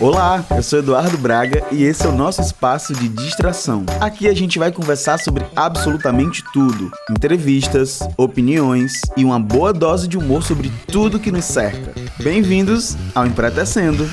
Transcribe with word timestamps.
Olá, 0.00 0.46
eu 0.56 0.62
sou 0.62 0.78
Eduardo 0.78 1.18
Braga 1.18 1.66
e 1.72 1.82
esse 1.82 2.06
é 2.06 2.08
o 2.08 2.12
nosso 2.12 2.40
espaço 2.40 2.94
de 2.94 3.08
distração. 3.08 3.84
Aqui 4.00 4.28
a 4.28 4.32
gente 4.32 4.56
vai 4.56 4.70
conversar 4.70 5.18
sobre 5.18 5.44
absolutamente 5.56 6.44
tudo: 6.52 6.92
entrevistas, 7.10 7.98
opiniões 8.16 8.92
e 9.16 9.24
uma 9.24 9.40
boa 9.40 9.72
dose 9.72 10.06
de 10.06 10.16
humor 10.16 10.44
sobre 10.44 10.70
tudo 10.86 11.18
que 11.18 11.32
nos 11.32 11.46
cerca. 11.46 11.92
Bem-vindos 12.22 12.94
ao 13.12 13.26
Empretecendo. 13.26 14.04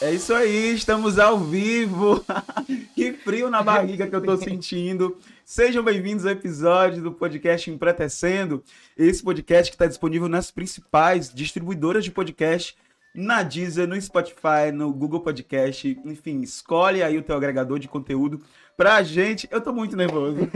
É 0.00 0.12
isso 0.12 0.32
aí, 0.32 0.72
estamos 0.72 1.18
ao 1.18 1.40
vivo. 1.40 2.24
que 2.94 3.14
frio 3.14 3.50
na 3.50 3.64
barriga 3.64 4.06
que 4.06 4.14
eu 4.14 4.22
tô 4.22 4.36
sentindo. 4.36 5.16
Sejam 5.44 5.82
bem-vindos 5.82 6.24
ao 6.24 6.30
episódio 6.32 7.02
do 7.02 7.10
podcast 7.10 7.68
Empretecendo. 7.68 8.62
Esse 8.96 9.24
podcast 9.24 9.72
que 9.72 9.74
está 9.74 9.86
disponível 9.86 10.28
nas 10.28 10.52
principais 10.52 11.34
distribuidoras 11.34 12.04
de 12.04 12.12
podcast 12.12 12.76
na 13.14 13.44
Deezer, 13.44 13.86
no 13.86 14.00
Spotify, 14.00 14.72
no 14.72 14.92
Google 14.92 15.20
Podcast, 15.20 16.00
enfim, 16.04 16.40
escolhe 16.40 17.02
aí 17.02 17.16
o 17.16 17.22
teu 17.22 17.36
agregador 17.36 17.78
de 17.78 17.86
conteúdo 17.86 18.42
pra 18.76 19.02
gente. 19.04 19.48
Eu 19.50 19.60
tô 19.60 19.72
muito 19.72 19.96
nervoso. 19.96 20.48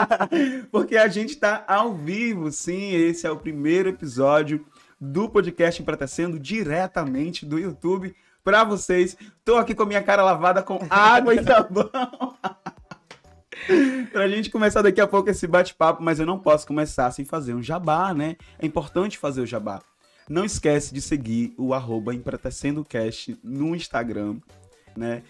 Porque 0.70 0.98
a 0.98 1.08
gente 1.08 1.36
tá 1.36 1.64
ao 1.66 1.94
vivo, 1.94 2.52
sim, 2.52 2.92
esse 2.92 3.26
é 3.26 3.30
o 3.30 3.38
primeiro 3.38 3.88
episódio 3.88 4.66
do 5.00 5.28
podcast 5.28 5.80
Empretecendo 5.80 6.38
diretamente 6.38 7.46
do 7.46 7.58
YouTube 7.58 8.14
para 8.44 8.62
vocês. 8.64 9.16
Tô 9.42 9.56
aqui 9.56 9.74
com 9.74 9.86
minha 9.86 10.02
cara 10.02 10.22
lavada 10.22 10.62
com 10.62 10.78
água 10.90 11.34
e 11.34 11.42
sabão. 11.42 11.90
pra 14.12 14.28
gente 14.28 14.50
começar 14.50 14.82
daqui 14.82 15.00
a 15.00 15.06
pouco 15.06 15.30
esse 15.30 15.46
bate-papo, 15.46 16.02
mas 16.02 16.20
eu 16.20 16.26
não 16.26 16.38
posso 16.38 16.66
começar 16.66 17.10
sem 17.12 17.24
fazer 17.24 17.54
um 17.54 17.62
jabá, 17.62 18.12
né? 18.12 18.36
É 18.58 18.66
importante 18.66 19.18
fazer 19.18 19.40
o 19.40 19.46
jabá. 19.46 19.80
Não 20.28 20.44
esquece 20.44 20.94
de 20.94 21.02
seguir 21.02 21.54
o 21.58 21.74
arroba 21.74 22.14
EmpretecendoCast 22.14 23.38
no 23.42 23.74
Instagram, 23.76 24.36
né? 24.96 25.22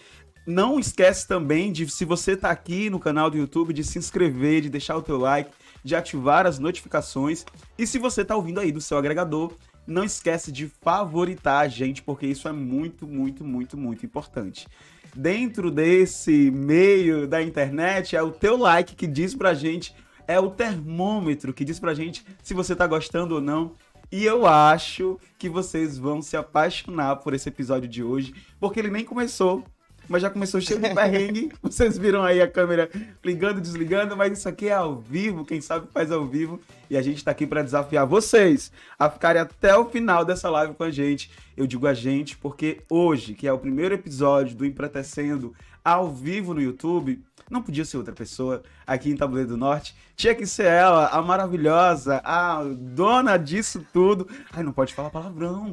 Não 0.46 0.78
esquece 0.78 1.26
também 1.26 1.72
de, 1.72 1.88
se 1.88 2.04
você 2.04 2.32
está 2.32 2.50
aqui 2.50 2.90
no 2.90 3.00
canal 3.00 3.30
do 3.30 3.36
YouTube, 3.36 3.72
de 3.72 3.82
se 3.82 3.98
inscrever, 3.98 4.60
de 4.60 4.68
deixar 4.68 4.96
o 4.96 5.02
teu 5.02 5.16
like, 5.16 5.50
de 5.82 5.96
ativar 5.96 6.46
as 6.46 6.58
notificações. 6.58 7.44
E 7.78 7.86
se 7.86 7.98
você 7.98 8.20
está 8.20 8.36
ouvindo 8.36 8.60
aí 8.60 8.70
do 8.70 8.80
seu 8.80 8.98
agregador, 8.98 9.52
não 9.86 10.04
esquece 10.04 10.52
de 10.52 10.68
favoritar 10.82 11.64
a 11.64 11.68
gente, 11.68 12.02
porque 12.02 12.26
isso 12.26 12.46
é 12.46 12.52
muito, 12.52 13.06
muito, 13.06 13.42
muito, 13.42 13.76
muito 13.76 14.04
importante. 14.04 14.68
Dentro 15.16 15.70
desse 15.70 16.50
meio 16.50 17.26
da 17.26 17.42
internet, 17.42 18.14
é 18.14 18.22
o 18.22 18.30
teu 18.30 18.56
like 18.56 18.94
que 18.94 19.06
diz 19.06 19.34
pra 19.34 19.54
gente, 19.54 19.94
é 20.26 20.38
o 20.38 20.50
termômetro 20.50 21.52
que 21.52 21.64
diz 21.64 21.78
pra 21.78 21.94
gente 21.94 22.24
se 22.42 22.54
você 22.54 22.74
tá 22.76 22.86
gostando 22.86 23.36
ou 23.36 23.40
não 23.40 23.72
e 24.14 24.24
eu 24.24 24.46
acho 24.46 25.18
que 25.36 25.48
vocês 25.48 25.98
vão 25.98 26.22
se 26.22 26.36
apaixonar 26.36 27.16
por 27.16 27.34
esse 27.34 27.48
episódio 27.48 27.88
de 27.88 28.00
hoje, 28.00 28.32
porque 28.60 28.78
ele 28.78 28.88
nem 28.88 29.04
começou, 29.04 29.64
mas 30.08 30.22
já 30.22 30.30
começou 30.30 30.60
cheio 30.60 30.78
de 30.78 30.88
perrengue. 30.94 31.50
Vocês 31.60 31.98
viram 31.98 32.22
aí 32.22 32.40
a 32.40 32.46
câmera 32.46 32.88
ligando 33.24 33.58
e 33.58 33.60
desligando, 33.60 34.16
mas 34.16 34.38
isso 34.38 34.48
aqui 34.48 34.68
é 34.68 34.72
ao 34.72 35.00
vivo, 35.00 35.44
quem 35.44 35.60
sabe 35.60 35.88
faz 35.92 36.12
ao 36.12 36.24
vivo. 36.24 36.60
E 36.88 36.96
a 36.96 37.02
gente 37.02 37.16
está 37.16 37.32
aqui 37.32 37.44
para 37.44 37.64
desafiar 37.64 38.06
vocês 38.06 38.70
a 38.96 39.10
ficarem 39.10 39.42
até 39.42 39.76
o 39.76 39.86
final 39.86 40.24
dessa 40.24 40.48
live 40.48 40.74
com 40.74 40.84
a 40.84 40.92
gente. 40.92 41.28
Eu 41.56 41.66
digo 41.66 41.84
a 41.88 41.92
gente 41.92 42.38
porque 42.38 42.82
hoje, 42.88 43.34
que 43.34 43.48
é 43.48 43.52
o 43.52 43.58
primeiro 43.58 43.96
episódio 43.96 44.54
do 44.54 44.64
Empretecendo 44.64 45.52
ao 45.84 46.08
vivo 46.08 46.54
no 46.54 46.62
YouTube, 46.62 47.20
não 47.50 47.62
podia 47.62 47.84
ser 47.84 47.96
outra 47.96 48.14
pessoa 48.14 48.62
aqui 48.86 49.10
em 49.10 49.16
Tabuleiro 49.16 49.50
do 49.50 49.56
Norte. 49.56 49.94
Tinha 50.16 50.34
que 50.34 50.46
ser 50.46 50.66
ela, 50.66 51.08
a 51.08 51.20
maravilhosa, 51.20 52.20
a 52.24 52.62
dona 52.64 53.36
disso 53.36 53.84
tudo. 53.92 54.28
Ai, 54.52 54.62
não 54.62 54.72
pode 54.72 54.94
falar 54.94 55.10
palavrão, 55.10 55.72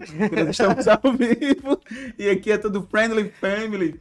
estamos 0.49 0.87
ao 0.87 0.99
vivo. 1.13 1.79
E 2.17 2.29
aqui 2.29 2.51
é 2.51 2.57
tudo 2.57 2.87
Friendly 2.89 3.31
Family. 3.39 3.99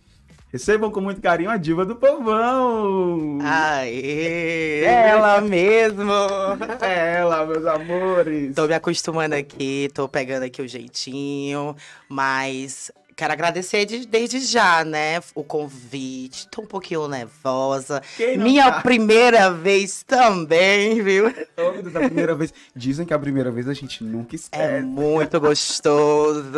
Recebam 0.52 0.91
com 0.91 1.00
muito 1.00 1.20
carinho 1.20 1.48
a 1.48 1.56
diva 1.56 1.86
do 1.86 1.94
povão! 1.94 3.38
Aê! 3.41 4.82
Ela 4.82 5.41
mesmo! 5.41 6.10
Ela, 6.82 7.47
meus 7.47 7.64
amores! 7.64 8.52
Tô 8.56 8.66
me 8.66 8.75
acostumando 8.75 9.37
aqui, 9.37 9.88
tô 9.94 10.08
pegando 10.08 10.42
aqui 10.42 10.60
o 10.60 10.66
jeitinho, 10.66 11.76
mas 12.08 12.91
Quero 13.20 13.34
agradecer 13.34 13.84
de, 13.84 14.06
desde 14.06 14.41
já, 14.41 14.82
né? 14.82 15.20
O 15.34 15.44
convite. 15.44 16.48
Tô 16.48 16.62
um 16.62 16.66
pouquinho 16.66 17.06
nervosa. 17.06 18.00
Minha 18.38 18.72
tá? 18.72 18.81
primeira 18.81 19.50
vez 19.50 20.03
também, 20.03 21.03
viu? 21.03 21.31
Todos 21.54 21.94
a 21.94 22.00
primeira 22.00 22.34
vez. 22.34 22.54
Dizem 22.75 23.04
que 23.04 23.12
a 23.12 23.19
primeira 23.19 23.50
vez 23.50 23.69
a 23.69 23.75
gente 23.75 24.03
nunca 24.03 24.34
esquece. 24.34 24.62
É 24.62 24.81
muito 24.81 25.38
gostoso. 25.38 26.50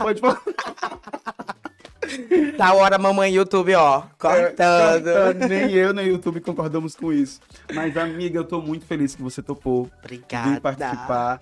Pode 0.00 0.20
falar. 0.20 0.40
Tá 2.58 2.74
hora, 2.74 2.98
mamãe 2.98 3.32
YouTube, 3.32 3.74
ó, 3.74 4.02
cortando. 4.18 5.08
É, 5.08 5.34
nem 5.48 5.72
eu 5.72 5.94
nem 5.94 6.08
o 6.08 6.12
YouTube 6.12 6.40
concordamos 6.40 6.94
com 6.94 7.12
isso. 7.12 7.40
Mas, 7.72 7.96
amiga, 7.96 8.38
eu 8.38 8.44
tô 8.44 8.60
muito 8.60 8.84
feliz 8.84 9.14
que 9.14 9.22
você 9.22 9.40
topou. 9.40 9.90
Obrigada. 10.00 10.50
Vir 10.50 10.60
participar. 10.60 11.40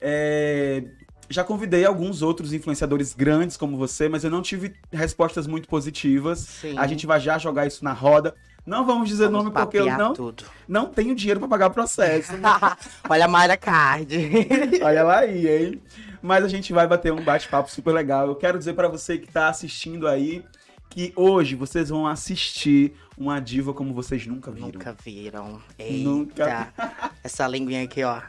É, 0.00 0.84
já 1.28 1.44
convidei 1.44 1.84
alguns 1.84 2.22
outros 2.22 2.52
influenciadores 2.52 3.14
grandes 3.14 3.56
como 3.56 3.76
você, 3.76 4.08
mas 4.08 4.24
eu 4.24 4.30
não 4.30 4.42
tive 4.42 4.74
respostas 4.92 5.46
muito 5.46 5.68
positivas. 5.68 6.38
Sim. 6.40 6.78
A 6.78 6.86
gente 6.86 7.06
vai 7.06 7.20
já 7.20 7.38
jogar 7.38 7.66
isso 7.66 7.84
na 7.84 7.92
roda. 7.92 8.34
Não 8.64 8.84
vamos 8.84 9.08
dizer 9.08 9.24
vamos 9.30 9.44
nome 9.44 9.50
porque 9.50 9.78
eu 9.78 9.86
não, 9.86 10.12
tudo. 10.12 10.44
não 10.68 10.86
tenho 10.86 11.14
dinheiro 11.14 11.40
para 11.40 11.48
pagar 11.48 11.70
processo. 11.70 12.32
Olha 13.08 13.24
a 13.24 13.28
Mayra 13.28 13.56
Card. 13.56 14.14
Olha 14.82 15.02
lá 15.02 15.20
aí, 15.20 15.48
hein? 15.48 15.82
Mas 16.20 16.44
a 16.44 16.48
gente 16.48 16.72
vai 16.72 16.86
bater 16.86 17.12
um 17.12 17.22
bate-papo 17.22 17.70
super 17.70 17.92
legal. 17.92 18.26
Eu 18.26 18.36
quero 18.36 18.58
dizer 18.58 18.74
para 18.74 18.88
você 18.88 19.16
que 19.16 19.26
está 19.26 19.48
assistindo 19.48 20.06
aí 20.06 20.44
que 20.90 21.12
hoje 21.14 21.54
vocês 21.54 21.88
vão 21.88 22.06
assistir 22.06 22.94
uma 23.16 23.40
diva 23.40 23.72
como 23.72 23.94
vocês 23.94 24.26
nunca 24.26 24.50
viram. 24.50 24.68
Nunca 24.68 24.96
viram. 25.02 25.62
Eita. 25.78 26.08
Nunca. 26.08 26.74
Essa 27.22 27.46
linguinha 27.46 27.84
aqui, 27.84 28.02
ó. 28.02 28.20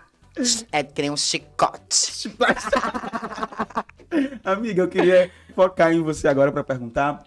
É 0.71 0.83
que 0.83 1.01
nem 1.01 1.11
um 1.11 1.17
chicote. 1.17 2.31
Amiga, 4.43 4.83
eu 4.83 4.87
queria 4.87 5.31
focar 5.55 5.91
em 5.91 6.01
você 6.01 6.27
agora 6.27 6.51
para 6.51 6.63
perguntar 6.63 7.23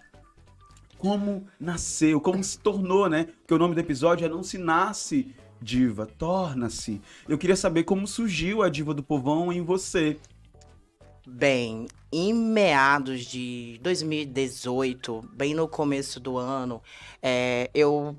como 0.97 1.45
nasceu, 1.59 2.21
como 2.21 2.43
se 2.43 2.57
tornou, 2.57 3.09
né? 3.09 3.25
Porque 3.25 3.53
o 3.53 3.57
nome 3.57 3.75
do 3.75 3.81
episódio 3.81 4.25
é 4.25 4.29
Não 4.29 4.41
Se 4.41 4.57
Nasce 4.57 5.35
Diva, 5.61 6.05
torna-se. 6.05 7.01
Eu 7.27 7.37
queria 7.37 7.55
saber 7.55 7.83
como 7.83 8.05
surgiu 8.05 8.61
a 8.61 8.69
Diva 8.69 8.93
do 8.93 9.01
Povão 9.01 9.51
em 9.51 9.61
você. 9.61 10.17
Bem, 11.25 11.87
em 12.11 12.33
meados 12.33 13.25
de 13.25 13.79
2018, 13.81 15.29
bem 15.33 15.53
no 15.53 15.69
começo 15.69 16.19
do 16.19 16.37
ano, 16.37 16.81
é, 17.21 17.69
eu 17.73 18.13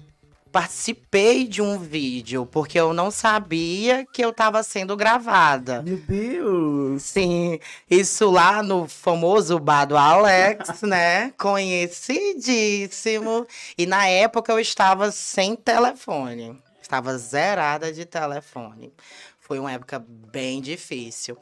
participei 0.54 1.47
de 1.48 1.60
um 1.60 1.81
vídeo, 1.81 2.47
porque 2.47 2.78
eu 2.78 2.92
não 2.92 3.10
sabia 3.10 4.06
que 4.06 4.25
eu 4.25 4.31
estava 4.31 4.62
sendo 4.62 4.97
gravada. 4.97 5.82
Meu 5.82 5.97
Deus! 5.97 7.03
Sim, 7.03 7.59
isso 7.91 8.31
lá 8.31 8.62
no 8.62 8.87
famoso 8.87 9.59
bar 9.59 9.84
do 9.84 9.97
Alex, 9.97 10.82
né? 10.87 11.32
Conhecidíssimo. 11.37 13.44
E 13.76 13.84
na 13.84 14.06
época 14.06 14.53
eu 14.53 14.60
estava 14.60 15.10
sem 15.10 15.56
telefone. 15.56 16.56
Estava 16.81 17.19
zerada 17.19 17.93
de 17.93 18.04
telefone. 18.04 18.93
Foi 19.41 19.59
uma 19.59 19.72
época 19.72 20.04
bem 20.09 20.60
difícil. 20.60 21.37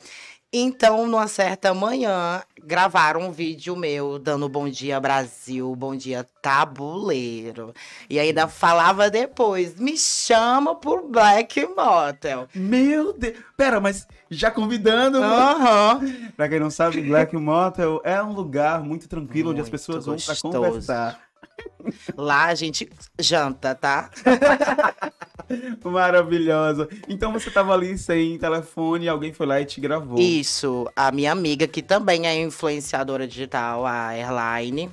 Então, 0.55 1.07
numa 1.07 1.27
certa 1.29 1.73
manhã, 1.73 2.43
gravaram 2.63 3.23
um 3.23 3.33
vídeo 3.33 3.75
meu 3.75 4.19
dando 4.19 4.51
bom 4.51 4.69
dia 4.69 5.01
Brasil, 5.01 5.75
bom 5.75 5.97
dia 5.97 6.27
tabuleiro. 6.43 7.73
E 8.11 8.19
ainda 8.19 8.47
falava 8.47 9.09
depois, 9.09 9.81
me 9.81 9.97
chama 9.97 10.75
por 10.75 11.09
Black 11.09 11.67
Motel. 11.75 12.47
Meu 12.55 13.15
Deus! 13.15 13.39
Pera, 13.57 13.81
mas 13.81 14.07
já 14.31 14.51
convidando. 14.51 15.21
Uhum. 15.23 16.31
pra 16.37 16.51
quem 16.51 16.61
não 16.61 16.71
sabe, 16.71 17.01
Black 17.01 17.35
Motel 17.35 18.03
é 18.05 18.23
um 18.23 18.33
lugar 18.33 18.83
muito 18.83 19.09
tranquilo 19.09 19.47
muito 19.47 19.53
onde 19.53 19.61
as 19.63 19.71
pessoas 19.71 20.05
gostoso. 20.05 20.43
vão 20.43 20.51
pra 20.51 20.61
conversar. 20.61 21.21
Lá 22.15 22.45
a 22.45 22.55
gente 22.55 22.91
janta, 23.19 23.75
tá? 23.75 24.11
Maravilhosa. 25.85 26.89
Então 27.09 27.33
você 27.33 27.51
tava 27.51 27.73
ali 27.73 27.97
sem 27.99 28.39
telefone 28.39 29.09
alguém 29.09 29.33
foi 29.33 29.47
lá 29.47 29.61
e 29.61 29.65
te 29.65 29.81
gravou. 29.81 30.19
Isso. 30.19 30.89
A 30.95 31.11
minha 31.13 31.33
amiga, 31.33 31.67
que 31.67 31.83
também 31.83 32.27
é 32.27 32.41
influenciadora 32.41 33.27
digital, 33.27 33.87
a 33.87 34.13
Airline, 34.13 34.91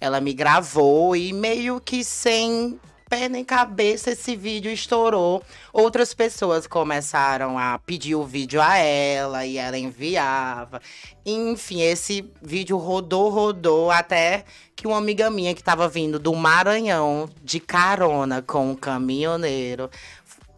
ela 0.00 0.20
me 0.20 0.32
gravou 0.32 1.14
e 1.14 1.32
meio 1.32 1.80
que 1.80 2.02
sem 2.04 2.78
pé 3.12 3.28
nem 3.28 3.44
cabeça 3.44 4.12
esse 4.12 4.34
vídeo 4.34 4.72
estourou. 4.72 5.42
Outras 5.70 6.14
pessoas 6.14 6.66
começaram 6.66 7.58
a 7.58 7.78
pedir 7.78 8.14
o 8.14 8.24
vídeo 8.24 8.58
a 8.58 8.78
ela 8.78 9.44
e 9.44 9.58
ela 9.58 9.76
enviava. 9.76 10.80
Enfim, 11.26 11.82
esse 11.82 12.24
vídeo 12.40 12.78
rodou, 12.78 13.28
rodou 13.28 13.90
até 13.90 14.44
que 14.74 14.86
uma 14.86 14.96
amiga 14.96 15.30
minha 15.30 15.52
que 15.52 15.60
estava 15.60 15.86
vindo 15.90 16.18
do 16.18 16.34
Maranhão 16.34 17.28
de 17.44 17.60
carona 17.60 18.40
com 18.40 18.70
um 18.70 18.74
caminhoneiro 18.74 19.90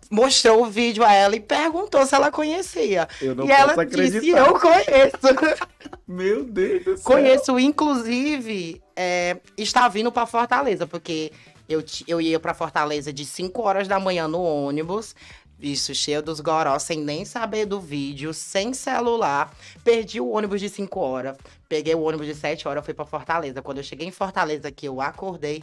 mostrou 0.09 0.63
o 0.63 0.71
vídeo 0.71 1.03
a 1.03 1.13
ela 1.13 1.35
e 1.35 1.41
perguntou 1.41 2.07
se 2.07 2.15
ela 2.15 2.31
conhecia. 2.31 3.09
Eu 3.21 3.35
não 3.35 3.47
e 3.47 3.51
ela 3.51 3.73
acreditar. 3.73 4.21
disse: 4.21 4.31
Eu 4.31 4.61
conheço. 4.61 5.67
Meu 6.07 6.45
Deus 6.45 6.85
do 6.85 6.97
céu. 6.99 7.05
conheço, 7.05 7.59
inclusive, 7.59 8.81
é, 8.95 9.39
está 9.59 9.89
vindo 9.89 10.13
pra 10.13 10.27
Fortaleza, 10.27 10.87
porque 10.87 11.33
eu, 11.69 11.85
eu 12.07 12.21
ia 12.21 12.39
pra 12.39 12.55
Fortaleza 12.55 13.13
de 13.13 13.25
5 13.25 13.63
horas 13.63 13.89
da 13.89 13.99
manhã 13.99 14.29
no 14.29 14.43
ônibus. 14.43 15.15
Isso, 15.61 15.95
cheio 15.95 16.23
dos 16.23 16.41
goró, 16.41 16.79
sem 16.79 17.01
nem 17.01 17.25
saber 17.25 17.65
do 17.65 17.81
vídeo, 17.81 18.35
sem 18.35 18.75
celular. 18.75 19.55
Perdi 19.83 20.21
o 20.21 20.31
ônibus 20.31 20.61
de 20.61 20.69
5 20.69 21.01
horas. 21.01 21.37
Peguei 21.69 21.95
o 21.95 22.03
ônibus 22.03 22.27
de 22.27 22.35
7 22.35 22.67
horas, 22.69 22.85
fui 22.85 22.93
pra 22.93 23.07
Fortaleza. 23.07 23.63
Quando 23.63 23.79
eu 23.79 23.85
cheguei 23.85 24.07
em 24.07 24.11
Fortaleza, 24.11 24.71
que 24.71 24.87
eu 24.87 25.01
acordei, 25.01 25.63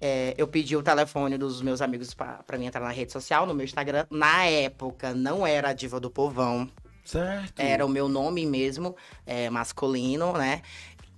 é, 0.00 0.34
eu 0.38 0.48
pedi 0.48 0.74
o 0.74 0.82
telefone 0.82 1.36
dos 1.36 1.60
meus 1.60 1.82
amigos 1.82 2.14
pra, 2.14 2.42
pra 2.44 2.56
mim 2.58 2.66
entrar 2.66 2.80
na 2.80 2.90
rede 2.90 3.12
social, 3.12 3.46
no 3.46 3.54
meu 3.54 3.64
Instagram. 3.64 4.06
Na 4.10 4.46
época, 4.46 5.14
não 5.14 5.46
era 5.46 5.68
a 5.68 5.72
Diva 5.72 6.00
do 6.00 6.10
Povão. 6.10 6.68
Certo. 7.04 7.60
Era 7.60 7.84
o 7.84 7.88
meu 7.88 8.08
nome 8.08 8.46
mesmo, 8.46 8.96
é, 9.26 9.50
masculino, 9.50 10.32
né? 10.32 10.62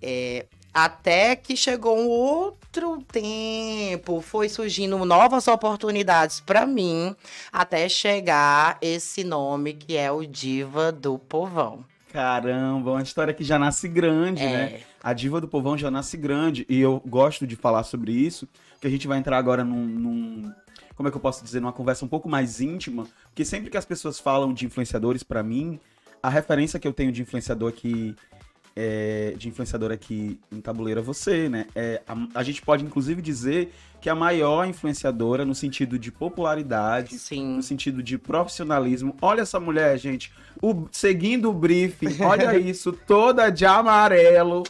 É, 0.01 0.47
até 0.73 1.37
que 1.37 1.57
chegou 1.57 1.99
um 1.99 2.09
outro 2.09 3.03
tempo, 3.11 4.21
foi 4.21 4.49
surgindo 4.49 5.05
novas 5.05 5.47
oportunidades 5.49 6.41
pra 6.41 6.67
mim, 6.67 7.15
até 7.53 7.89
chegar 7.89 8.79
esse 8.81 9.23
nome 9.25 9.75
que 9.75 9.97
é 9.97 10.11
o 10.11 10.25
Diva 10.27 10.91
do 10.91 11.19
Povão. 11.19 11.85
Caramba, 12.13 12.91
uma 12.93 13.03
história 13.03 13.33
que 13.33 13.43
já 13.43 13.59
nasce 13.59 13.89
grande, 13.89 14.43
né? 14.45 14.65
É, 14.75 14.81
A 15.03 15.15
diva 15.15 15.41
do 15.41 15.49
povão 15.49 15.79
já 15.79 15.91
nasce 15.91 16.15
grande. 16.19 16.67
E 16.69 16.79
eu 16.79 17.03
gosto 17.07 17.47
de 17.47 17.57
falar 17.57 17.85
sobre 17.85 18.13
isso, 18.13 18.47
que 18.83 18.87
a 18.87 18.91
gente 18.91 19.09
vai 19.09 19.17
entrar 19.17 19.39
agora 19.39 19.65
num, 19.65 19.83
num- 19.87 20.53
Como 20.95 21.09
é 21.09 21.11
que 21.11 21.17
eu 21.17 21.21
posso 21.23 21.43
dizer? 21.43 21.61
Numa 21.61 21.73
conversa 21.73 22.05
um 22.05 22.09
pouco 22.09 22.29
mais 22.29 22.61
íntima. 22.61 23.07
Porque 23.29 23.47
sempre 23.47 23.71
que 23.71 23.79
as 23.79 23.87
pessoas 23.87 24.19
falam 24.21 24.53
de 24.53 24.67
influenciadores, 24.67 25.23
pra 25.23 25.43
mim, 25.43 25.81
a 26.23 26.29
referência 26.29 26.79
que 26.79 26.87
eu 26.87 26.93
tenho 26.93 27.11
de 27.11 27.23
influenciador 27.23 27.71
aqui. 27.71 28.15
É, 28.75 29.35
de 29.37 29.49
influenciador 29.49 29.93
aqui 29.93 30.39
em 30.51 30.61
Tabuleiro 30.61 31.01
é 31.01 31.03
você, 31.03 31.49
né? 31.49 31.67
É, 31.75 32.03
a, 32.07 32.41
a 32.41 32.43
gente 32.43 32.63
pode, 32.63 32.85
inclusive, 32.85 33.21
dizer 33.21 33.73
que 34.01 34.11
a 34.11 34.15
maior 34.15 34.67
influenciadora 34.67 35.45
no 35.45 35.55
sentido 35.55 35.99
de 35.99 36.11
popularidade, 36.11 37.19
sim. 37.19 37.57
no 37.57 37.63
sentido 37.63 38.03
de 38.03 38.19
profissionalismo. 38.19 39.15
Olha 39.23 39.43
essa 39.43 39.61
mulher, 39.61 39.97
gente. 39.97 40.33
O- 40.61 40.89
seguindo 40.91 41.51
o 41.51 41.53
briefing, 41.53 42.23
olha 42.23 42.57
isso, 42.59 42.93
toda 42.93 43.49
de 43.49 43.65
amarelo. 43.65 44.65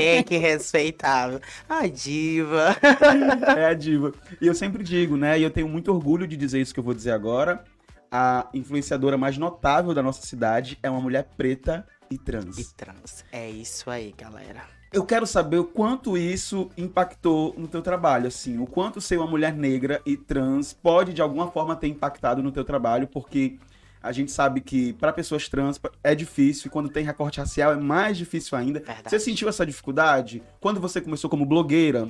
Tem 0.00 0.22
que 0.22 0.36
respeitar. 0.36 1.40
A 1.68 1.86
diva. 1.86 2.76
É 3.56 3.66
a 3.66 3.74
diva. 3.74 4.12
E 4.40 4.46
eu 4.46 4.54
sempre 4.54 4.82
digo, 4.82 5.16
né? 5.16 5.38
E 5.38 5.42
eu 5.42 5.50
tenho 5.50 5.68
muito 5.68 5.92
orgulho 5.92 6.26
de 6.26 6.36
dizer 6.36 6.60
isso 6.60 6.72
que 6.72 6.80
eu 6.80 6.84
vou 6.84 6.94
dizer 6.94 7.12
agora. 7.12 7.62
A 8.10 8.48
influenciadora 8.52 9.16
mais 9.16 9.38
notável 9.38 9.94
da 9.94 10.02
nossa 10.02 10.26
cidade 10.26 10.78
é 10.82 10.90
uma 10.90 11.00
mulher 11.00 11.28
preta 11.36 11.86
e 12.12 12.18
trans. 12.18 12.58
E 12.58 12.74
trans. 12.74 13.24
É 13.32 13.48
isso 13.50 13.90
aí, 13.90 14.14
galera. 14.16 14.62
Eu 14.92 15.06
quero 15.06 15.26
saber 15.26 15.58
o 15.58 15.64
quanto 15.64 16.18
isso 16.18 16.70
impactou 16.76 17.54
no 17.56 17.66
teu 17.66 17.80
trabalho, 17.80 18.26
assim, 18.26 18.58
o 18.58 18.66
quanto 18.66 19.00
ser 19.00 19.16
uma 19.16 19.26
mulher 19.26 19.54
negra 19.54 20.02
e 20.04 20.18
trans 20.18 20.74
pode 20.74 21.14
de 21.14 21.22
alguma 21.22 21.50
forma 21.50 21.74
ter 21.74 21.88
impactado 21.88 22.42
no 22.42 22.52
teu 22.52 22.62
trabalho, 22.62 23.08
porque 23.08 23.58
a 24.02 24.12
gente 24.12 24.30
sabe 24.30 24.60
que 24.60 24.92
para 24.94 25.12
pessoas 25.12 25.48
trans 25.48 25.80
é 26.04 26.14
difícil 26.14 26.66
e 26.66 26.70
quando 26.70 26.90
tem 26.90 27.04
recorte 27.04 27.38
racial 27.38 27.72
é 27.72 27.76
mais 27.76 28.18
difícil 28.18 28.58
ainda. 28.58 28.80
Verdade. 28.80 29.08
Você 29.08 29.18
sentiu 29.18 29.48
essa 29.48 29.64
dificuldade 29.64 30.42
quando 30.60 30.78
você 30.78 31.00
começou 31.00 31.30
como 31.30 31.46
blogueira? 31.46 32.08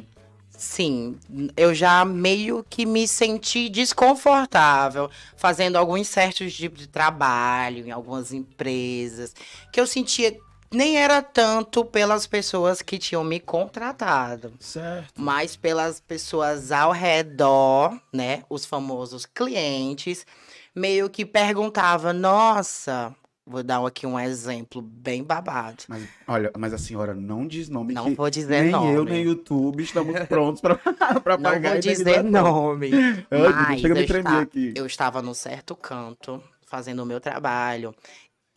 Sim, 0.62 1.19
eu 1.56 1.75
já 1.75 2.05
meio 2.05 2.64
que 2.70 2.87
me 2.87 3.09
senti 3.09 3.69
desconfortável 3.69 5.11
fazendo 5.37 5.75
alguns 5.75 6.06
certos 6.06 6.55
tipos 6.55 6.79
de 6.79 6.87
trabalho 6.87 7.85
em 7.85 7.91
algumas 7.91 8.32
empresas, 8.32 9.35
que 9.73 9.81
eu 9.81 9.88
sentia 9.88 10.38
nem 10.70 10.97
era 10.99 11.20
tanto 11.20 11.85
pelas 11.85 12.29
pessoas 12.29 12.81
que 12.81 12.97
tinham 12.97 13.25
me 13.25 13.41
contratado, 13.41 14.55
Certo. 14.61 15.12
mas 15.17 15.56
pelas 15.56 15.99
pessoas 15.99 16.70
ao 16.70 16.93
redor, 16.93 18.00
né, 18.12 18.44
os 18.49 18.64
famosos 18.64 19.26
clientes, 19.26 20.25
meio 20.73 21.11
que 21.11 21.26
perguntava: 21.26 22.12
"Nossa, 22.12 23.12
vou 23.47 23.62
dar 23.62 23.85
aqui 23.87 24.06
um 24.06 24.19
exemplo 24.19 24.81
bem 24.81 25.23
babado. 25.23 25.83
Mas 25.89 26.06
olha, 26.27 26.50
mas 26.56 26.73
a 26.73 26.79
senhora 26.79 27.15
não 27.15 27.47
diz 27.47 27.69
nome 27.69 27.93
Não 27.94 28.15
vou 28.15 28.31
dizer 28.31 28.62
nem 28.62 28.71
nome. 28.73 28.94
eu 28.94 29.05
nem 29.05 29.23
o 29.23 29.31
YouTube 29.31 29.83
estamos 29.83 30.19
prontos 30.27 30.61
para 30.61 30.77
para 31.21 31.37
Não 31.37 31.43
pagar 31.50 31.73
vou 31.73 31.81
dizer 31.81 32.23
nome. 32.23 32.91
Mas 33.31 33.81
chega 33.81 33.94
me 33.94 34.00
eu, 34.03 34.06
tremer 34.06 34.29
esta- 34.29 34.41
aqui. 34.43 34.73
eu 34.77 34.87
estava 34.87 35.21
num 35.23 35.35
certo 35.35 35.75
canto, 35.75 36.43
fazendo 36.67 37.03
o 37.03 37.06
meu 37.06 37.21
trabalho, 37.21 37.94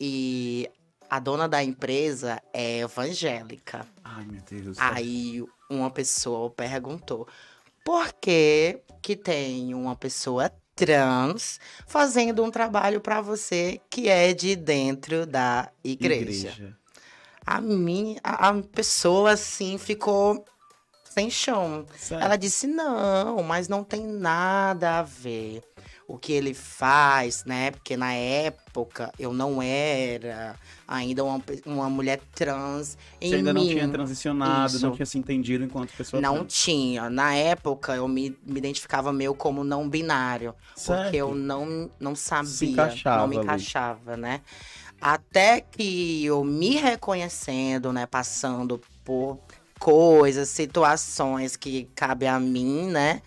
e 0.00 0.68
a 1.08 1.18
dona 1.18 1.48
da 1.48 1.62
empresa 1.62 2.40
é 2.52 2.80
evangélica. 2.80 3.86
Ai, 4.04 4.24
meu 4.26 4.40
Deus. 4.42 4.76
Aí 4.78 5.44
uma 5.70 5.90
pessoa 5.90 6.50
perguntou: 6.50 7.26
por 7.84 8.12
que 8.14 8.80
que 9.02 9.14
tem 9.16 9.72
uma 9.74 9.94
pessoa 9.96 10.50
trans 10.76 11.58
fazendo 11.86 12.44
um 12.44 12.50
trabalho 12.50 13.00
para 13.00 13.20
você 13.20 13.80
que 13.90 14.08
é 14.08 14.32
de 14.32 14.54
dentro 14.54 15.26
da 15.26 15.70
igreja? 15.82 16.76
A 17.44 17.60
minha 17.60 18.20
a, 18.22 18.50
a 18.50 18.62
pessoa 18.62 19.32
assim 19.32 19.78
ficou 19.78 20.44
sem 21.04 21.30
chão. 21.30 21.86
Ela 22.20 22.36
disse: 22.36 22.66
não, 22.66 23.42
mas 23.42 23.68
não 23.68 23.82
tem 23.82 24.06
nada 24.06 24.98
a 24.98 25.02
ver. 25.02 25.62
O 26.08 26.16
que 26.18 26.32
ele 26.32 26.54
faz, 26.54 27.44
né? 27.44 27.72
Porque 27.72 27.96
na 27.96 28.12
época 28.14 29.12
eu 29.18 29.32
não 29.32 29.60
era 29.60 30.54
ainda 30.86 31.24
uma, 31.24 31.42
uma 31.64 31.90
mulher 31.90 32.20
trans 32.32 32.96
em 33.20 33.30
Você 33.30 33.36
ainda 33.36 33.52
não 33.52 33.64
mim. 33.64 33.68
tinha 33.70 33.88
transicionado, 33.88 34.78
não 34.78 34.90
Isso. 34.90 34.90
tinha 34.90 35.06
se 35.06 35.18
entendido 35.18 35.64
enquanto 35.64 35.92
pessoa 35.94 36.22
Não 36.22 36.44
trans. 36.44 36.46
tinha. 36.46 37.10
Na 37.10 37.34
época, 37.34 37.94
eu 37.96 38.06
me, 38.06 38.38
me 38.46 38.58
identificava 38.58 39.12
meio 39.12 39.34
como 39.34 39.64
não 39.64 39.88
binário. 39.88 40.54
Certo. 40.76 41.02
Porque 41.02 41.16
eu 41.16 41.34
não, 41.34 41.90
não 41.98 42.14
sabia. 42.14 42.70
encaixava 42.70 43.22
não 43.22 43.26
me 43.26 43.36
ali. 43.36 43.44
encaixava, 43.44 44.16
né? 44.16 44.42
Até 45.00 45.60
que 45.60 46.24
eu 46.24 46.44
me 46.44 46.76
reconhecendo, 46.76 47.92
né? 47.92 48.06
Passando 48.06 48.80
por 49.04 49.38
coisas, 49.78 50.48
situações 50.48 51.56
que 51.56 51.84
cabe 51.94 52.26
a 52.26 52.38
mim, 52.40 52.86
né? 52.90 53.22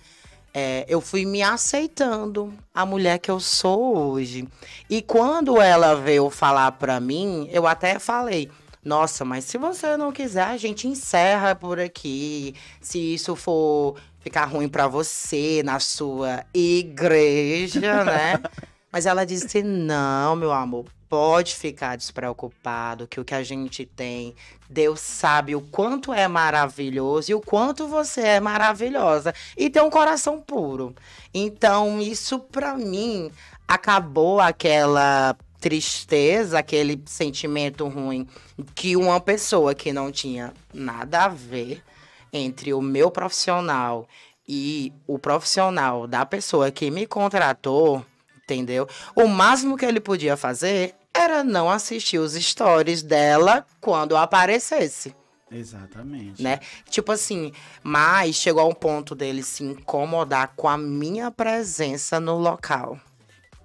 É, 0.54 0.86
eu 0.88 1.00
fui 1.02 1.26
me 1.26 1.42
aceitando 1.42 2.54
a 2.74 2.86
mulher 2.86 3.20
que 3.20 3.30
eu 3.30 3.40
sou 3.40 3.98
hoje. 3.98 4.48
E 4.90 5.02
quando 5.02 5.62
ela 5.62 5.96
veio 5.96 6.30
falar 6.30 6.72
pra 6.74 7.00
mim, 7.00 7.48
eu 7.52 7.68
até 7.68 8.00
falei: 8.00 8.50
Nossa, 8.84 9.24
mas 9.24 9.46
se 9.46 9.58
você 9.58 9.96
não 9.98 10.12
quiser, 10.12 10.46
a 10.46 10.58
gente 10.58 10.88
encerra 10.88 11.56
por 11.56 11.80
aqui. 11.80 12.56
Se 12.82 13.14
isso 13.14 13.36
for 13.36 13.96
ficar 14.20 14.46
ruim 14.46 14.68
pra 14.68 14.88
você 14.88 15.62
na 15.64 15.80
sua 15.80 16.46
igreja, 16.54 18.04
né? 18.04 18.40
Mas 18.92 19.06
ela 19.06 19.26
disse: 19.26 19.62
Não, 19.62 20.36
meu 20.36 20.52
amor, 20.52 20.86
pode 21.10 21.56
ficar 21.56 21.98
despreocupado, 21.98 23.08
que 23.08 23.20
o 23.20 23.26
que 23.26 23.34
a 23.34 23.44
gente 23.44 23.84
tem, 23.84 24.36
Deus 24.70 25.00
sabe 25.00 25.56
o 25.56 25.62
quanto 25.62 26.14
é 26.14 26.28
maravilhoso 26.28 27.32
e 27.32 27.34
o 27.34 27.42
quanto 27.42 27.88
você 27.88 28.22
é 28.22 28.40
maravilhosa. 28.40 29.34
E 29.58 29.70
tem 29.70 29.82
um 29.82 29.90
coração 29.90 30.40
puro. 30.40 30.96
Então, 31.34 32.00
isso 32.00 32.40
pra 32.40 32.78
mim 32.78 33.32
acabou 33.68 34.40
aquela 34.40 35.36
tristeza, 35.60 36.60
aquele 36.60 37.02
sentimento 37.06 37.88
ruim 37.88 38.28
que 38.74 38.96
uma 38.96 39.20
pessoa 39.20 39.76
que 39.76 39.92
não 39.92 40.12
tinha 40.12 40.54
nada 40.74 41.26
a 41.26 41.28
ver 41.28 41.84
entre 42.32 42.74
o 42.74 42.82
meu 42.82 43.12
profissional 43.12 44.08
e 44.48 44.94
o 45.06 45.20
profissional 45.20 46.08
da 46.08 46.26
pessoa 46.26 46.72
que 46.72 46.90
me 46.90 47.06
contratou, 47.06 48.06
entendeu? 48.54 48.88
O 49.16 49.28
máximo 49.28 49.78
que 49.78 49.86
ele 49.86 50.00
podia 50.00 50.36
fazer 50.36 50.96
era 51.14 51.44
não 51.44 51.70
assistir 51.70 52.18
os 52.18 52.34
stories 52.34 53.02
dela 53.02 53.66
quando 53.82 54.16
aparecesse, 54.16 55.16
Exatamente. 55.52 56.42
né? 56.42 56.60
Tipo 56.90 57.12
assim, 57.12 57.52
mas 57.84 58.36
chegou 58.36 58.62
a 58.62 58.68
um 58.68 58.74
ponto 58.74 59.16
dele 59.16 59.44
se 59.44 59.64
incomodar 59.64 60.54
com 60.56 60.68
a 60.68 60.78
minha 60.78 61.32
presença 61.32 62.20
no 62.20 62.38
local. 62.38 63.00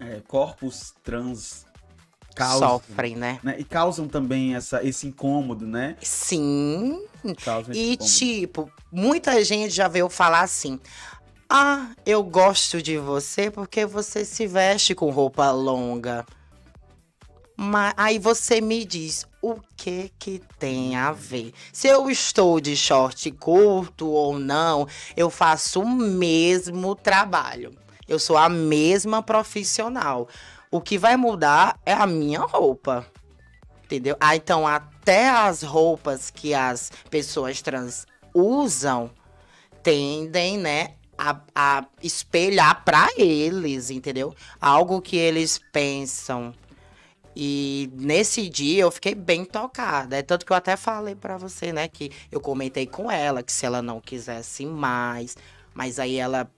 É, 0.01 0.21
corpos 0.27 0.95
trans 1.03 1.67
causam. 2.35 2.69
Sofrem, 2.69 3.15
né? 3.17 3.39
né? 3.43 3.57
E 3.59 3.65
causam 3.65 4.09
também 4.09 4.55
essa, 4.55 4.83
esse 4.83 5.07
incômodo, 5.07 5.67
né? 5.67 5.97
Sim, 6.01 7.01
Causam 7.43 7.75
E, 7.75 7.97
tipo, 7.97 8.71
muita 8.93 9.43
gente 9.43 9.71
já 9.71 9.89
veio 9.89 10.11
falar 10.11 10.43
assim: 10.43 10.79
Ah, 11.57 11.95
eu 12.05 12.21
gosto 12.25 12.83
de 12.83 12.99
você 12.99 13.49
porque 13.49 13.87
você 13.87 14.25
se 14.25 14.45
veste 14.45 14.93
com 14.93 15.09
roupa 15.11 15.53
longa. 15.53 16.27
Mas 17.57 17.95
aí 17.97 18.19
você 18.19 18.61
me 18.61 18.85
diz 18.85 19.25
o 19.41 19.61
que 19.77 20.11
que 20.19 20.43
tem 20.59 20.97
a 20.97 21.13
ver? 21.13 21.53
Se 21.73 21.87
eu 21.87 22.11
estou 22.11 22.59
de 22.59 22.77
short 22.77 23.31
curto 23.31 24.09
ou 24.09 24.37
não, 24.37 24.89
eu 25.17 25.31
faço 25.31 25.83
o 25.83 25.89
mesmo 25.89 26.97
trabalho. 26.97 27.73
Eu 28.09 28.19
sou 28.19 28.37
a 28.37 28.49
mesma 28.49 29.23
profissional. 29.23 30.27
O 30.73 30.81
que 30.81 30.99
vai 30.99 31.17
mudar 31.17 31.79
é 31.87 31.93
a 31.93 32.05
minha 32.05 32.41
roupa. 32.41 33.07
Entendeu? 33.85 34.17
Ah, 34.19 34.35
então 34.35 34.67
até 34.67 35.29
as 35.29 35.63
roupas 35.63 36.31
que 36.31 36.53
as 36.53 36.91
pessoas 37.09 37.63
trans 37.63 38.09
usam 38.35 39.09
tendem, 39.85 40.59
né, 40.59 40.95
a, 41.17 41.41
a 41.55 41.87
espelhar 42.03 42.85
para 42.85 43.09
eles, 43.17 43.91
entendeu? 43.91 44.35
Algo 44.61 45.01
que 45.01 45.17
eles 45.17 45.61
pensam. 45.73 46.55
E 47.37 47.91
nesse 47.95 48.49
dia 48.49 48.83
eu 48.83 48.91
fiquei 48.91 49.15
bem 49.15 49.45
tocada. 49.45 50.17
É 50.17 50.23
tanto 50.23 50.47
que 50.47 50.53
eu 50.53 50.57
até 50.57 50.77
falei 50.77 51.15
para 51.15 51.37
você, 51.37 51.73
né, 51.73 51.89
que 51.89 52.11
eu 52.31 52.41
comentei 52.41 52.87
com 52.87 53.11
ela 53.11 53.43
que 53.43 53.53
se 53.53 53.67
ela 53.67 53.83
não 53.83 54.01
quisesse 54.01 54.65
mais, 54.65 55.37
mas 55.75 55.99
aí 55.99 56.17
ela 56.17 56.49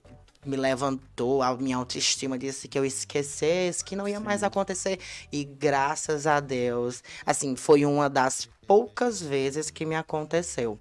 me 0.45 0.55
levantou, 0.55 1.41
a 1.43 1.55
minha 1.57 1.75
autoestima 1.75 2.37
disse 2.37 2.67
que 2.67 2.79
eu 2.79 2.85
esquecesse, 2.85 3.83
que 3.83 3.95
não 3.95 4.07
ia 4.07 4.19
Sim. 4.19 4.23
mais 4.23 4.43
acontecer. 4.43 4.99
E 5.31 5.43
graças 5.43 6.25
a 6.25 6.39
Deus, 6.39 7.03
assim, 7.25 7.55
foi 7.55 7.85
uma 7.85 8.09
das 8.09 8.47
poucas 8.65 9.21
vezes 9.21 9.69
que 9.69 9.85
me 9.85 9.95
aconteceu. 9.95 10.79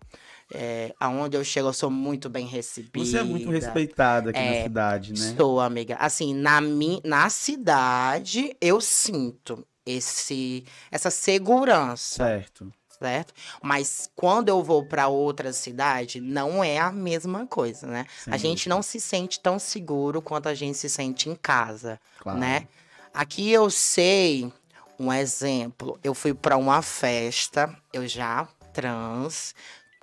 É, 0.53 0.95
aonde 1.01 1.37
eu 1.37 1.43
chego, 1.43 1.69
eu 1.69 1.73
sou 1.73 1.91
muito 1.91 2.29
bem 2.29 2.47
recebida. 2.47 3.05
Você 3.05 3.19
é 3.19 3.23
muito 3.23 3.51
respeitada 3.51 4.31
aqui 4.31 4.39
é, 4.39 4.59
na 4.59 4.63
cidade, 4.63 5.13
né? 5.13 5.35
Sou, 5.37 5.61
amiga. 5.61 5.97
Assim, 5.97 6.35
na, 6.35 6.61
mi, 6.61 7.01
na 7.05 7.29
cidade, 7.29 8.57
eu 8.61 8.81
sinto 8.81 9.67
esse, 9.85 10.65
essa 10.91 11.11
segurança. 11.11 12.25
Certo 12.25 12.73
certo? 12.99 13.35
Mas 13.63 14.11
quando 14.17 14.49
eu 14.49 14.63
vou 14.63 14.85
para 14.85 15.09
outra 15.09 15.53
cidade, 15.53 16.21
não 16.21 16.65
é 16.65 16.79
a 16.79 16.91
mesma 16.91 17.47
coisa, 17.47 17.87
né? 17.87 18.07
Sim. 18.25 18.31
A 18.31 18.37
gente 18.37 18.69
não 18.69 18.83
se 18.83 19.01
sente 19.01 19.39
tão 19.41 19.59
seguro 19.59 20.23
quanto 20.23 20.49
a 20.49 20.55
gente 20.55 20.79
se 20.79 20.89
sente 20.89 21.29
em 21.29 21.35
casa, 21.35 22.01
claro. 22.19 22.39
né? 22.39 22.67
Aqui 23.13 23.51
eu 23.51 23.71
sei 23.71 24.53
um 24.99 25.13
exemplo. 25.13 25.99
Eu 26.03 26.15
fui 26.15 26.35
para 26.35 26.57
uma 26.57 26.83
festa, 26.83 27.75
eu 27.93 28.07
já 28.07 28.49
trans, 28.73 29.55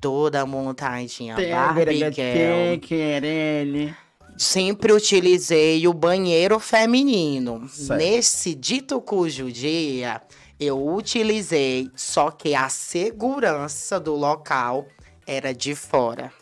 toda 0.04 0.46
montadinha, 0.46 1.34
Barbie 1.36 2.12
girl. 2.12 3.94
Sempre 4.38 4.92
utilizei 4.92 5.88
o 5.88 5.94
banheiro 5.94 6.60
feminino. 6.60 7.70
Certo. 7.70 7.98
Nesse 7.98 8.54
dito 8.54 9.00
cujo 9.00 9.50
dia, 9.50 10.22
eu 10.60 10.86
utilizei, 10.94 11.90
só 11.96 12.32
que 12.32 12.54
a 12.54 12.68
segurança 12.68 13.98
do 13.98 14.14
local 14.14 14.86
era 15.26 15.54
de 15.54 15.74
fora. 15.74 16.34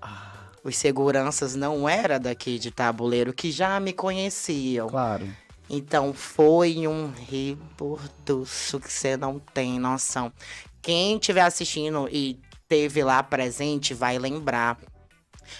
Ah. 0.00 0.48
Os 0.62 0.78
seguranças 0.78 1.54
não 1.54 1.86
era 1.86 2.18
daqui 2.18 2.58
de 2.58 2.70
tabuleiro, 2.70 3.34
que 3.34 3.50
já 3.50 3.78
me 3.78 3.92
conheciam. 3.92 4.88
Claro. 4.88 5.28
Então 5.68 6.14
foi 6.14 6.86
um 6.88 7.12
reborduço 7.28 8.80
que 8.80 8.90
você 8.90 9.14
não 9.14 9.38
tem 9.38 9.78
noção. 9.78 10.32
Quem 10.80 11.16
estiver 11.16 11.42
assistindo 11.42 12.08
e 12.10 12.38
teve 12.68 13.02
lá 13.02 13.22
presente 13.22 13.94
vai 13.94 14.18
lembrar 14.18 14.78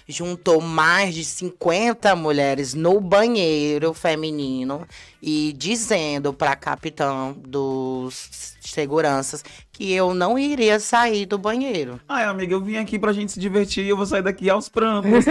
juntou 0.08 0.60
mais 0.60 1.14
de 1.14 1.24
50 1.24 2.14
mulheres 2.16 2.74
no 2.74 3.00
banheiro 3.00 3.92
feminino 3.94 4.86
e 5.22 5.52
dizendo 5.56 6.32
para 6.32 6.56
capitão 6.56 7.32
dos 7.32 8.54
seguranças 8.60 9.44
que 9.72 9.92
eu 9.92 10.14
não 10.14 10.38
iria 10.38 10.78
sair 10.78 11.26
do 11.26 11.38
banheiro. 11.38 12.00
Ai, 12.08 12.24
amiga, 12.24 12.54
eu 12.54 12.60
vim 12.60 12.76
aqui 12.76 12.98
pra 12.98 13.12
gente 13.12 13.32
se 13.32 13.40
divertir 13.40 13.84
e 13.84 13.88
eu 13.88 13.96
vou 13.96 14.06
sair 14.06 14.22
daqui 14.22 14.48
aos 14.48 14.68
prantos. 14.68 15.24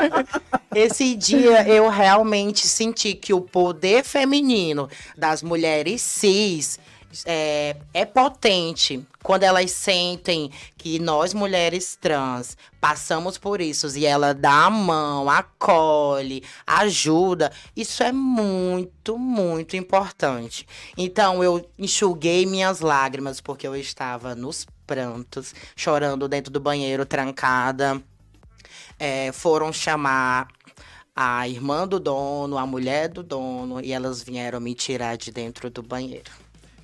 Esse 0.74 1.16
dia 1.16 1.68
eu 1.68 1.88
realmente 1.88 2.66
senti 2.66 3.14
que 3.14 3.34
o 3.34 3.40
poder 3.40 4.04
feminino 4.04 4.88
das 5.16 5.42
mulheres 5.42 6.00
cis 6.00 6.78
é, 7.24 7.76
é 7.92 8.04
potente 8.04 9.04
quando 9.22 9.42
elas 9.42 9.70
sentem 9.72 10.50
que 10.76 10.98
nós 10.98 11.34
mulheres 11.34 11.96
trans 12.00 12.56
passamos 12.80 13.36
por 13.36 13.60
isso 13.60 13.86
e 13.96 14.06
ela 14.06 14.32
dá 14.32 14.66
a 14.66 14.70
mão, 14.70 15.28
acolhe, 15.28 16.42
ajuda, 16.66 17.52
isso 17.76 18.02
é 18.02 18.12
muito, 18.12 19.18
muito 19.18 19.76
importante. 19.76 20.66
Então 20.96 21.42
eu 21.42 21.68
enxuguei 21.78 22.46
minhas 22.46 22.80
lágrimas 22.80 23.40
porque 23.40 23.66
eu 23.66 23.76
estava 23.76 24.34
nos 24.34 24.66
prantos, 24.86 25.54
chorando 25.76 26.28
dentro 26.28 26.52
do 26.52 26.60
banheiro, 26.60 27.04
trancada. 27.04 28.02
É, 28.98 29.32
foram 29.32 29.72
chamar 29.72 30.48
a 31.14 31.48
irmã 31.48 31.86
do 31.86 31.98
dono, 31.98 32.58
a 32.58 32.66
mulher 32.66 33.08
do 33.08 33.22
dono, 33.22 33.80
e 33.80 33.92
elas 33.92 34.22
vieram 34.22 34.60
me 34.60 34.74
tirar 34.74 35.16
de 35.16 35.30
dentro 35.30 35.70
do 35.70 35.82
banheiro. 35.82 36.30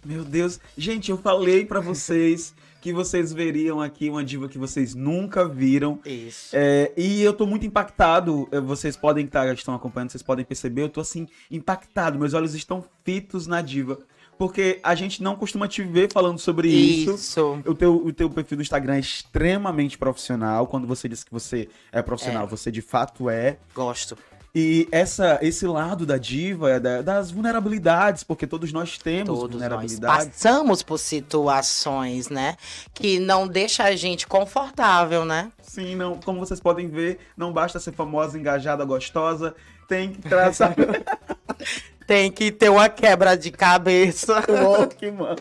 Meu 0.07 0.25
Deus. 0.25 0.61
Gente, 0.79 1.11
eu 1.11 1.19
falei 1.19 1.67
para 1.67 1.81
vocês 1.81 2.55
que 2.81 2.93
vocês 2.93 3.33
veriam 3.33 3.81
aqui 3.81 4.09
uma 4.09 4.23
diva 4.23 4.49
que 4.49 4.57
vocês 4.57 4.95
nunca 4.95 5.49
viram. 5.49 5.99
Isso. 6.07 6.51
É, 6.53 6.93
e 6.97 7.23
eu 7.23 7.33
tô 7.33 7.45
muito 7.45 7.67
impactado. 7.67 8.49
É, 8.53 8.61
vocês 8.61 8.97
podem 8.97 9.25
estar, 9.25 9.53
estão 9.53 9.75
acompanhando, 9.75 10.13
vocês 10.13 10.23
podem 10.23 10.45
perceber, 10.45 10.83
eu 10.83 10.89
tô 10.89 11.01
assim, 11.01 11.27
impactado. 11.51 12.21
Meus 12.21 12.35
olhos 12.35 12.55
estão 12.55 12.85
fitos 13.05 13.49
na 13.49 13.61
diva. 13.61 13.99
Porque 14.39 14.79
a 14.83 14.95
gente 14.95 15.23
não 15.23 15.35
costuma 15.35 15.67
te 15.67 15.83
ver 15.83 16.13
falando 16.13 16.39
sobre 16.39 16.69
isso. 16.69 17.15
Isso. 17.15 17.63
O 17.67 17.75
teu, 17.75 17.97
o 17.97 18.13
teu 18.13 18.31
perfil 18.31 18.59
do 18.59 18.63
Instagram 18.63 18.95
é 18.95 19.01
extremamente 19.01 19.99
profissional. 19.99 20.69
Quando 20.69 20.87
você 20.87 21.09
diz 21.09 21.25
que 21.25 21.33
você 21.33 21.69
é 21.91 22.01
profissional, 22.01 22.45
é. 22.45 22.47
você 22.47 22.71
de 22.71 22.83
fato 22.83 23.29
é. 23.29 23.59
Gosto. 23.75 24.17
E 24.59 24.89
essa, 24.91 25.39
esse 25.43 25.67
lado 25.67 26.07
da 26.07 26.17
diva 26.17 26.71
é 26.71 26.81
da, 26.81 27.03
das 27.03 27.31
vulnerabilidades, 27.31 28.25
porque 28.25 28.47
todos 28.47 28.73
nós 28.73 28.97
temos 28.97 29.27
todos 29.27 29.51
vulnerabilidades. 29.51 30.01
Nós 30.01 30.29
passamos 30.29 30.83
por 30.83 30.97
situações, 30.97 32.31
né? 32.31 32.57
Que 32.95 33.19
não 33.19 33.47
deixa 33.47 33.85
a 33.85 33.95
gente 33.95 34.27
confortável, 34.27 35.27
né? 35.27 35.53
Sim, 35.61 35.95
não, 35.95 36.19
como 36.19 36.41
vocês 36.41 36.59
podem 36.59 36.89
ver, 36.89 37.19
não 37.37 37.53
basta 37.53 37.79
ser 37.79 37.93
famosa, 37.93 38.39
engajada, 38.39 38.83
gostosa, 38.87 39.55
tem 39.87 40.13
que 40.13 40.23
traçar. 40.23 40.75
tem 42.09 42.33
que 42.33 42.51
ter 42.51 42.71
uma 42.71 42.89
quebra 42.89 43.37
de 43.37 43.51
cabeça. 43.51 44.43
Oh, 44.49 44.87
que 44.87 45.11
mama. 45.11 45.37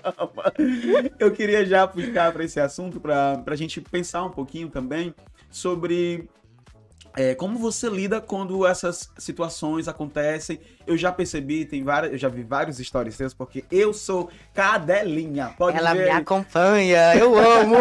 Eu 1.17 1.31
queria 1.31 1.65
já 1.65 1.87
puxar 1.87 2.33
para 2.33 2.43
esse 2.43 2.59
assunto, 2.59 2.99
para 2.99 3.41
a 3.45 3.55
gente 3.55 3.79
pensar 3.79 4.25
um 4.25 4.31
pouquinho 4.31 4.67
também 4.69 5.15
sobre 5.49 6.27
é, 7.15 7.33
como 7.33 7.57
você 7.57 7.89
lida 7.89 8.19
quando 8.19 8.65
essas 8.65 9.09
situações 9.17 9.87
acontecem? 9.87 10.59
Eu 10.85 10.97
já 10.97 11.11
percebi, 11.11 11.65
tem 11.65 11.83
várias, 11.83 12.11
eu 12.11 12.17
já 12.17 12.29
vi 12.29 12.43
vários 12.43 12.77
stories 12.77 13.15
seus, 13.15 13.33
porque 13.33 13.63
eu 13.71 13.93
sou 13.93 14.29
cadelinha. 14.53 15.53
Pode 15.57 15.77
Ela 15.77 15.93
ver. 15.93 16.05
me 16.05 16.09
acompanha, 16.11 17.15
eu 17.15 17.35
amo. 17.37 17.75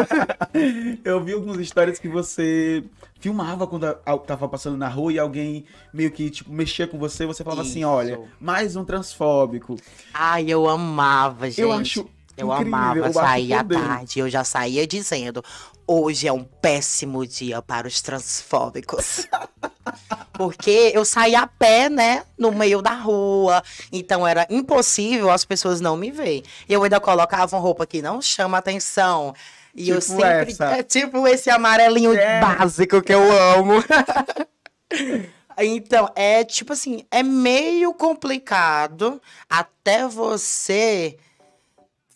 eu 1.05 1.23
vi 1.23 1.33
alguns 1.33 1.67
stories 1.67 1.99
que 1.99 2.09
você 2.09 2.85
filmava 3.19 3.67
quando 3.67 3.93
tava 4.27 4.49
passando 4.49 4.77
na 4.77 4.89
rua 4.89 5.13
e 5.13 5.19
alguém 5.19 5.65
meio 5.93 6.11
que 6.11 6.31
tipo 6.31 6.53
mexia 6.53 6.87
com 6.87 6.99
você, 6.99 7.27
você 7.27 7.43
falava 7.43 7.63
assim, 7.63 7.81
Isso. 7.81 7.89
assim, 7.89 8.13
olha, 8.13 8.21
mais 8.39 8.77
um 8.77 8.85
transfóbico. 8.85 9.77
Ai, 10.13 10.47
eu 10.49 10.69
amava, 10.69 11.47
gente. 11.49 11.61
Eu 11.61 11.73
acho 11.73 12.07
eu 12.37 12.53
Incrível, 12.53 12.75
amava 12.75 13.13
sair 13.13 13.53
à 13.53 13.63
tarde. 13.65 14.19
Eu 14.19 14.29
já 14.29 14.43
saía 14.43 14.87
dizendo: 14.87 15.43
hoje 15.87 16.27
é 16.29 16.33
um 16.33 16.45
péssimo 16.45 17.27
dia 17.27 17.61
para 17.63 17.87
os 17.87 18.01
transfóbicos. 18.01 19.27
Porque 20.33 20.91
eu 20.93 21.05
saía 21.05 21.41
a 21.41 21.47
pé, 21.47 21.89
né? 21.89 22.25
No 22.37 22.51
meio 22.51 22.83
da 22.83 22.93
rua. 22.93 23.63
Então 23.93 24.27
era 24.27 24.47
impossível 24.51 25.31
as 25.31 25.45
pessoas 25.45 25.81
não 25.81 25.97
me 25.97 26.11
verem. 26.11 26.43
Eu 26.69 26.83
ainda 26.83 26.99
colocava 26.99 27.57
uma 27.57 27.63
roupa 27.63 27.87
que 27.87 28.03
não 28.03 28.21
chama 28.21 28.59
atenção. 28.59 29.35
E 29.75 29.85
tipo 29.85 29.97
eu 29.97 30.01
sempre. 30.01 30.53
Essa. 30.53 30.65
É 30.77 30.83
tipo 30.83 31.27
esse 31.27 31.51
amarelinho 31.51 32.15
é. 32.15 32.41
básico 32.41 33.03
que 33.03 33.15
eu 33.15 33.23
amo. 33.57 33.75
Então, 35.57 36.11
é 36.17 36.43
tipo 36.43 36.73
assim, 36.73 37.07
é 37.11 37.23
meio 37.23 37.95
complicado 37.95 39.23
até 39.49 40.07
você 40.09 41.17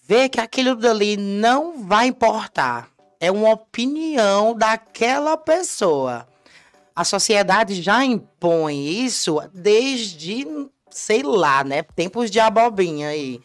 vê 0.05 0.29
que 0.29 0.41
aquilo 0.41 0.75
dali 0.75 1.17
não 1.17 1.87
vai 1.87 2.09
importar. 2.09 2.89
É 3.21 3.31
uma 3.31 3.51
opinião 3.51 4.55
daquela 4.55 5.37
pessoa. 5.37 6.27
A 6.95 7.05
sociedade 7.05 7.83
já 7.83 8.05
impõe 8.05 9.05
isso 9.05 9.41
desde, 9.53 10.47
sei 10.91 11.23
lá, 11.23 11.63
né? 11.65 11.83
Tempos 11.83 12.31
de 12.31 12.41
abobinha 12.41 13.09
aí. 13.09 13.41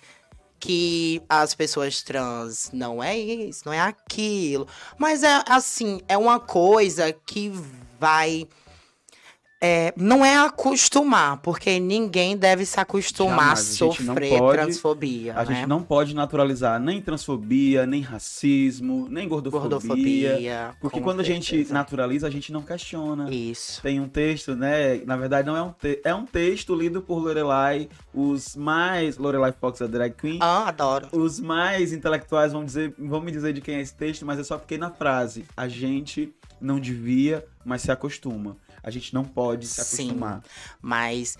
Que 0.59 1.21
as 1.27 1.53
pessoas 1.53 2.01
trans 2.01 2.69
não 2.71 3.03
é 3.03 3.17
isso, 3.17 3.63
não 3.65 3.73
é 3.73 3.81
aquilo. 3.81 4.67
Mas 4.97 5.23
é 5.23 5.43
assim, 5.47 5.99
é 6.07 6.17
uma 6.17 6.39
coisa 6.39 7.11
que 7.11 7.51
vai 7.99 8.47
É, 9.65 9.93
não 9.95 10.25
é 10.25 10.35
acostumar, 10.35 11.37
porque 11.37 11.79
ninguém 11.79 12.35
deve 12.35 12.65
se 12.65 12.77
acostumar 12.77 13.55
Jamais, 13.55 13.59
a 13.59 13.61
a 13.61 13.75
sofrer 13.75 14.37
pode- 14.37 14.57
transfobia. 14.61 15.33
A 15.39 15.45
né? 15.45 15.55
gente 15.55 15.67
não 15.67 15.81
pode 15.81 16.13
naturalizar 16.13 16.77
nem 16.81 17.01
transfobia, 17.01 17.85
nem 17.85 18.01
racismo, 18.01 19.07
nem 19.09 19.25
gordofobia. 19.25 19.69
Gordofobia. 19.69 20.75
Porque 20.81 20.99
quando 20.99 21.21
a 21.21 21.23
gente 21.23 21.49
certeza. 21.49 21.73
naturaliza, 21.73 22.27
a 22.27 22.29
gente 22.29 22.51
não 22.51 22.61
questiona. 22.61 23.33
Isso. 23.33 23.81
Tem 23.81 24.01
um 24.01 24.07
texto, 24.09 24.53
né? 24.53 24.97
Na 25.05 25.15
verdade, 25.15 25.47
não 25.47 25.55
é 25.55 25.61
um 25.61 25.71
texto. 25.71 26.01
É 26.05 26.13
um 26.13 26.25
texto 26.25 26.75
lido 26.75 27.01
por 27.01 27.19
Lorelai. 27.19 27.87
Os 28.13 28.57
mais. 28.57 29.17
Lorelai 29.17 29.53
Fox, 29.53 29.81
a 29.81 29.87
drag 29.87 30.13
queen. 30.15 30.39
Ah, 30.41 30.67
adoro. 30.67 31.07
Os 31.13 31.39
mais 31.39 31.93
intelectuais 31.93 32.51
vão 32.51 32.65
dizer, 32.65 32.93
vão 32.99 33.21
me 33.21 33.31
dizer 33.31 33.53
de 33.53 33.61
quem 33.61 33.75
é 33.75 33.81
esse 33.81 33.95
texto, 33.95 34.25
mas 34.25 34.37
eu 34.37 34.43
só 34.43 34.59
fiquei 34.59 34.77
na 34.77 34.89
frase. 34.89 35.45
A 35.55 35.69
gente 35.69 36.33
não 36.59 36.79
devia, 36.79 37.45
mas 37.65 37.81
se 37.81 37.91
acostuma. 37.91 38.57
A 38.83 38.91
gente 38.91 39.13
não 39.13 39.23
pode 39.23 39.65
se 39.65 39.83
Sim. 39.83 40.03
acostumar. 40.09 40.43
Mas 40.81 41.37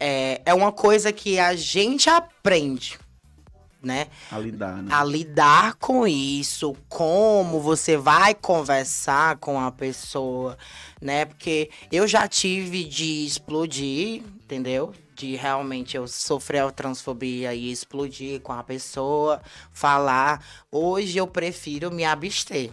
é, 0.00 0.40
é 0.44 0.54
uma 0.54 0.72
coisa 0.72 1.12
que 1.12 1.38
a 1.38 1.54
gente 1.54 2.08
aprende, 2.08 2.98
né? 3.82 4.08
A 4.30 4.38
lidar, 4.38 4.82
né? 4.82 4.88
A 4.92 5.04
lidar 5.04 5.74
com 5.74 6.06
isso, 6.06 6.74
como 6.88 7.60
você 7.60 7.96
vai 7.96 8.34
conversar 8.34 9.36
com 9.36 9.60
a 9.60 9.70
pessoa, 9.70 10.56
né? 11.00 11.26
Porque 11.26 11.70
eu 11.92 12.06
já 12.06 12.26
tive 12.26 12.84
de 12.84 13.26
explodir, 13.26 14.22
entendeu? 14.42 14.92
De 15.14 15.36
realmente 15.36 15.96
eu 15.96 16.06
sofrer 16.06 16.62
a 16.62 16.70
transfobia 16.70 17.54
e 17.54 17.70
explodir 17.70 18.40
com 18.40 18.52
a 18.52 18.62
pessoa, 18.62 19.40
falar. 19.70 20.44
Hoje 20.70 21.18
eu 21.18 21.26
prefiro 21.26 21.90
me 21.90 22.04
abster. 22.04 22.72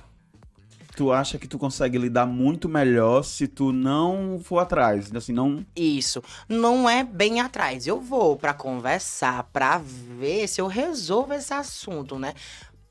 Tu 0.96 1.12
acha 1.12 1.40
que 1.40 1.48
tu 1.48 1.58
consegue 1.58 1.98
lidar 1.98 2.28
muito 2.28 2.70
melhor 2.70 3.24
se 3.24 3.48
tu 3.48 3.72
não 3.72 4.40
for 4.44 4.60
atrás? 4.60 5.14
Assim, 5.16 5.34
não. 5.34 5.66
Isso. 5.76 6.22
Não 6.48 6.88
é 6.88 7.04
bem 7.04 7.42
atrás. 7.42 7.88
Eu 7.88 8.00
vou 8.00 8.38
pra 8.38 8.54
conversar, 8.54 9.44
pra 9.52 9.80
ver 9.80 10.48
se 10.48 10.62
eu 10.62 10.68
resolvo 10.68 11.34
esse 11.34 11.54
assunto, 11.54 12.20
né? 12.20 12.34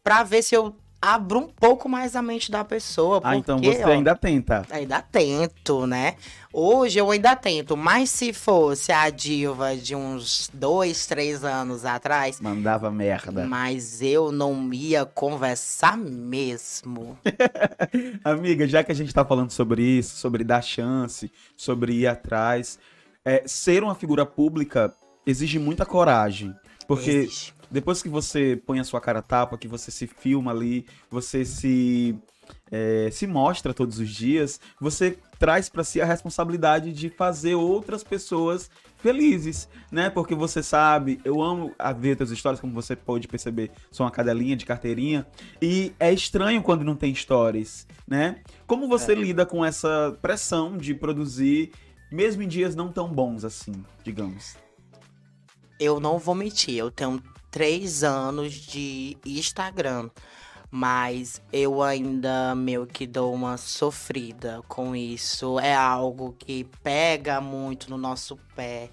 Pra 0.02 0.24
ver 0.24 0.42
se 0.42 0.54
eu 0.54 0.74
abro 1.02 1.40
um 1.40 1.48
pouco 1.48 1.88
mais 1.88 2.14
a 2.14 2.22
mente 2.22 2.48
da 2.48 2.64
pessoa. 2.64 3.20
Ah, 3.24 3.36
então 3.36 3.58
porque, 3.58 3.74
você 3.76 3.82
ó, 3.82 3.88
ainda 3.88 4.14
tenta. 4.14 4.64
Ainda 4.70 5.02
tento, 5.02 5.84
né? 5.84 6.14
Hoje 6.52 7.00
eu 7.00 7.10
ainda 7.10 7.34
tento, 7.34 7.76
mas 7.76 8.08
se 8.10 8.32
fosse 8.32 8.92
a 8.92 9.10
diva 9.10 9.74
de 9.74 9.96
uns 9.96 10.48
dois, 10.54 11.04
três 11.06 11.42
anos 11.42 11.84
atrás, 11.84 12.40
Mandava 12.40 12.88
merda. 12.90 13.44
mas 13.46 14.00
eu 14.00 14.30
não 14.30 14.72
ia 14.72 15.04
conversar 15.04 15.96
mesmo. 15.96 17.18
Amiga, 18.22 18.68
já 18.68 18.84
que 18.84 18.92
a 18.92 18.94
gente 18.94 19.12
tá 19.12 19.24
falando 19.24 19.50
sobre 19.50 19.82
isso, 19.82 20.16
sobre 20.16 20.44
dar 20.44 20.62
chance, 20.62 21.32
sobre 21.56 21.94
ir 21.94 22.06
atrás, 22.06 22.78
é, 23.24 23.42
ser 23.46 23.82
uma 23.82 23.94
figura 23.94 24.24
pública 24.24 24.94
exige 25.26 25.58
muita 25.58 25.84
coragem. 25.84 26.54
Porque 26.86 27.10
Existe. 27.10 27.54
Depois 27.72 28.02
que 28.02 28.08
você 28.08 28.60
põe 28.66 28.78
a 28.78 28.84
sua 28.84 29.00
cara 29.00 29.20
a 29.20 29.22
tapa, 29.22 29.56
que 29.56 29.66
você 29.66 29.90
se 29.90 30.06
filma 30.06 30.50
ali, 30.50 30.86
você 31.10 31.44
se, 31.44 32.14
é, 32.70 33.08
se 33.10 33.26
mostra 33.26 33.72
todos 33.72 33.98
os 33.98 34.10
dias, 34.10 34.60
você 34.78 35.18
traz 35.38 35.68
pra 35.68 35.82
si 35.82 36.00
a 36.00 36.04
responsabilidade 36.04 36.92
de 36.92 37.08
fazer 37.08 37.54
outras 37.54 38.04
pessoas 38.04 38.70
felizes, 38.98 39.68
né? 39.90 40.10
Porque 40.10 40.34
você 40.34 40.62
sabe, 40.62 41.18
eu 41.24 41.42
amo 41.42 41.74
ver 41.98 42.16
teus 42.16 42.30
histórias, 42.30 42.60
como 42.60 42.72
você 42.72 42.94
pode 42.94 43.26
perceber, 43.26 43.70
sou 43.90 44.04
uma 44.04 44.12
cadelinha 44.12 44.54
de 44.54 44.66
carteirinha, 44.66 45.26
e 45.60 45.92
é 45.98 46.12
estranho 46.12 46.62
quando 46.62 46.84
não 46.84 46.94
tem 46.94 47.14
stories, 47.14 47.86
né? 48.06 48.40
Como 48.66 48.86
você 48.86 49.14
lida 49.14 49.44
com 49.46 49.64
essa 49.64 50.16
pressão 50.20 50.76
de 50.76 50.94
produzir, 50.94 51.72
mesmo 52.12 52.42
em 52.42 52.48
dias 52.48 52.76
não 52.76 52.92
tão 52.92 53.08
bons 53.08 53.44
assim, 53.44 53.72
digamos? 54.04 54.56
Eu 55.80 55.98
não 55.98 56.18
vou 56.18 56.34
mentir, 56.34 56.76
eu 56.76 56.90
tenho 56.90 57.20
três 57.52 58.02
anos 58.02 58.54
de 58.54 59.16
Instagram. 59.24 60.10
Mas 60.68 61.40
eu 61.52 61.82
ainda 61.82 62.54
meio 62.54 62.86
que 62.86 63.06
dou 63.06 63.34
uma 63.34 63.58
sofrida 63.58 64.62
com 64.66 64.96
isso. 64.96 65.60
É 65.60 65.74
algo 65.74 66.34
que 66.38 66.64
pega 66.82 67.42
muito 67.42 67.90
no 67.90 67.98
nosso 67.98 68.38
pé. 68.56 68.88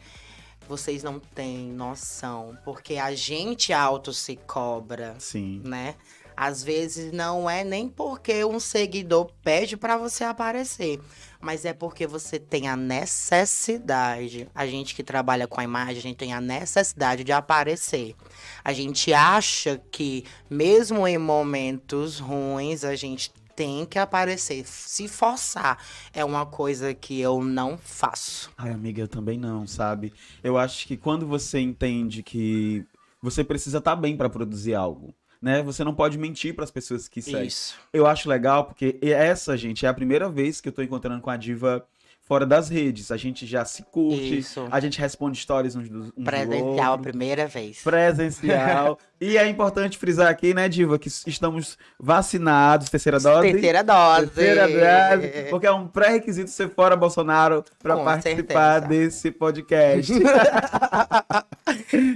Vocês 0.68 1.02
não 1.04 1.20
têm 1.20 1.72
noção. 1.72 2.58
Porque 2.66 2.98
a 2.98 3.16
gente 3.16 3.72
auto 3.72 4.12
se 4.12 4.36
cobra, 4.36 5.16
Sim. 5.20 5.62
né? 5.64 5.96
Às 6.36 6.62
vezes 6.62 7.14
não 7.14 7.50
é 7.50 7.64
nem 7.64 7.88
porque 7.88 8.44
um 8.44 8.60
seguidor 8.60 9.30
pede 9.42 9.78
pra 9.78 9.98
você 9.98 10.24
aparecer, 10.24 11.00
mas 11.42 11.66
é 11.66 11.74
porque 11.74 12.06
você 12.06 12.38
tem 12.38 12.68
a 12.68 12.76
necessidade. 12.76 14.48
A 14.54 14.68
gente 14.68 14.94
que 14.94 15.04
trabalha 15.04 15.48
com 15.48 15.62
a 15.62 15.64
imagem, 15.64 15.98
a 15.98 16.02
gente 16.02 16.18
tem 16.18 16.34
a 16.34 16.42
necessidade 16.42 17.24
de 17.24 17.32
aparecer. 17.32 18.16
A 18.64 18.74
gente 18.74 19.14
acha 19.14 19.82
que 19.92 20.26
mesmo 20.50 21.08
em 21.08 21.18
momentos 21.18 22.20
ruins, 22.20 22.84
a 22.84 22.96
gente 22.96 23.32
tem 23.56 23.86
que 23.86 24.00
aparecer, 24.00 24.66
se 24.66 25.08
forçar. 25.08 25.78
É 26.14 26.24
uma 26.24 26.46
coisa 26.46 26.94
que 26.94 27.20
eu 27.20 27.44
não 27.44 27.78
faço. 27.78 28.50
Ai, 28.58 28.72
amiga, 28.72 29.02
eu 29.02 29.08
também 29.08 29.38
não, 29.38 29.68
sabe? 29.68 30.14
Eu 30.42 30.58
acho 30.58 30.88
que 30.88 30.96
quando 30.96 31.28
você 31.28 31.60
entende 31.60 32.24
que 32.24 32.86
você 33.22 33.44
precisa 33.44 33.80
estar 33.80 33.98
bem 33.98 34.16
pra 34.16 34.30
produzir 34.30 34.76
algo, 34.76 35.14
né? 35.42 35.62
Você 35.64 35.84
não 35.84 35.94
pode 35.94 36.18
mentir 36.18 36.56
pras 36.56 36.72
pessoas 36.72 37.08
que 37.08 37.22
seguem. 37.22 37.48
Isso. 37.48 37.76
Eu 37.94 38.06
acho 38.06 38.30
legal 38.30 38.66
porque 38.66 38.98
essa, 39.02 39.56
gente, 39.58 39.86
é 39.86 39.90
a 39.90 39.94
primeira 39.94 40.30
vez 40.30 40.60
que 40.60 40.70
eu 40.70 40.74
tô 40.74 40.82
encontrando 40.82 41.22
com 41.22 41.30
a 41.30 41.38
diva 41.38 41.86
fora 42.30 42.46
das 42.46 42.70
redes. 42.70 43.12
A 43.12 43.18
gente 43.18 43.48
já 43.48 43.66
se 43.66 43.82
curte, 43.82 44.38
Isso. 44.38 44.68
a 44.70 44.80
gente 44.80 45.00
responde 45.00 45.40
stories 45.40 45.76
uns 45.76 45.90
dos 45.90 46.08
uns 46.10 46.12
do 46.12 46.24
Presencial 46.24 46.80
a 46.80 46.92
outro. 46.92 47.10
primeira 47.10 47.48
vez. 47.48 47.82
Presencial. 47.82 49.00
e 49.20 49.36
é 49.36 49.48
importante 49.48 49.98
frisar 49.98 50.28
aqui, 50.28 50.54
né, 50.54 50.70
Diva, 50.70 51.00
que 51.00 51.08
estamos 51.08 51.76
vacinados, 52.00 52.88
terceira 52.88 53.20
dose. 53.20 53.52
Terceira 53.52 53.84
dose. 53.84 54.28
Terceira 54.28 54.68
dose, 54.68 55.50
porque 55.50 55.66
é 55.66 55.72
um 55.72 55.88
pré-requisito 55.88 56.52
ser 56.52 56.70
fora 56.70 56.96
Bolsonaro 56.96 57.66
para 57.82 57.98
participar 57.98 58.82
certeza. 58.82 58.88
desse 58.88 59.32
podcast. 59.32 60.14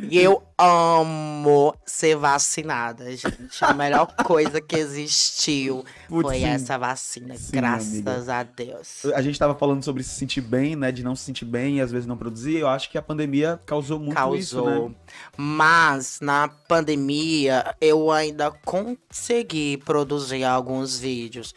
E 0.10 0.20
eu 0.20 0.44
amo 0.64 1.76
ser 1.86 2.16
vacinada, 2.16 3.16
gente. 3.16 3.58
A 3.62 3.74
melhor 3.74 4.08
coisa 4.24 4.62
que 4.62 4.76
existiu 4.76 5.86
Putz, 6.08 6.22
foi 6.28 6.40
sim. 6.40 6.46
essa 6.46 6.78
vacina. 6.78 7.36
Sim, 7.36 7.52
graças 7.52 8.30
a 8.30 8.44
Deus. 8.44 9.06
A 9.14 9.22
gente 9.22 9.38
tava 9.38 9.56
falando 9.56 9.84
sobre 9.84 10.04
se 10.04 10.12
sentir 10.12 10.42
bem, 10.42 10.76
né, 10.76 10.92
de 10.92 11.04
não 11.04 11.16
se 11.16 11.24
sentir 11.24 11.46
bem 11.46 11.78
e 11.78 11.82
às 11.82 11.92
vezes 11.92 12.08
não 12.08 12.18
produzir. 12.18 12.58
Eu 12.58 12.68
acho 12.68 12.90
que 12.90 12.98
a 12.98 13.02
pandemia 13.02 13.60
causou 13.66 14.00
muito 14.00 14.36
isso, 14.36 14.56
Causou. 14.56 14.90
né? 14.90 14.96
Mas 15.38 16.20
na 16.22 16.48
pandemia 16.48 17.76
eu 17.80 18.12
ainda 18.12 18.52
consegui 18.66 19.78
produzir 19.78 20.44
alguns 20.44 20.98
vídeos. 20.98 21.54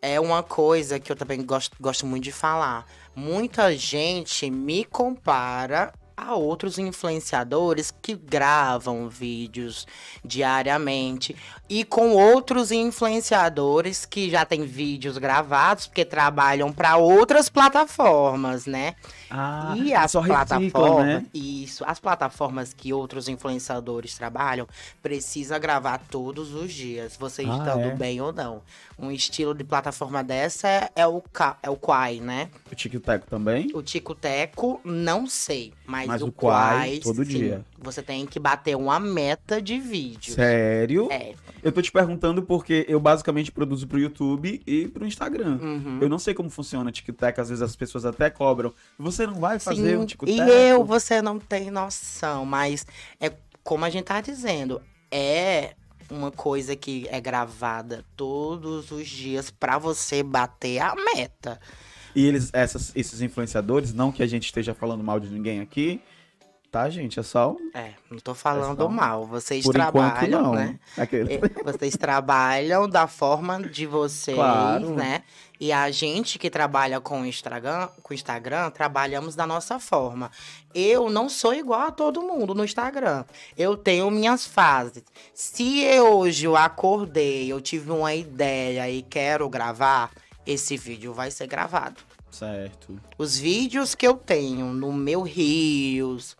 É 0.00 0.20
uma 0.20 0.42
coisa 0.42 1.00
que 1.00 1.10
eu 1.10 1.16
também 1.16 1.44
gosto, 1.44 1.76
gosto 1.80 2.06
muito 2.06 2.24
de 2.24 2.32
falar. 2.32 2.86
Muita 3.14 3.74
gente 3.76 4.50
me 4.50 4.84
compara 4.84 5.92
a 6.16 6.34
outros 6.34 6.78
influenciadores 6.78 7.92
que 8.02 8.14
gravam 8.14 9.08
vídeos 9.08 9.86
diariamente 10.24 11.36
e 11.68 11.84
com 11.84 12.12
outros 12.12 12.70
influenciadores 12.72 14.06
que 14.06 14.30
já 14.30 14.44
têm 14.44 14.64
vídeos 14.64 15.18
gravados 15.18 15.86
porque 15.86 16.04
trabalham 16.04 16.72
para 16.72 16.96
outras 16.96 17.48
plataformas, 17.48 18.66
né? 18.66 18.94
Ah, 19.30 19.74
E 19.76 19.92
as 19.92 20.12
só 20.12 20.20
recicla, 20.20 20.46
plataformas, 20.46 21.06
né? 21.22 21.26
isso, 21.34 21.84
as 21.86 21.98
plataformas 21.98 22.72
que 22.72 22.92
outros 22.92 23.28
influenciadores 23.28 24.16
trabalham, 24.16 24.66
precisa 25.02 25.58
gravar 25.58 25.98
todos 26.10 26.54
os 26.54 26.72
dias, 26.72 27.16
você 27.16 27.42
Ah, 27.42 27.58
estando 27.58 27.86
é? 27.88 27.94
bem 27.94 28.20
ou 28.20 28.32
não. 28.32 28.62
Um 28.98 29.10
estilo 29.10 29.54
de 29.54 29.64
plataforma 29.64 30.24
dessa 30.24 30.68
é, 30.68 30.90
é 30.96 31.06
o 31.06 31.22
é 31.62 31.68
o 31.68 31.76
Quai, 31.76 32.20
né? 32.20 32.48
O 32.70 32.74
Tic-Tac 32.74 33.26
também. 33.26 33.68
O 33.74 33.82
Tico 33.82 34.14
Teco, 34.14 34.80
não 34.84 35.26
sei, 35.26 35.74
mas, 35.84 36.05
Mas 36.06 36.22
o, 36.22 36.26
o 36.26 36.32
Quai, 36.32 36.76
Quai, 36.76 36.98
todo 36.98 37.24
sim. 37.24 37.30
dia. 37.30 37.64
Você 37.78 38.02
tem 38.02 38.26
que 38.26 38.38
bater 38.38 38.76
uma 38.76 38.98
meta 38.98 39.60
de 39.60 39.78
vídeos. 39.78 40.34
Sério? 40.34 41.08
É. 41.10 41.34
Eu 41.62 41.72
tô 41.72 41.82
te 41.82 41.90
perguntando 41.90 42.42
porque 42.42 42.84
eu 42.88 43.00
basicamente 43.00 43.50
produzo 43.50 43.86
pro 43.86 43.98
YouTube 43.98 44.62
e 44.66 44.88
pro 44.88 45.06
Instagram. 45.06 45.58
Uhum. 45.60 45.98
Eu 46.00 46.08
não 46.08 46.18
sei 46.18 46.34
como 46.34 46.48
funciona 46.48 46.88
o 46.88 46.92
TikTok, 46.92 47.40
às 47.40 47.48
vezes 47.48 47.62
as 47.62 47.74
pessoas 47.74 48.04
até 48.04 48.30
cobram. 48.30 48.72
Você 48.98 49.26
não 49.26 49.34
vai 49.34 49.58
fazer 49.58 49.90
Sim, 49.90 49.96
um 49.96 50.06
TikTok? 50.06 50.32
E 50.32 50.68
eu, 50.68 50.84
você 50.84 51.20
não 51.20 51.38
tem 51.38 51.70
noção, 51.70 52.44
mas 52.44 52.86
é 53.20 53.32
como 53.62 53.84
a 53.84 53.90
gente 53.90 54.04
tá 54.04 54.20
dizendo, 54.20 54.80
é 55.10 55.74
uma 56.10 56.30
coisa 56.30 56.76
que 56.76 57.06
é 57.10 57.20
gravada 57.20 58.04
todos 58.16 58.90
os 58.90 59.08
dias 59.08 59.50
pra 59.50 59.78
você 59.78 60.22
bater 60.22 60.78
a 60.78 60.94
meta. 60.94 61.60
E 62.16 62.26
eles, 62.26 62.50
essas- 62.52 62.90
esses 62.96 63.20
influenciadores, 63.20 63.92
não 63.94 64.10
que 64.10 64.22
a 64.22 64.26
gente 64.26 64.46
esteja 64.46 64.74
falando 64.74 65.04
mal 65.04 65.20
de 65.20 65.28
ninguém 65.28 65.60
aqui, 65.60 66.00
Tá, 66.68 66.90
gente? 66.90 67.18
É 67.18 67.22
só. 67.22 67.56
É, 67.72 67.92
não 68.10 68.18
tô 68.18 68.34
falando 68.34 68.82
só- 68.82 68.88
mal. 68.88 69.24
Vocês 69.24 69.64
Por 69.64 69.72
trabalham, 69.72 70.42
não. 70.42 70.52
né? 70.54 70.78
Aquele... 70.98 71.34
É, 71.34 71.40
Vocês 71.64 71.96
trabalham 71.96 72.86
da 72.86 73.06
forma 73.06 73.62
de 73.62 73.86
vocês, 73.86 74.36
Claro. 74.36 74.90
né? 74.94 75.22
E 75.58 75.72
a 75.72 75.90
gente 75.90 76.38
que 76.38 76.50
trabalha 76.50 77.00
com 77.00 77.22
o 77.22 77.24
Instagram, 77.24 77.88
com 78.02 78.12
Instagram, 78.12 78.68
trabalhamos 78.70 79.34
da 79.34 79.46
nossa 79.46 79.78
forma. 79.78 80.30
Eu 80.74 81.08
não 81.08 81.30
sou 81.30 81.54
igual 81.54 81.80
a 81.82 81.90
todo 81.92 82.20
mundo 82.20 82.54
no 82.54 82.64
Instagram. 82.64 83.24
Eu 83.56 83.74
tenho 83.76 84.10
minhas 84.10 84.44
fases. 84.44 85.04
Se 85.32 85.80
eu, 85.82 86.18
hoje 86.18 86.44
eu 86.46 86.56
acordei, 86.56 87.50
eu 87.50 87.60
tive 87.60 87.90
uma 87.90 88.12
ideia 88.14 88.90
e 88.90 89.00
quero 89.02 89.48
gravar, 89.48 90.10
esse 90.46 90.76
vídeo 90.76 91.12
vai 91.12 91.30
ser 91.30 91.46
gravado. 91.46 92.00
Certo. 92.30 93.00
Os 93.16 93.38
vídeos 93.38 93.94
que 93.94 94.06
eu 94.06 94.14
tenho 94.14 94.66
no 94.66 94.92
meu 94.92 95.22
Rios 95.22 96.36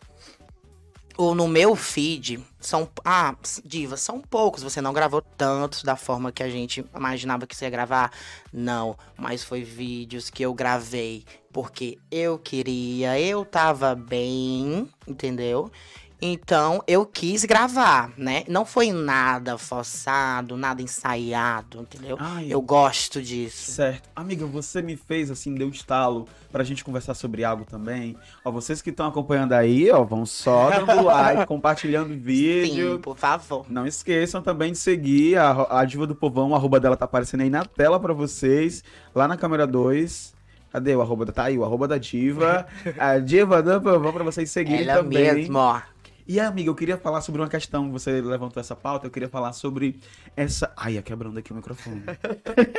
ou 1.17 1.33
no 1.33 1.47
meu 1.47 1.75
feed 1.75 2.39
são. 2.59 2.87
Ah, 3.03 3.35
Diva, 3.65 3.97
são 3.97 4.21
poucos. 4.21 4.61
Você 4.61 4.79
não 4.79 4.93
gravou 4.93 5.21
tantos 5.21 5.81
da 5.81 5.95
forma 5.95 6.31
que 6.31 6.43
a 6.43 6.49
gente 6.49 6.85
imaginava 6.95 7.47
que 7.47 7.55
você 7.55 7.65
ia 7.65 7.71
gravar. 7.71 8.11
Não, 8.53 8.95
mas 9.17 9.43
foi 9.43 9.63
vídeos 9.63 10.29
que 10.29 10.43
eu 10.43 10.53
gravei 10.53 11.25
porque 11.51 11.97
eu 12.11 12.37
queria, 12.37 13.19
eu 13.19 13.43
tava 13.43 13.95
bem, 13.95 14.87
entendeu? 15.07 15.71
Então 16.21 16.83
eu 16.87 17.05
quis 17.05 17.45
gravar, 17.45 18.11
né? 18.17 18.43
Não 18.47 18.65
foi 18.65 18.91
nada 18.91 19.57
forçado, 19.57 20.57
nada 20.57 20.81
ensaiado, 20.81 21.81
entendeu? 21.81 22.17
Ai, 22.19 22.47
Eu 22.49 22.61
gosto 22.61 23.21
disso. 23.21 23.71
Certo. 23.71 24.09
Amiga, 24.15 24.45
você 24.45 24.81
me 24.81 24.95
fez, 24.95 25.29
assim, 25.29 25.53
deu 25.53 25.69
estalo 25.69 26.27
pra 26.51 26.63
gente 26.63 26.83
conversar 26.83 27.13
sobre 27.13 27.43
algo 27.43 27.65
também. 27.65 28.15
Ó, 28.43 28.51
vocês 28.51 28.81
que 28.81 28.89
estão 28.89 29.07
acompanhando 29.07 29.53
aí, 29.53 29.91
ó, 29.91 30.03
vão 30.03 30.25
só 30.25 30.71
dando 30.85 31.03
like, 31.03 31.45
compartilhando 31.45 32.13
o 32.13 32.17
vídeo. 32.17 32.93
Sim, 32.95 33.01
por 33.01 33.15
favor. 33.15 33.65
Não 33.69 33.85
esqueçam 33.85 34.41
também 34.41 34.71
de 34.71 34.77
seguir 34.79 35.37
a, 35.37 35.79
a 35.81 35.85
Diva 35.85 36.07
do 36.07 36.15
Povão, 36.15 36.49
o 36.49 36.55
arroba 36.55 36.79
dela 36.79 36.97
tá 36.97 37.05
aparecendo 37.05 37.41
aí 37.41 37.49
na 37.49 37.63
tela 37.63 37.99
pra 37.99 38.13
vocês, 38.13 38.83
lá 39.13 39.27
na 39.27 39.37
câmera 39.37 39.67
2. 39.67 40.35
Cadê 40.69 40.93
o 40.95 41.01
arroba? 41.01 41.25
da- 41.25 41.31
Tá 41.31 41.43
aí, 41.45 41.57
o 41.57 41.63
arroba 41.63 41.87
da 41.87 41.97
Diva. 41.97 42.67
a 42.99 43.17
Diva 43.19 43.63
do 43.63 43.79
Povão 43.81 44.11
pra 44.11 44.23
vocês 44.23 44.51
seguirem 44.51 44.83
Ela 44.87 45.01
também. 45.01 45.23
mesmo, 45.35 45.57
ó. 45.59 45.79
E 46.27 46.41
amiga, 46.41 46.69
eu 46.69 46.75
queria 46.75 46.97
falar 46.97 47.21
sobre 47.21 47.41
uma 47.41 47.47
questão, 47.47 47.89
você 47.89 48.19
levantou 48.19 48.59
essa 48.59 48.75
pauta, 48.75 49.07
eu 49.07 49.11
queria 49.11 49.29
falar 49.29 49.53
sobre 49.53 49.97
essa. 50.35 50.73
Ai, 50.75 50.97
é 50.97 51.01
quebrando 51.01 51.39
aqui 51.39 51.53
o 51.53 51.55
microfone. 51.55 52.03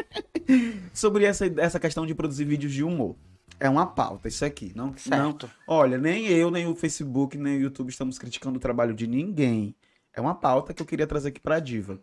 sobre 0.92 1.24
essa, 1.24 1.46
essa 1.56 1.80
questão 1.80 2.04
de 2.04 2.14
produzir 2.14 2.44
vídeos 2.44 2.74
de 2.74 2.84
humor. 2.84 3.16
É 3.58 3.68
uma 3.68 3.86
pauta, 3.86 4.28
isso 4.28 4.44
aqui. 4.44 4.72
Não, 4.76 4.88
não, 4.88 4.96
Certo. 4.98 5.50
olha, 5.66 5.96
nem 5.96 6.26
eu, 6.26 6.50
nem 6.50 6.66
o 6.66 6.74
Facebook, 6.74 7.38
nem 7.38 7.56
o 7.56 7.60
YouTube 7.62 7.88
estamos 7.88 8.18
criticando 8.18 8.58
o 8.58 8.60
trabalho 8.60 8.94
de 8.94 9.06
ninguém. 9.06 9.74
É 10.12 10.20
uma 10.20 10.34
pauta 10.34 10.74
que 10.74 10.82
eu 10.82 10.86
queria 10.86 11.06
trazer 11.06 11.28
aqui 11.28 11.40
pra 11.40 11.58
Diva. 11.58 11.98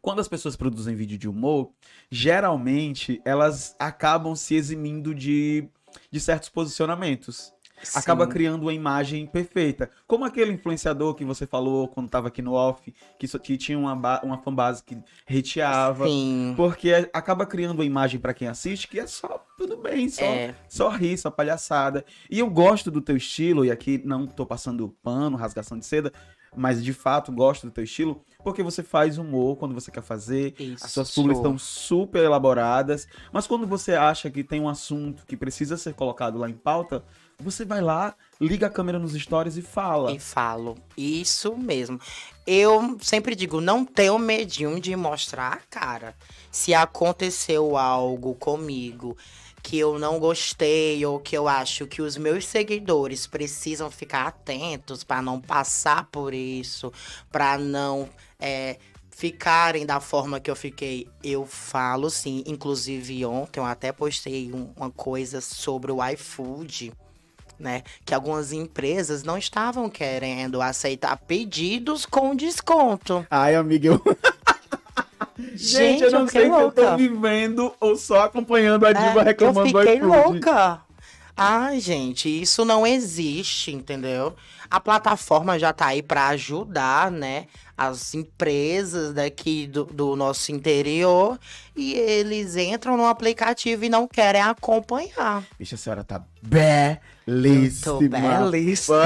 Quando 0.00 0.20
as 0.20 0.28
pessoas 0.28 0.56
produzem 0.56 0.96
vídeo 0.96 1.18
de 1.18 1.28
humor, 1.28 1.72
geralmente 2.10 3.20
elas 3.22 3.76
acabam 3.78 4.34
se 4.34 4.54
eximindo 4.54 5.14
de, 5.14 5.68
de 6.10 6.20
certos 6.20 6.48
posicionamentos 6.48 7.52
acaba 7.94 8.26
criando 8.26 8.62
uma 8.62 8.72
imagem 8.72 9.26
perfeita. 9.26 9.90
Como 10.06 10.24
aquele 10.24 10.52
influenciador 10.52 11.14
que 11.14 11.24
você 11.24 11.46
falou 11.46 11.88
quando 11.88 12.08
tava 12.08 12.28
aqui 12.28 12.42
no 12.42 12.52
off, 12.52 12.92
que, 13.18 13.28
só, 13.28 13.38
que 13.38 13.56
tinha 13.56 13.78
uma, 13.78 14.20
uma 14.22 14.38
fanbase 14.38 14.82
que 14.82 14.96
hateava. 15.28 16.06
Sim. 16.06 16.54
Porque 16.56 17.08
acaba 17.12 17.46
criando 17.46 17.78
uma 17.78 17.84
imagem 17.84 18.20
pra 18.20 18.34
quem 18.34 18.48
assiste 18.48 18.88
que 18.88 18.98
é 18.98 19.06
só 19.06 19.44
tudo 19.56 19.76
bem, 19.76 20.08
só, 20.08 20.24
É, 20.24 20.54
só 20.68 20.88
rir, 20.88 21.18
só 21.18 21.30
palhaçada. 21.30 22.04
E 22.30 22.38
eu 22.38 22.48
gosto 22.48 22.90
do 22.90 23.00
teu 23.00 23.16
estilo, 23.16 23.64
e 23.64 23.70
aqui 23.70 24.00
não 24.04 24.26
tô 24.26 24.46
passando 24.46 24.96
pano, 25.02 25.36
rasgação 25.36 25.78
de 25.78 25.84
seda, 25.84 26.12
mas 26.56 26.82
de 26.82 26.92
fato 26.92 27.32
gosto 27.32 27.66
do 27.66 27.72
teu 27.72 27.84
estilo, 27.84 28.22
porque 28.42 28.62
você 28.62 28.82
faz 28.82 29.18
humor 29.18 29.56
quando 29.56 29.74
você 29.74 29.90
quer 29.90 30.02
fazer, 30.02 30.54
isso. 30.58 30.84
as 30.84 30.92
suas 30.92 31.14
publis 31.14 31.38
estão 31.38 31.58
super 31.58 32.22
elaboradas, 32.22 33.06
mas 33.32 33.46
quando 33.46 33.66
você 33.66 33.94
acha 33.94 34.30
que 34.30 34.42
tem 34.42 34.60
um 34.60 34.68
assunto 34.68 35.26
que 35.26 35.36
precisa 35.36 35.76
ser 35.76 35.94
colocado 35.94 36.38
lá 36.38 36.48
em 36.48 36.54
pauta, 36.54 37.04
você 37.40 37.64
vai 37.64 37.80
lá, 37.80 38.14
liga 38.40 38.66
a 38.66 38.70
câmera 38.70 38.98
nos 38.98 39.12
stories 39.12 39.56
e 39.56 39.62
fala. 39.62 40.10
E 40.10 40.18
falo. 40.18 40.76
Isso 40.96 41.56
mesmo. 41.56 42.00
Eu 42.44 42.98
sempre 43.00 43.34
digo, 43.36 43.60
não 43.60 43.84
tenho 43.84 44.18
medinho 44.18 44.80
de 44.80 44.94
mostrar 44.96 45.52
a 45.52 45.56
cara. 45.70 46.16
Se 46.50 46.74
aconteceu 46.74 47.76
algo 47.76 48.34
comigo 48.34 49.16
que 49.62 49.78
eu 49.78 49.98
não 49.98 50.18
gostei 50.18 51.04
ou 51.06 51.20
que 51.20 51.36
eu 51.36 51.46
acho 51.46 51.86
que 51.86 52.02
os 52.02 52.16
meus 52.16 52.44
seguidores 52.44 53.26
precisam 53.26 53.88
ficar 53.90 54.26
atentos 54.26 55.04
para 55.04 55.22
não 55.22 55.40
passar 55.40 56.08
por 56.10 56.34
isso, 56.34 56.92
para 57.30 57.56
não 57.58 58.08
é, 58.40 58.78
ficarem 59.10 59.84
da 59.86 60.00
forma 60.00 60.40
que 60.40 60.50
eu 60.50 60.56
fiquei, 60.56 61.08
eu 61.22 61.46
falo 61.46 62.10
sim. 62.10 62.42
Inclusive 62.46 63.24
ontem 63.26 63.60
eu 63.60 63.64
até 63.64 63.92
postei 63.92 64.50
um- 64.52 64.72
uma 64.76 64.90
coisa 64.90 65.40
sobre 65.40 65.92
o 65.92 66.04
iFood 66.04 66.92
né? 67.58 67.82
Que 68.04 68.14
algumas 68.14 68.52
empresas 68.52 69.22
não 69.22 69.36
estavam 69.38 69.88
querendo 69.90 70.60
aceitar 70.62 71.16
pedidos 71.16 72.06
com 72.06 72.34
desconto. 72.34 73.26
Ai, 73.30 73.54
amiga, 73.54 73.88
eu... 73.88 74.02
Gente, 75.54 76.02
eu 76.02 76.10
não 76.10 76.26
fiquei 76.26 76.42
sei 76.42 76.50
se 76.50 76.56
eu 76.60 76.72
tô 76.72 76.96
vivendo 76.96 77.72
ou 77.80 77.96
só 77.96 78.22
acompanhando 78.24 78.84
a 78.86 78.90
É, 78.90 78.94
diva 78.94 79.20
eu 79.20 79.24
reclamando 79.24 79.70
do 79.72 79.78
fiquei 79.78 79.96
iFood. 79.96 80.06
louca. 80.16 80.80
Ai, 81.40 81.78
gente, 81.78 82.28
isso 82.28 82.64
não 82.64 82.84
existe, 82.84 83.70
entendeu? 83.70 84.34
A 84.68 84.80
plataforma 84.80 85.56
já 85.56 85.72
tá 85.72 85.86
aí 85.86 86.02
para 86.02 86.26
ajudar, 86.30 87.12
né? 87.12 87.46
As 87.76 88.12
empresas 88.12 89.14
daqui 89.14 89.68
do, 89.68 89.84
do 89.84 90.16
nosso 90.16 90.50
interior 90.50 91.38
e 91.76 91.94
eles 91.94 92.56
entram 92.56 92.96
no 92.96 93.06
aplicativo 93.06 93.84
e 93.84 93.88
não 93.88 94.08
querem 94.08 94.42
acompanhar. 94.42 95.44
Bicha, 95.56 95.76
a 95.76 95.78
senhora 95.78 96.02
tá 96.02 96.18
Tô 97.84 97.98
belíssima. 97.98 97.98
belíssima. 97.98 98.98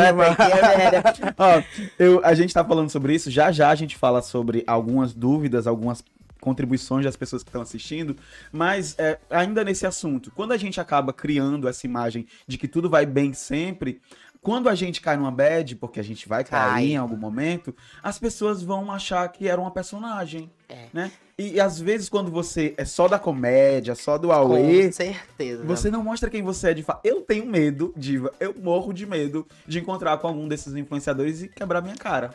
Ó, 1.37 1.63
eu, 1.99 2.25
a 2.25 2.33
gente 2.33 2.55
tá 2.55 2.65
falando 2.65 2.89
sobre 2.89 3.15
isso, 3.15 3.31
já 3.31 3.53
já 3.53 3.69
a 3.69 3.75
gente 3.75 3.95
fala 3.95 4.23
sobre 4.23 4.65
algumas 4.67 5.13
dúvidas, 5.13 5.67
algumas 5.67 6.03
contribuições 6.43 7.05
das 7.05 7.17
pessoas 7.17 7.43
que 7.45 7.49
estão 7.49 7.63
assistindo, 7.63 8.17
mas 8.51 8.97
é, 8.99 9.19
ainda 9.31 9.63
nesse 9.63 9.87
assunto, 9.87 10.33
quando 10.35 10.51
a 10.53 10.57
gente 10.57 10.81
acaba 10.81 11.13
criando 11.13 11.69
essa 11.69 11.87
imagem 11.87 12.27
de 12.49 12.59
que 12.59 12.67
tudo 12.67 12.91
vai 12.91 13.07
bem 13.07 13.33
sempre, 13.33 14.01
quando 14.41 14.69
a 14.69 14.75
gente 14.75 15.01
cai 15.01 15.17
numa 15.17 15.31
bad, 15.31 15.77
porque 15.77 16.01
a 16.01 16.03
gente 16.03 16.29
vai 16.29 16.43
cair 16.43 16.71
Cai. 16.73 16.85
em 16.87 16.97
algum 16.97 17.17
momento, 17.17 17.73
as 18.03 18.19
pessoas 18.19 18.61
vão 18.61 18.91
achar 18.91 19.27
que 19.29 19.47
era 19.47 19.61
uma 19.61 19.71
personagem, 19.71 20.51
É. 20.69 20.87
né? 20.93 21.13
E, 21.39 21.53
e 21.53 21.61
às 21.61 21.81
vezes 21.81 22.09
quando 22.09 22.29
você 22.31 22.75
é 22.77 22.85
só 22.85 23.07
da 23.07 23.21
comédia, 23.21 23.95
só 23.95 24.19
do 24.19 24.33
auê, 24.33 24.87
Com 24.87 24.93
certeza. 24.93 25.65
você 25.65 25.91
não 25.93 26.03
mostra 26.03 26.29
quem 26.29 26.43
você 26.43 26.71
é 26.71 26.75
de 26.75 26.83
fato. 26.83 27.01
Eu 27.07 27.21
tenho 27.23 27.47
medo, 27.47 27.95
Diva. 27.97 28.33
Eu 28.41 28.53
morro 28.61 28.93
de 28.93 29.07
medo 29.07 29.47
de 29.67 29.79
encontrar 29.79 30.19
com 30.19 30.27
algum 30.27 30.49
desses 30.49 30.75
influenciadores 30.75 31.43
e 31.43 31.49
quebrar 31.49 31.81
minha 31.81 31.97
cara. 31.97 32.35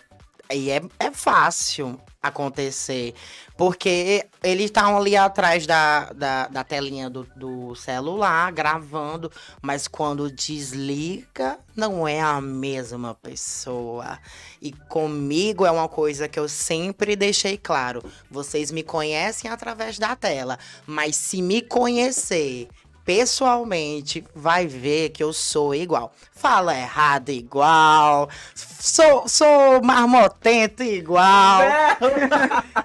E 0.51 0.71
é, 0.71 0.81
é 0.99 1.11
fácil 1.11 1.99
acontecer. 2.21 3.13
Porque 3.55 4.25
eles 4.43 4.65
estavam 4.65 4.97
ali 4.97 5.15
atrás 5.15 5.65
da, 5.65 6.11
da, 6.13 6.47
da 6.47 6.63
telinha 6.63 7.09
do, 7.09 7.23
do 7.35 7.75
celular, 7.75 8.51
gravando, 8.51 9.31
mas 9.61 9.87
quando 9.87 10.31
desliga, 10.31 11.57
não 11.75 12.07
é 12.07 12.21
a 12.21 12.39
mesma 12.39 13.15
pessoa. 13.15 14.19
E 14.61 14.71
comigo 14.71 15.65
é 15.65 15.71
uma 15.71 15.87
coisa 15.87 16.27
que 16.27 16.39
eu 16.39 16.47
sempre 16.47 17.15
deixei 17.15 17.57
claro. 17.57 18.03
Vocês 18.29 18.71
me 18.71 18.83
conhecem 18.83 19.49
através 19.49 19.97
da 19.97 20.15
tela, 20.15 20.59
mas 20.85 21.15
se 21.15 21.41
me 21.41 21.61
conhecer 21.61 22.67
pessoalmente, 23.07 24.21
vai 24.35 24.67
ver 24.67 25.11
que 25.11 25.23
eu 25.23 25.31
sou 25.31 25.73
igual. 25.73 26.13
Fala 26.33 26.77
errado 26.77 27.29
igual. 27.29 28.29
Sou, 28.53 29.25
sou 29.29 29.81
marmotento 29.81 30.83
igual. 30.83 31.61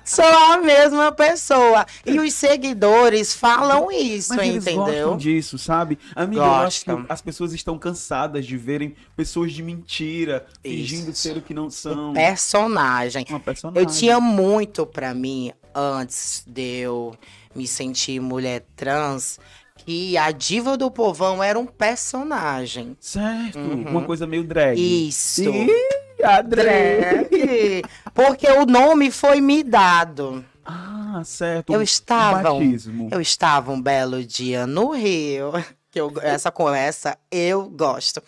sou 0.05 0.25
a 0.25 0.59
mesma 0.59 1.11
pessoa. 1.11 1.85
E 2.07 2.21
os 2.21 2.33
seguidores 2.35 3.35
falam 3.35 3.91
isso, 3.91 4.35
Mas 4.37 4.49
eles 4.49 4.63
entendeu? 4.65 4.85
gostam 4.85 5.17
disso, 5.17 5.59
sabe? 5.59 5.99
Amiga, 6.15 6.41
eu 6.41 6.45
acho 6.53 6.63
Gostam. 6.87 7.05
que 7.05 7.13
as 7.13 7.21
pessoas 7.21 7.53
estão 7.53 7.77
cansadas 7.77 8.47
de 8.47 8.57
verem 8.57 8.95
pessoas 9.17 9.53
de 9.53 9.61
mentira, 9.63 10.47
fingindo 10.63 11.11
Isso. 11.11 11.21
ser 11.21 11.37
o 11.37 11.43
que 11.43 11.53
não 11.53 11.69
são. 11.69 12.13
Personagem. 12.13 13.27
Uma 13.29 13.41
personagem. 13.41 13.83
Eu 13.83 13.87
tinha 13.93 14.21
muito 14.21 14.87
pra 14.87 15.13
mim, 15.13 15.53
antes 15.75 16.45
de 16.47 16.79
eu 16.79 17.13
me 17.55 17.67
sentir 17.67 18.19
mulher 18.21 18.65
trans, 18.75 19.39
que 19.85 20.17
a 20.17 20.31
diva 20.31 20.77
do 20.77 20.91
povão 20.91 21.43
era 21.43 21.59
um 21.59 21.67
personagem. 21.67 22.97
Certo. 23.01 23.59
Uhum. 23.59 23.89
Uma 23.89 24.03
coisa 24.03 24.27
meio 24.27 24.45
drag. 24.45 24.79
Isso. 24.79 25.43
Ih, 25.43 25.71
a 26.23 26.41
drag. 26.41 27.29
Drag. 27.29 27.83
Porque 28.15 28.49
o 28.49 28.65
nome 28.65 29.11
foi 29.11 29.41
me 29.41 29.63
dado. 29.63 30.45
Ah, 30.65 31.23
certo. 31.25 31.73
Eu 31.73 31.83
estava 31.83 32.53
um-. 32.53 33.09
Eu 33.11 33.21
estava 33.21 33.73
um 33.73 33.81
belo 33.81 34.25
dia 34.25 34.67
no 34.67 34.93
Rio. 34.93 35.53
Que 35.91 36.01
eu, 36.01 36.11
essa 36.23 36.51
conversa 36.51 37.19
eu 37.31 37.69
gosto. 37.69 38.23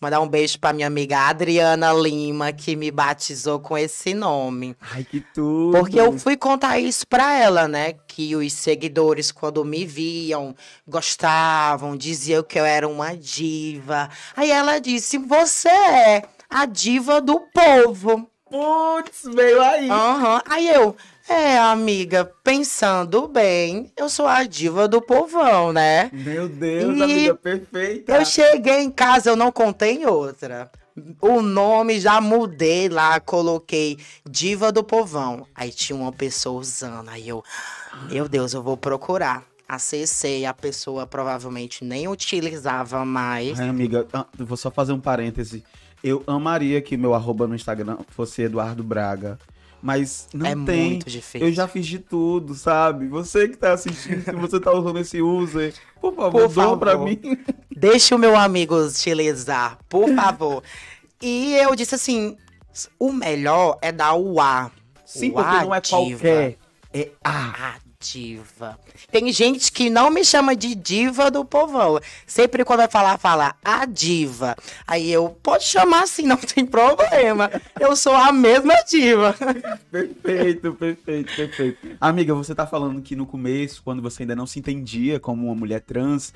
Mandar 0.00 0.20
um 0.20 0.28
beijo 0.28 0.60
pra 0.60 0.72
minha 0.72 0.86
amiga 0.86 1.18
Adriana 1.18 1.92
Lima, 1.92 2.52
que 2.52 2.76
me 2.76 2.88
batizou 2.90 3.58
com 3.58 3.76
esse 3.76 4.14
nome. 4.14 4.76
Ai, 4.92 5.02
que 5.02 5.20
tudo. 5.20 5.76
Porque 5.76 5.98
eu 5.98 6.16
fui 6.16 6.36
contar 6.36 6.78
isso 6.78 7.04
pra 7.06 7.34
ela, 7.34 7.66
né? 7.66 7.94
Que 8.06 8.36
os 8.36 8.52
seguidores, 8.52 9.32
quando 9.32 9.64
me 9.64 9.84
viam, 9.84 10.54
gostavam, 10.86 11.96
diziam 11.96 12.44
que 12.44 12.58
eu 12.58 12.64
era 12.64 12.86
uma 12.86 13.16
diva. 13.16 14.08
Aí 14.36 14.50
ela 14.52 14.78
disse: 14.78 15.18
Você 15.18 15.68
é 15.68 16.22
a 16.48 16.64
diva 16.64 17.20
do 17.20 17.40
povo. 17.52 18.30
Putz, 18.50 19.24
veio 19.34 19.60
aí. 19.60 19.90
Aham. 19.90 20.40
Aí 20.48 20.68
eu, 20.68 20.96
é, 21.28 21.58
amiga, 21.58 22.24
pensando 22.42 23.28
bem, 23.28 23.92
eu 23.96 24.08
sou 24.08 24.26
a 24.26 24.44
diva 24.44 24.88
do 24.88 25.00
povão, 25.02 25.72
né? 25.72 26.10
Meu 26.12 26.48
Deus, 26.48 26.96
E 26.96 27.02
amiga, 27.02 27.34
perfeita. 27.34 28.12
Eu 28.12 28.24
cheguei 28.24 28.80
em 28.80 28.90
casa, 28.90 29.30
eu 29.30 29.36
não 29.36 29.52
contei 29.52 30.06
outra. 30.06 30.70
O 31.20 31.40
nome 31.40 32.00
já 32.00 32.20
mudei 32.20 32.88
lá, 32.88 33.20
coloquei 33.20 33.98
Diva 34.28 34.72
do 34.72 34.82
Povão. 34.82 35.46
Aí 35.54 35.70
tinha 35.70 35.96
uma 35.96 36.12
pessoa 36.12 36.60
usando. 36.60 37.08
Aí 37.08 37.28
eu, 37.28 37.42
meu 38.10 38.28
Deus, 38.28 38.52
eu 38.52 38.62
vou 38.62 38.76
procurar. 38.76 39.44
Acessei, 39.68 40.46
a 40.46 40.54
pessoa 40.54 41.06
provavelmente 41.06 41.84
nem 41.84 42.08
utilizava 42.08 43.04
mais. 43.04 43.60
Ai, 43.60 43.68
amiga, 43.68 44.06
ah, 44.12 44.26
vou 44.38 44.56
só 44.56 44.70
fazer 44.70 44.92
um 44.92 45.00
parêntese. 45.00 45.62
Eu 46.02 46.22
amaria 46.26 46.80
que 46.80 46.96
meu 46.96 47.12
arroba 47.14 47.46
no 47.46 47.54
Instagram 47.54 47.98
fosse 48.08 48.42
Eduardo 48.42 48.82
Braga. 48.82 49.38
Mas 49.80 50.26
não 50.34 50.44
é 50.46 50.54
tem. 50.66 50.90
muito 50.90 51.08
difícil. 51.08 51.46
Eu 51.46 51.52
já 51.52 51.68
fiz 51.68 51.86
de 51.86 51.98
tudo, 52.00 52.54
sabe? 52.54 53.06
Você 53.08 53.48
que 53.48 53.56
tá 53.56 53.72
assistindo, 53.74 54.24
se 54.24 54.32
você 54.32 54.58
tá 54.58 54.72
usando 54.72 54.98
esse 54.98 55.22
user, 55.22 55.72
por 56.00 56.14
favor, 56.14 56.42
Por 56.42 56.52
doa 56.54 56.76
pra 56.76 56.90
favor. 56.92 57.04
mim. 57.08 57.20
Deixa 57.74 58.16
o 58.16 58.18
meu 58.18 58.36
amigo 58.36 58.74
utilizar, 58.76 59.78
por 59.88 60.12
favor. 60.14 60.62
e 61.22 61.54
eu 61.54 61.74
disse 61.76 61.94
assim: 61.94 62.36
o 62.98 63.12
melhor 63.12 63.78
é 63.80 63.92
dar 63.92 64.14
o 64.14 64.40
A. 64.40 64.70
Sim, 65.06 65.30
O 65.30 65.34
porque 65.34 65.56
não 65.64 65.74
é 65.74 65.78
A 65.78 65.80
diva. 65.80 65.96
qualquer. 66.10 66.58
É 66.92 67.10
A. 67.22 67.74
Diva. 68.00 68.78
Tem 69.10 69.32
gente 69.32 69.72
que 69.72 69.90
não 69.90 70.08
me 70.08 70.24
chama 70.24 70.54
de 70.54 70.72
diva 70.76 71.32
do 71.32 71.44
povão. 71.44 71.98
Sempre 72.28 72.64
quando 72.64 72.78
vai 72.78 72.88
falar, 72.88 73.18
fala 73.18 73.56
a 73.64 73.84
diva. 73.86 74.54
Aí 74.86 75.10
eu, 75.10 75.36
pode 75.42 75.64
chamar 75.64 76.04
assim, 76.04 76.22
não 76.22 76.36
tem 76.36 76.64
problema. 76.64 77.50
Eu 77.80 77.96
sou 77.96 78.14
a 78.14 78.30
mesma 78.30 78.74
diva. 78.88 79.34
Perfeito, 79.90 80.74
perfeito, 80.74 81.34
perfeito. 81.34 81.78
Amiga, 82.00 82.34
você 82.34 82.54
tá 82.54 82.64
falando 82.68 83.02
que 83.02 83.16
no 83.16 83.26
começo, 83.26 83.82
quando 83.82 84.00
você 84.00 84.22
ainda 84.22 84.36
não 84.36 84.46
se 84.46 84.60
entendia 84.60 85.18
como 85.18 85.46
uma 85.46 85.54
mulher 85.56 85.80
trans, 85.80 86.32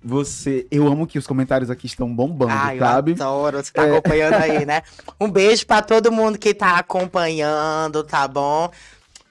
você. 0.00 0.64
Eu 0.70 0.86
amo 0.86 1.08
que 1.08 1.18
os 1.18 1.26
comentários 1.26 1.70
aqui 1.70 1.86
estão 1.86 2.14
bombando, 2.14 2.52
Ai, 2.52 2.76
eu 2.76 2.80
sabe? 2.80 3.12
adoro. 3.12 3.58
Você 3.58 3.72
tá 3.72 3.82
acompanhando 3.82 4.34
aí, 4.34 4.64
né? 4.64 4.82
Um 5.20 5.28
beijo 5.28 5.66
pra 5.66 5.82
todo 5.82 6.12
mundo 6.12 6.38
que 6.38 6.54
tá 6.54 6.78
acompanhando, 6.78 8.04
tá 8.04 8.28
bom? 8.28 8.70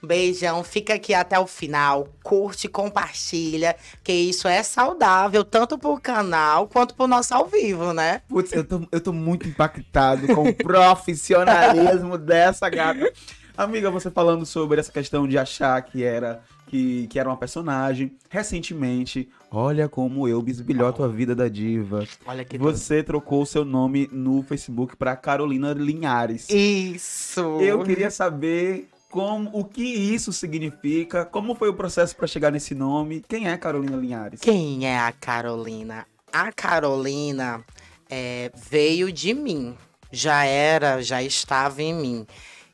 Um 0.02 0.06
Beijão, 0.06 0.64
fica 0.64 0.94
aqui 0.94 1.12
até 1.12 1.38
o 1.38 1.46
final, 1.46 2.08
curte, 2.22 2.68
compartilha, 2.68 3.76
que 4.02 4.12
isso 4.12 4.48
é 4.48 4.62
saudável, 4.62 5.44
tanto 5.44 5.76
pro 5.78 6.00
canal 6.00 6.66
quanto 6.68 6.94
pro 6.94 7.06
nosso 7.06 7.34
ao 7.34 7.46
vivo, 7.46 7.92
né? 7.92 8.22
Putz, 8.28 8.52
eu 8.52 8.64
tô, 8.64 8.82
eu 8.90 9.00
tô 9.00 9.12
muito 9.12 9.46
impactado 9.46 10.26
com 10.34 10.48
o 10.48 10.54
profissionalismo 10.56 12.16
dessa 12.16 12.68
gata. 12.68 13.12
Amiga, 13.56 13.90
você 13.90 14.10
falando 14.10 14.46
sobre 14.46 14.80
essa 14.80 14.90
questão 14.90 15.28
de 15.28 15.36
achar 15.36 15.80
que 15.82 16.02
era 16.02 16.42
que, 16.70 17.08
que 17.08 17.18
era 17.18 17.28
uma 17.28 17.36
personagem. 17.36 18.12
Recentemente, 18.30 19.28
olha 19.50 19.88
como 19.88 20.28
eu 20.28 20.40
bisbilhoto 20.40 21.02
a 21.02 21.08
vida 21.08 21.34
da 21.34 21.48
diva. 21.48 22.06
Olha 22.24 22.44
que 22.44 22.56
Você 22.56 23.02
trocou 23.02 23.42
o 23.42 23.46
seu 23.46 23.64
nome 23.64 24.08
no 24.12 24.42
Facebook 24.42 24.96
pra 24.96 25.16
Carolina 25.16 25.72
Linhares. 25.72 26.48
Isso! 26.48 27.58
Eu 27.60 27.82
queria 27.82 28.10
saber 28.10 28.88
como, 29.10 29.50
o 29.52 29.64
que 29.64 29.82
isso 29.82 30.32
significa, 30.32 31.24
como 31.24 31.54
foi 31.54 31.68
o 31.68 31.74
processo 31.74 32.16
pra 32.16 32.26
chegar 32.26 32.52
nesse 32.52 32.74
nome. 32.74 33.22
Quem 33.28 33.48
é 33.48 33.56
Carolina 33.56 33.96
Linhares? 33.96 34.40
Quem 34.40 34.86
é 34.86 34.98
a 34.98 35.12
Carolina? 35.12 36.06
A 36.32 36.52
Carolina 36.52 37.64
é, 38.08 38.52
veio 38.54 39.12
de 39.12 39.34
mim. 39.34 39.76
Já 40.12 40.44
era, 40.44 41.02
já 41.02 41.22
estava 41.22 41.82
em 41.82 41.92
mim. 41.92 42.26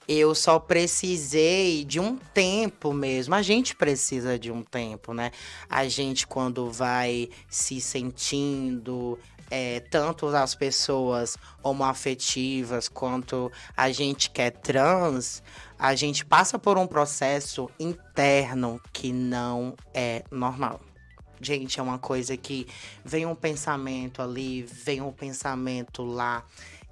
Eu 0.06 0.34
só 0.34 0.58
precisei 0.58 1.84
de 1.84 1.98
um 1.98 2.16
tempo 2.16 2.92
mesmo. 2.92 3.34
A 3.34 3.42
gente 3.42 3.74
precisa 3.74 4.38
de 4.38 4.52
um 4.52 4.62
tempo, 4.62 5.12
né? 5.12 5.32
A 5.68 5.88
gente, 5.88 6.26
quando 6.26 6.70
vai 6.70 7.28
se 7.48 7.80
sentindo, 7.80 9.18
é, 9.50 9.80
tanto 9.80 10.26
as 10.28 10.54
pessoas 10.54 11.36
homoafetivas 11.62 12.88
quanto 12.88 13.50
a 13.76 13.90
gente 13.90 14.30
que 14.30 14.42
é 14.42 14.50
trans, 14.50 15.42
a 15.78 15.94
gente 15.94 16.24
passa 16.24 16.58
por 16.58 16.78
um 16.78 16.86
processo 16.86 17.70
interno 17.78 18.80
que 18.92 19.12
não 19.12 19.74
é 19.92 20.24
normal. 20.30 20.80
Gente, 21.40 21.78
é 21.78 21.82
uma 21.82 21.98
coisa 21.98 22.36
que 22.36 22.66
vem 23.04 23.26
um 23.26 23.34
pensamento 23.34 24.22
ali, 24.22 24.62
vem 24.62 25.02
um 25.02 25.12
pensamento 25.12 26.02
lá. 26.02 26.42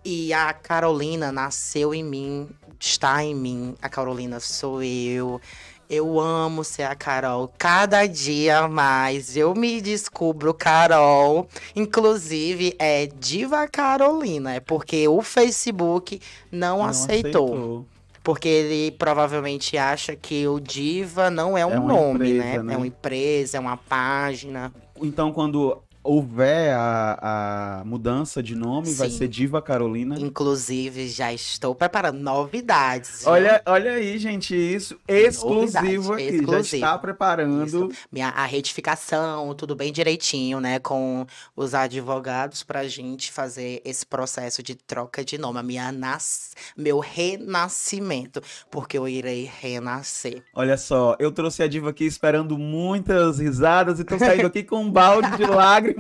E 0.05 0.35
a 0.35 0.53
Carolina 0.53 1.33
nasceu 1.33 1.95
em 1.95 2.05
mim, 2.05 2.51
está 2.79 3.25
em 3.25 3.35
mim. 3.35 3.75
A 3.81 3.89
Carolina 3.89 4.39
sou 4.39 4.83
eu. 4.83 5.41
Eu 5.89 6.19
amo 6.21 6.63
ser 6.63 6.83
a 6.83 6.95
Carol. 6.95 7.53
Cada 7.59 8.07
dia 8.07 8.69
mais 8.69 9.35
eu 9.35 9.55
me 9.55 9.81
descubro 9.81 10.53
Carol. 10.53 11.49
Inclusive, 11.75 12.75
é 12.79 13.07
Diva 13.07 13.67
Carolina. 13.67 14.55
É 14.55 14.61
porque 14.61 15.09
o 15.09 15.23
Facebook 15.23 16.21
não, 16.51 16.79
Não 16.79 16.85
aceitou. 16.85 17.87
Porque 18.25 18.49
ele 18.49 18.91
provavelmente 18.93 19.77
acha 19.77 20.17
que 20.17 20.49
o 20.49 20.59
Diva 20.59 21.31
não 21.31 21.59
é 21.59 21.65
um 21.67 21.73
É 21.73 21.79
nome, 21.79 22.31
empresa, 22.31 22.57
né? 22.57 22.63
né? 22.63 22.75
É 22.75 22.77
uma 22.79 22.87
empresa, 22.87 23.57
é 23.59 23.61
uma 23.61 23.77
página. 23.77 24.73
Então, 25.01 25.31
quando 25.31 25.83
houver 26.05 26.75
a, 26.77 27.81
a 27.81 27.85
mudança 27.85 28.43
de 28.43 28.55
nome, 28.55 28.93
vai 28.93 29.09
Sim. 29.09 29.19
ser 29.19 29.29
Diva 29.29 29.63
Carolina. 29.63 30.17
Inclusive, 30.21 31.09
já 31.09 31.33
estou 31.33 31.75
preparando 31.75 32.21
novidades. 32.21 33.23
viu? 33.23 33.31
Olha, 33.33 33.63
olha 33.65 33.93
aí, 33.93 34.19
gente, 34.19 34.55
isso 34.55 34.97
exclusivo 35.09 36.11
Novidade, 36.11 36.13
aqui. 36.13 36.31
Já 36.31 36.37
exclusivo. 36.37 36.77
está 36.77 36.99
preparando. 36.99 37.93
Minha, 38.13 38.29
a 38.29 38.45
retificação, 38.45 39.55
tudo 39.55 39.75
bem 39.75 39.91
direitinho, 39.91 40.61
né? 40.61 40.79
Com 40.79 41.27
os 41.57 41.75
advogados 41.75 42.63
pra 42.63 42.87
gente 42.87 43.33
fazer 43.33 43.81
esse 43.85 44.05
processo 44.05 44.63
de 44.63 44.75
troca 44.75 45.25
de 45.25 45.39
nome. 45.39 45.59
A 45.59 45.63
minha 45.63 45.91
nas... 45.91 46.55
Meu 46.77 46.99
renascimento. 46.99 48.43
Porque 48.71 48.99
eu 48.99 49.09
irei 49.09 49.51
renascer. 49.61 50.43
Olha 50.55 50.77
só, 50.77 51.17
eu 51.19 51.33
trouxe 51.33 51.63
a 51.63 51.67
diva 51.69 51.91
aqui 51.91 52.05
esperando 52.05 52.59
muitas 52.59 53.39
risadas 53.39 53.99
e 53.99 54.05
tô 54.05 54.19
saindo 54.19 54.47
aqui 54.47 54.63
com 54.63 54.83
um 54.83 54.91
balde 54.91 55.37
de 55.37 55.47
lágrimas. 55.47 55.94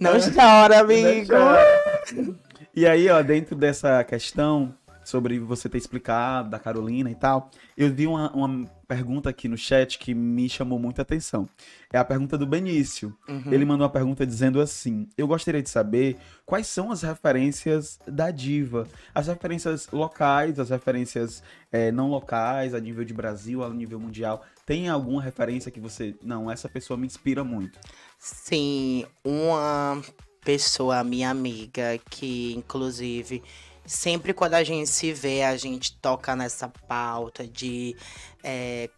Não 0.00 0.12
chora, 0.34 0.80
amigo! 0.80 1.28
Deixa- 1.28 2.34
E 2.76 2.86
aí, 2.86 3.08
ó, 3.08 3.22
dentro 3.22 3.54
dessa 3.54 4.02
questão 4.04 4.74
sobre 5.04 5.38
você 5.38 5.68
ter 5.68 5.78
explicado 5.78 6.50
da 6.50 6.58
Carolina 6.58 7.10
e 7.10 7.14
tal, 7.14 7.50
eu 7.76 7.92
vi 7.92 8.06
uma, 8.06 8.32
uma 8.32 8.66
pergunta 8.84 9.30
aqui 9.30 9.48
no 9.48 9.56
chat 9.56 9.98
que 9.98 10.14
me 10.14 10.48
chamou 10.48 10.78
muita 10.78 11.02
atenção. 11.02 11.48
É 11.92 11.98
a 11.98 12.04
pergunta 12.04 12.36
do 12.38 12.46
Benício. 12.46 13.16
Uhum. 13.28 13.52
Ele 13.52 13.64
mandou 13.64 13.84
uma 13.84 13.92
pergunta 13.92 14.26
dizendo 14.26 14.60
assim: 14.60 15.08
Eu 15.16 15.26
gostaria 15.26 15.62
de 15.62 15.68
saber 15.68 16.16
quais 16.44 16.66
são 16.66 16.90
as 16.90 17.02
referências 17.02 17.98
da 18.06 18.30
diva. 18.30 18.86
As 19.14 19.26
referências 19.26 19.88
locais, 19.90 20.58
as 20.58 20.70
referências 20.70 21.42
eh, 21.72 21.90
não 21.90 22.08
locais, 22.08 22.74
a 22.74 22.80
nível 22.80 23.04
de 23.04 23.14
Brasil, 23.14 23.64
a 23.64 23.70
nível 23.70 23.98
mundial. 23.98 24.44
Tem 24.66 24.88
alguma 24.88 25.22
referência 25.22 25.70
que 25.70 25.80
você. 25.80 26.14
Não, 26.22 26.50
essa 26.50 26.68
pessoa 26.68 26.96
me 26.96 27.06
inspira 27.06 27.44
muito. 27.44 27.78
Sim, 28.18 29.04
uma 29.24 30.00
pessoa, 30.44 31.02
minha 31.02 31.30
amiga, 31.30 31.98
que 32.10 32.54
inclusive 32.54 33.42
sempre 33.86 34.32
quando 34.32 34.54
a 34.54 34.64
gente 34.64 34.88
se 34.88 35.12
vê, 35.12 35.42
a 35.42 35.56
gente 35.56 35.96
toca 35.96 36.34
nessa 36.34 36.68
pauta 36.88 37.46
de 37.46 37.96
é, 38.42 38.88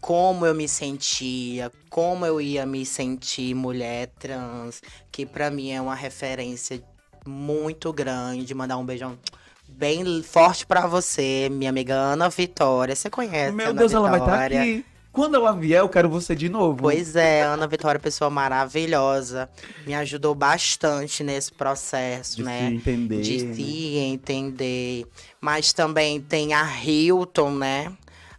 como 0.00 0.46
eu 0.46 0.54
me 0.54 0.68
sentia, 0.68 1.70
como 1.90 2.24
eu 2.24 2.40
ia 2.40 2.64
me 2.64 2.86
sentir 2.86 3.54
mulher 3.54 4.08
trans, 4.18 4.82
que 5.10 5.26
pra 5.26 5.50
mim 5.50 5.72
é 5.72 5.80
uma 5.80 5.94
referência 5.94 6.82
muito 7.26 7.92
grande. 7.92 8.54
Mandar 8.54 8.76
um 8.76 8.84
beijão 8.84 9.18
bem 9.68 10.22
forte 10.22 10.64
pra 10.64 10.86
você, 10.86 11.48
minha 11.50 11.70
amiga 11.70 11.94
Ana 11.94 12.28
Vitória. 12.28 12.94
Você 12.94 13.10
conhece? 13.10 13.52
Meu 13.52 13.70
Ana 13.70 13.78
Deus, 13.80 13.92
ela 13.92 14.10
vai 14.10 14.20
estar 14.20 14.32
Vitória? 14.32 14.62
aqui. 14.62 14.95
Quando 15.16 15.34
ela 15.34 15.52
vier, 15.52 15.80
eu 15.80 15.88
quero 15.88 16.10
você 16.10 16.34
de 16.36 16.46
novo. 16.46 16.76
Pois 16.82 17.16
é, 17.16 17.40
Ana 17.42 17.66
Vitória, 17.66 17.98
pessoa 17.98 18.28
maravilhosa, 18.28 19.48
me 19.86 19.94
ajudou 19.94 20.34
bastante 20.34 21.24
nesse 21.24 21.50
processo, 21.50 22.36
de 22.36 22.42
né? 22.42 22.68
se 22.68 22.74
entender. 22.74 23.20
De 23.22 23.54
se 23.54 23.96
entender. 23.96 25.06
Mas 25.40 25.72
também 25.72 26.20
tem 26.20 26.52
a 26.52 26.64
Hilton, 26.84 27.50
né? 27.52 27.90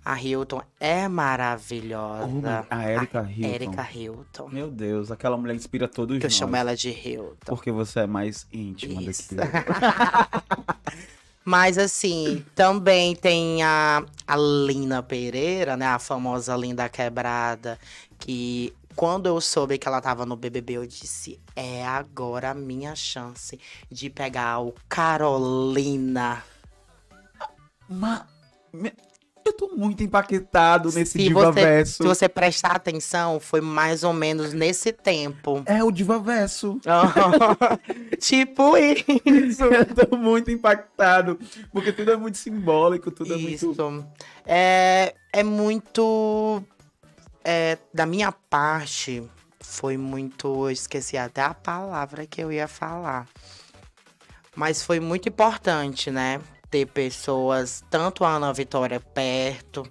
A 0.05 0.21
Hilton 0.21 0.61
é 0.79 1.07
maravilhosa. 1.07 2.67
a 2.69 2.91
Erika 2.91 3.27
Hilton. 3.27 3.47
Erika 3.55 3.87
Hilton. 3.91 4.49
Meu 4.49 4.69
Deus, 4.69 5.09
aquela 5.09 5.35
mulher 5.35 5.55
inspira 5.55 5.87
todos 5.87 6.19
Que 6.19 6.25
eu 6.25 6.29
nós. 6.29 6.37
chamo 6.37 6.55
ela 6.55 6.75
de 6.75 6.89
Hilton. 6.91 7.35
Porque 7.43 7.71
você 7.71 8.01
é 8.01 8.07
mais 8.07 8.45
íntima 8.53 9.01
Isso. 9.01 9.33
daqui. 9.33 9.51
Mas 11.47 11.77
assim, 11.77 12.43
também 12.53 13.15
tem 13.15 13.63
a, 13.63 14.03
a 14.27 14.35
Lina 14.35 15.01
Pereira, 15.01 15.77
né? 15.77 15.85
A 15.85 15.97
famosa 15.97 16.57
Linda 16.57 16.89
Quebrada, 16.89 17.79
que 18.19 18.75
quando 18.97 19.27
eu 19.27 19.39
soube 19.39 19.77
que 19.77 19.87
ela 19.87 20.01
tava 20.01 20.25
no 20.25 20.35
BBB, 20.35 20.73
eu 20.73 20.85
disse: 20.85 21.39
é 21.55 21.87
agora 21.87 22.49
a 22.49 22.53
minha 22.53 22.93
chance 22.97 23.57
de 23.89 24.09
pegar 24.09 24.59
o 24.59 24.75
Carolina. 24.89 26.43
Mas 27.87 28.25
eu 29.47 29.53
tô 29.53 29.69
muito 29.75 30.03
empaquetado 30.03 30.91
nesse 30.91 31.13
Se 31.13 31.17
diva 31.19 31.45
você- 31.51 31.61
verso. 31.61 32.03
Se 32.03 32.03
você 32.03 32.29
prestar 32.29 32.71
atenção, 32.75 33.39
foi 33.39 33.61
mais 33.61 34.03
ou 34.03 34.13
menos 34.13 34.53
nesse 34.53 34.91
tempo. 34.91 35.63
É 35.65 35.83
o 35.83 35.91
diva 35.91 36.19
verso. 36.19 36.79
tipo 38.19 38.75
isso. 38.77 39.63
Eu 39.63 39.85
tô 40.07 40.17
muito 40.17 40.51
impactado. 40.51 41.39
Porque 41.71 41.91
tudo 41.91 42.11
é 42.11 42.17
muito 42.17 42.37
simbólico, 42.37 43.11
tudo 43.11 43.33
é 43.33 43.37
Isso. 43.37 43.67
muito. 43.67 44.05
É, 44.45 45.13
é 45.33 45.43
muito. 45.43 46.63
é, 47.43 47.77
da 47.93 48.05
minha 48.05 48.31
parte, 48.31 49.23
foi 49.59 49.97
muito. 49.97 50.47
Eu 50.65 50.71
esqueci 50.71 51.17
até 51.17 51.41
a 51.41 51.53
palavra 51.53 52.25
que 52.25 52.41
eu 52.41 52.51
ia 52.51 52.67
falar. 52.67 53.27
Mas 54.55 54.81
foi 54.83 54.99
muito 54.99 55.29
importante, 55.29 56.09
né? 56.09 56.39
Ter 56.69 56.85
pessoas, 56.85 57.83
tanto 57.89 58.25
a 58.25 58.35
Ana 58.35 58.51
Vitória 58.51 58.99
perto, 58.99 59.87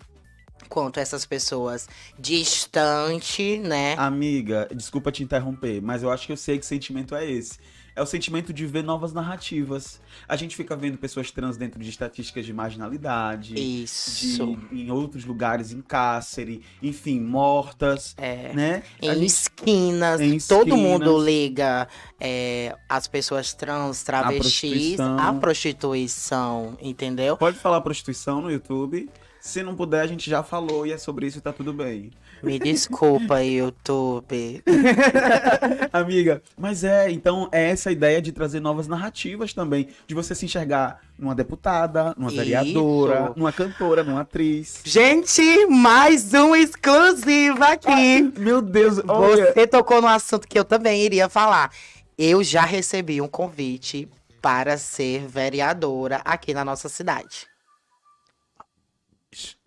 quanto 0.69 0.99
essas 0.99 1.25
pessoas 1.25 1.89
distante, 2.19 3.59
né? 3.59 3.95
Amiga, 3.97 4.69
desculpa 4.75 5.12
te 5.12 5.23
interromper, 5.23 5.81
mas 5.81 6.03
eu 6.03 6.11
acho 6.11 6.27
que 6.27 6.33
eu 6.33 6.37
sei 6.37 6.59
que 6.59 6.67
sentimento 6.67 7.15
é 7.15 7.25
esse. 7.31 7.59
É 7.97 8.03
o 8.03 8.07
sentimento 8.07 8.53
de 8.53 8.67
ver 8.67 8.85
novas 8.85 9.15
narrativas. 9.15 10.03
A 10.29 10.37
gente 10.37 10.55
fica 10.55 10.77
vendo 10.77 10.99
pessoas 10.99 11.31
trans 11.31 11.57
dentro 11.57 11.81
de 11.83 11.89
estatísticas 11.89 12.45
de 12.45 12.53
marginalidade. 12.53 13.55
Isso. 13.57 14.55
de, 14.71 14.83
em 14.83 14.91
outros 14.91 15.25
lugares, 15.25 15.73
em 15.73 15.81
cárcere, 15.81 16.63
enfim, 16.83 17.19
mortas, 17.19 18.15
É. 18.19 18.53
né? 18.53 18.83
Em 19.01 19.15
gente- 19.15 19.25
esquinas, 19.25 20.21
em 20.21 20.39
todo 20.39 20.77
mundo 20.77 21.19
liga 21.19 21.89
é, 22.21 22.77
as 22.87 23.09
pessoas 23.09 23.55
trans, 23.55 24.03
travestis, 24.03 24.97
prostituição. 24.97 25.19
à 25.19 25.33
prostituição, 25.33 26.79
entendeu? 26.83 27.37
Pode 27.37 27.59
falar 27.59 27.81
prostituição 27.81 28.43
no 28.43 28.51
YouTube. 28.51 29.09
Se 29.41 29.63
não 29.63 29.75
puder, 29.77 30.01
a 30.03 30.07
gente 30.07 30.29
já 30.29 30.43
falou 30.43 30.87
e 30.87 30.93
é 30.93 30.99
sobre 30.99 31.27
isso 31.27 31.39
e 31.39 31.41
tá 31.41 31.53
tudo 31.53 31.73
bem. 31.73 32.11
Me 32.42 32.59
desculpa, 32.59 33.42
YouTube. 33.42 34.62
Amiga, 35.92 36.42
mas 36.57 36.85
é, 36.85 37.11
então 37.11 37.49
é 37.51 37.70
essa 37.70 37.90
ideia 37.90 38.20
de 38.20 38.33
trazer 38.33 38.61
novas 38.61 38.87
narrativas 38.87 39.53
também. 39.53 39.88
De 40.07 40.14
você 40.14 40.35
se 40.35 40.44
enxergar 40.44 41.01
numa 41.18 41.35
deputada, 41.35 42.14
numa 42.16 42.29
Isso. 42.29 42.37
vereadora, 42.37 43.33
numa 43.37 43.53
cantora, 43.53 44.05
numa 44.05 44.20
atriz. 44.20 44.83
Gente, 44.85 45.66
mais 45.66 46.33
um 46.35 46.55
exclusivo 46.55 47.62
aqui. 47.64 48.33
Meu 48.38 48.61
Deus, 48.61 49.01
olha. 49.09 49.53
Você 49.53 49.66
tocou 49.66 50.01
no 50.01 50.09
assunto 50.09 50.46
que 50.46 50.59
eu 50.59 50.64
também 50.64 51.03
iria 51.03 51.29
falar. 51.29 51.70
Eu 52.18 52.42
já 52.42 52.62
recebi 52.62 53.20
um 53.20 53.29
convite 53.29 54.09
para 54.40 54.79
ser 54.79 55.27
vereadora 55.27 56.20
aqui 56.25 56.55
na 56.55 56.64
nossa 56.64 56.88
cidade. 56.88 57.49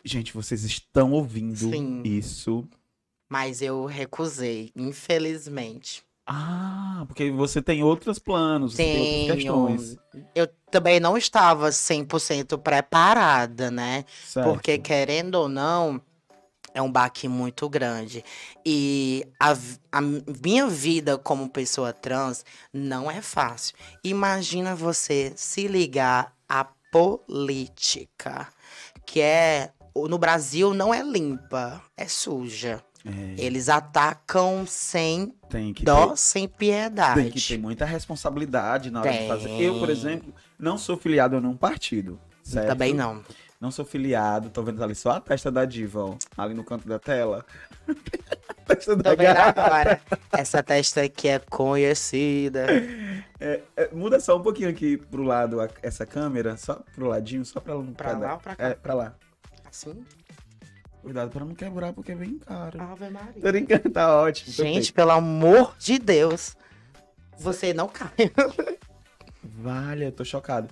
Gente, 0.03 0.33
vocês 0.33 0.63
estão 0.63 1.11
ouvindo 1.11 1.71
Sim. 1.71 2.01
isso. 2.03 2.67
Mas 3.29 3.61
eu 3.61 3.85
recusei, 3.85 4.71
infelizmente. 4.75 6.03
Ah, 6.25 7.05
porque 7.07 7.31
você 7.31 7.61
tem 7.61 7.83
outros 7.83 8.19
planos, 8.19 8.73
você 8.73 8.83
tem 8.83 8.99
outras 8.99 9.43
Tenho. 9.43 9.67
questões. 9.67 9.97
Eu 10.35 10.47
também 10.69 10.99
não 10.99 11.17
estava 11.17 11.69
100% 11.69 12.57
preparada, 12.59 13.71
né? 13.71 14.05
Certo. 14.25 14.47
Porque, 14.47 14.77
querendo 14.77 15.35
ou 15.35 15.49
não, 15.49 15.99
é 16.73 16.81
um 16.81 16.91
baque 16.91 17.27
muito 17.27 17.67
grande. 17.67 18.23
E 18.65 19.27
a, 19.39 19.57
a 19.91 20.01
minha 20.01 20.67
vida 20.67 21.17
como 21.17 21.49
pessoa 21.49 21.91
trans 21.91 22.45
não 22.71 23.09
é 23.09 23.21
fácil. 23.21 23.75
Imagina 24.03 24.75
você 24.75 25.33
se 25.35 25.67
ligar 25.67 26.35
à 26.47 26.65
política, 26.91 28.47
que 29.05 29.19
é. 29.21 29.71
No 29.95 30.17
Brasil 30.17 30.73
não 30.73 30.93
é 30.93 31.01
limpa, 31.03 31.81
é 31.97 32.07
suja. 32.07 32.81
É, 33.05 33.35
Eles 33.41 33.69
atacam 33.69 34.65
sem 34.67 35.33
dó, 35.83 36.07
ter, 36.09 36.17
sem 36.17 36.47
piedade. 36.49 37.21
tem 37.21 37.31
que 37.31 37.41
ter 37.41 37.57
muita 37.57 37.85
responsabilidade 37.85 38.91
na 38.91 38.99
hora 39.01 39.11
de 39.11 39.17
Tem. 39.19 39.27
fazer. 39.27 39.49
Eu, 39.61 39.79
por 39.79 39.89
exemplo, 39.89 40.33
não 40.59 40.77
sou 40.77 40.97
filiado 40.97 41.37
a 41.37 41.41
nenhum 41.41 41.55
partido. 41.55 42.19
Certo? 42.43 42.67
Também 42.67 42.93
não. 42.93 43.23
Não 43.59 43.71
sou 43.71 43.83
filiado, 43.85 44.49
tô 44.49 44.61
vendo 44.63 44.81
ali 44.83 44.95
só 44.95 45.11
a 45.11 45.19
testa 45.21 45.51
da 45.51 45.65
diva, 45.65 46.01
ó, 46.05 46.15
ali 46.37 46.53
no 46.53 46.63
canto 46.63 46.87
da 46.87 46.97
tela. 46.99 47.45
a 48.49 48.53
testa 48.65 48.95
da 48.95 49.11
Tô 49.11 49.17
vendo 49.17 49.33
gata. 49.35 49.61
agora. 49.63 50.01
Essa 50.31 50.61
testa 50.63 51.01
aqui 51.01 51.27
é 51.27 51.39
conhecida. 51.39 52.67
É, 53.39 53.61
muda 53.93 54.19
só 54.19 54.37
um 54.37 54.41
pouquinho 54.41 54.69
aqui 54.69 54.97
pro 54.97 55.23
lado 55.23 55.59
a- 55.61 55.69
essa 55.81 56.05
câmera, 56.05 56.55
só 56.57 56.81
pro 56.95 57.07
ladinho, 57.07 57.45
só 57.45 57.59
pra 57.59 57.73
ela 57.73 57.83
não 57.83 57.93
Pra 57.93 58.09
quebrar. 58.11 58.27
lá 58.27 58.33
ou 58.35 58.39
pra 58.39 58.55
cá? 58.55 58.67
É, 58.67 58.73
pra 58.75 58.93
lá. 58.93 59.13
Cuidado 61.01 61.31
pra 61.31 61.45
não 61.45 61.55
quebrar, 61.55 61.93
porque 61.93 62.11
é 62.11 62.15
bem 62.15 62.37
caro. 62.39 62.81
Ave 62.81 63.09
Maria. 63.09 63.41
Tô 63.41 63.51
brincando, 63.51 63.89
tá 63.89 64.21
ótimo. 64.21 64.51
Gente, 64.51 64.91
pelo 64.91 65.11
amor 65.11 65.75
de 65.79 65.97
Deus. 65.97 66.55
Você 67.37 67.73
não 67.73 67.87
cai. 67.87 68.11
Vale, 69.43 70.05
eu 70.05 70.11
tô 70.11 70.25
chocado. 70.25 70.67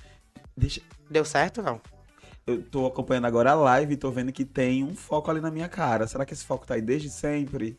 Deixa, 0.55 0.81
Deu 1.09 1.23
certo, 1.23 1.61
não? 1.61 1.79
eu 2.45 2.61
tô 2.63 2.85
acompanhando 2.85 3.25
agora 3.25 3.51
a 3.51 3.55
live 3.55 3.93
e 3.93 3.97
tô 3.97 4.09
vendo 4.09 4.31
que 4.31 4.45
tem 4.45 4.81
um 4.83 4.95
foco 4.95 5.29
ali 5.29 5.41
na 5.41 5.51
minha 5.51 5.67
cara. 5.67 6.07
Será 6.07 6.25
que 6.25 6.33
esse 6.33 6.45
foco 6.45 6.65
tá 6.65 6.75
aí 6.75 6.81
desde 6.81 7.09
sempre? 7.09 7.77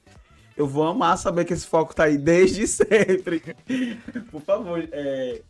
Eu 0.56 0.66
vou 0.66 0.86
amar 0.86 1.16
saber 1.16 1.44
que 1.44 1.52
esse 1.54 1.66
foco 1.66 1.94
tá 1.94 2.04
aí 2.04 2.18
desde 2.18 2.66
sempre. 2.68 3.40
Por 4.30 4.42
favor, 4.42 4.86
é, 4.92 5.42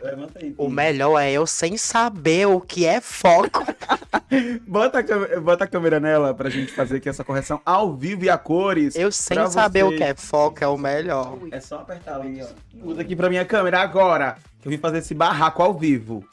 levanta 0.00 0.38
aí. 0.40 0.54
O 0.56 0.68
melhor 0.68 1.18
é 1.18 1.30
eu 1.32 1.46
sem 1.46 1.76
saber 1.76 2.46
o 2.46 2.60
que 2.60 2.86
é 2.86 3.00
foco. 3.00 3.64
Bota 4.66 5.00
a, 5.00 5.02
câmera, 5.02 5.40
bota 5.40 5.64
a 5.64 5.66
câmera 5.66 6.00
nela 6.00 6.32
pra 6.32 6.48
gente 6.48 6.72
fazer 6.72 6.96
aqui 6.96 7.08
essa 7.08 7.22
correção 7.22 7.60
ao 7.66 7.94
vivo 7.94 8.24
e 8.24 8.30
a 8.30 8.38
cores. 8.38 8.96
Eu 8.96 9.12
sem 9.12 9.46
saber 9.50 9.82
o 9.82 9.88
vocês. 9.88 9.98
que 9.98 10.04
é 10.04 10.14
foco 10.14 10.64
é 10.64 10.66
o 10.66 10.78
melhor. 10.78 11.38
É 11.50 11.60
só 11.60 11.80
apertar 11.80 12.18
ali, 12.18 12.40
ó. 12.42 12.46
Usa 12.82 13.02
aqui 13.02 13.14
pra 13.14 13.28
minha 13.28 13.44
câmera 13.44 13.80
agora. 13.80 14.36
Que 14.60 14.68
eu 14.68 14.70
vim 14.70 14.78
fazer 14.78 14.98
esse 14.98 15.12
barraco 15.14 15.62
ao 15.62 15.74
vivo. 15.74 16.24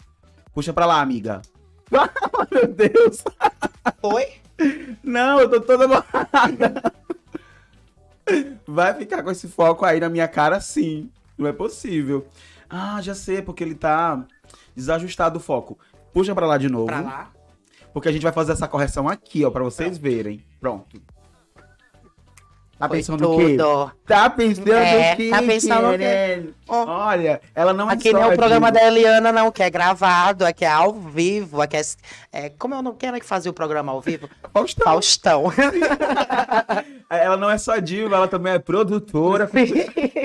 Puxa 0.54 0.72
pra 0.72 0.86
lá, 0.86 1.02
amiga. 1.02 1.42
Ah, 1.92 2.10
meu 2.50 2.68
Deus. 2.68 3.24
Oi? 4.02 4.28
Não, 5.04 5.42
eu 5.42 5.50
tô 5.50 5.60
toda 5.60 5.88
barrada. 5.88 6.94
Vai 8.66 8.94
ficar 8.94 9.24
com 9.24 9.32
esse 9.32 9.48
foco 9.48 9.84
aí 9.84 10.00
na 10.00 10.08
minha 10.08 10.28
cara, 10.28 10.62
sim. 10.62 11.10
Não 11.38 11.48
é 11.48 11.54
possível. 11.54 12.28
Ah, 12.70 13.02
já 13.02 13.16
sei, 13.16 13.42
porque 13.42 13.64
ele 13.64 13.76
tá 13.76 14.24
desajustado 14.76 15.38
o 15.38 15.42
foco. 15.42 15.78
Puxa 16.14 16.36
pra 16.36 16.46
lá 16.46 16.58
de 16.58 16.70
novo. 16.70 16.86
Pra 16.88 17.02
lá. 17.02 17.32
Porque 17.94 18.08
a 18.08 18.12
gente 18.12 18.22
vai 18.22 18.32
fazer 18.32 18.52
essa 18.52 18.68
correção 18.68 19.08
aqui, 19.10 19.44
ó, 19.44 19.50
pra 19.50 19.64
vocês 19.64 19.98
verem. 19.98 20.46
Pronto. 20.60 21.02
Tá 22.80 22.88
Foi 22.88 22.98
pensando 22.98 23.30
o 23.30 23.38
quê? 23.38 23.58
Tá 24.06 24.30
pensando 24.30 24.72
É, 24.72 25.12
o 25.14 25.18
quê? 25.18 25.30
tá 25.30 25.42
pensando 25.42 25.88
o 25.88 25.92
quê? 25.92 25.98
querendo? 25.98 26.56
Ó. 26.66 26.86
Olha, 26.86 27.42
ela 27.54 27.74
não 27.74 27.90
é 27.90 27.94
Aqui 27.94 28.14
nem 28.14 28.24
é 28.24 28.26
o 28.26 28.38
programa 28.38 28.72
da 28.72 28.82
Eliana, 28.82 29.34
não, 29.34 29.52
que 29.52 29.62
é 29.62 29.70
gravado, 29.70 30.46
aqui 30.46 30.64
é 30.64 30.70
ao 30.70 30.94
vivo, 30.94 31.62
aqui 31.62 31.76
é. 31.76 31.82
é 32.32 32.50
como 32.52 32.76
eu 32.76 32.82
não 32.82 32.96
quero 32.96 33.20
que 33.20 33.26
fazia 33.26 33.52
o 33.52 33.54
programa 33.54 33.92
ao 33.92 34.00
vivo? 34.00 34.30
Faustão. 34.54 34.86
Faustão. 34.86 35.44
Ela 37.12 37.36
não 37.36 37.50
é 37.50 37.58
só 37.58 37.78
diva, 37.80 38.16
ela 38.16 38.28
também 38.30 38.54
é 38.54 38.60
produtora. 38.60 39.50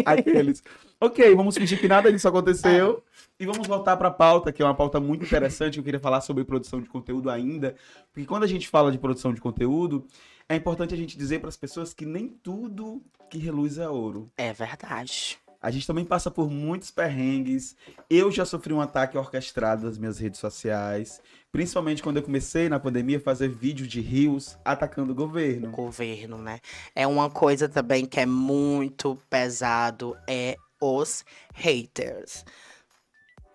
Aqueles. 0.05 0.63
Ok, 1.01 1.35
vamos 1.35 1.57
fingir 1.57 1.81
que 1.81 1.89
nada 1.89 2.11
disso 2.13 2.29
aconteceu. 2.29 3.03
E 3.39 3.45
vamos 3.45 3.67
voltar 3.67 3.97
para 3.97 4.09
a 4.09 4.13
pauta, 4.13 4.53
que 4.53 4.63
é 4.63 4.65
uma 4.65 4.75
pauta 4.75 5.01
muito 5.01 5.25
interessante. 5.25 5.79
Eu 5.79 5.85
queria 5.85 6.01
falar 6.01 6.21
sobre 6.21 6.45
produção 6.45 6.81
de 6.81 6.89
conteúdo 6.89 7.29
ainda. 7.29 7.75
Porque 8.13 8.27
quando 8.27 8.45
a 8.45 8.47
gente 8.47 8.69
fala 8.69 8.93
de 8.93 8.99
produção 8.99 9.35
de 9.35 9.41
conteúdo, 9.41 10.07
é 10.49 10.55
importante 10.55 10.95
a 10.95 10.97
gente 10.97 11.19
dizer 11.19 11.41
para 11.41 11.49
as 11.49 11.57
pessoas 11.57 11.93
que 11.93 12.07
nem 12.07 12.29
tudo 12.29 13.03
que 13.29 13.39
reluz 13.39 13.79
é 13.79 13.89
ouro. 13.89 14.31
É 14.37 14.53
verdade. 14.53 15.39
A 15.61 15.71
gente 15.71 15.87
também 15.87 16.05
passa 16.05 16.31
por 16.31 16.51
muitos 16.51 16.91
perrengues. 16.91 17.75
Eu 18.11 18.31
já 18.31 18.45
sofri 18.45 18.75
um 18.75 18.83
ataque 18.83 19.17
orquestrado 19.17 19.87
nas 19.87 19.97
minhas 19.97 20.19
redes 20.19 20.39
sociais. 20.39 21.23
Principalmente 21.51 22.03
quando 22.03 22.19
eu 22.19 22.23
comecei 22.23 22.69
na 22.69 22.79
pandemia 22.79 23.17
a 23.17 23.21
fazer 23.21 23.49
vídeos 23.49 23.89
de 23.89 24.01
rios 24.01 24.59
atacando 24.63 25.13
o 25.13 25.15
governo. 25.15 25.71
governo, 25.71 26.37
né? 26.37 26.61
É 26.95 27.07
uma 27.07 27.31
coisa 27.31 27.67
também 27.67 28.05
que 28.05 28.21
é 28.21 28.27
muito 28.27 29.17
pesado, 29.31 30.15
é 30.29 30.59
os 30.85 31.25
haters. 31.55 32.45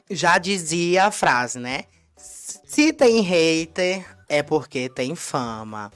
Já 0.10 0.38
dizia 0.38 1.06
a 1.06 1.12
frase, 1.12 1.60
né? 1.60 1.84
Se 2.18 2.92
tem 2.92 3.22
hater, 3.22 4.06
é 4.28 4.42
porque 4.42 4.90
tem 4.90 5.16
fama. 5.16 5.92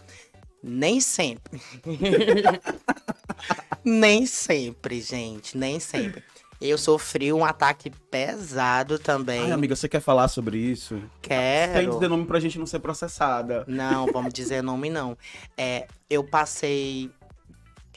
Nem 0.62 1.02
sempre. 1.02 1.60
nem 3.84 4.26
sempre, 4.26 5.02
gente. 5.02 5.58
Nem 5.58 5.80
sempre. 5.80 6.24
Eu 6.62 6.78
sofri 6.78 7.34
um 7.34 7.44
ataque 7.44 7.90
pesado 8.10 8.98
também. 8.98 9.42
Ai, 9.42 9.52
amiga, 9.52 9.76
você 9.76 9.90
quer 9.90 10.00
falar 10.00 10.30
sobre 10.30 10.58
isso? 10.58 11.02
Quero. 11.22 11.74
Tem 11.74 11.88
que 11.88 11.96
dizer 11.96 12.08
nome 12.08 12.26
pra 12.26 12.40
gente 12.40 12.58
não 12.58 12.66
ser 12.66 12.80
processada. 12.80 13.66
Não, 13.68 14.06
vamos 14.08 14.34
dizer 14.34 14.64
nome 14.64 14.90
não. 14.90 15.18
É, 15.58 15.88
eu 16.10 16.24
passei 16.24 17.12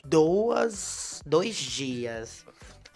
duas, 0.04 1.22
dois 1.24 1.54
dias 1.54 2.44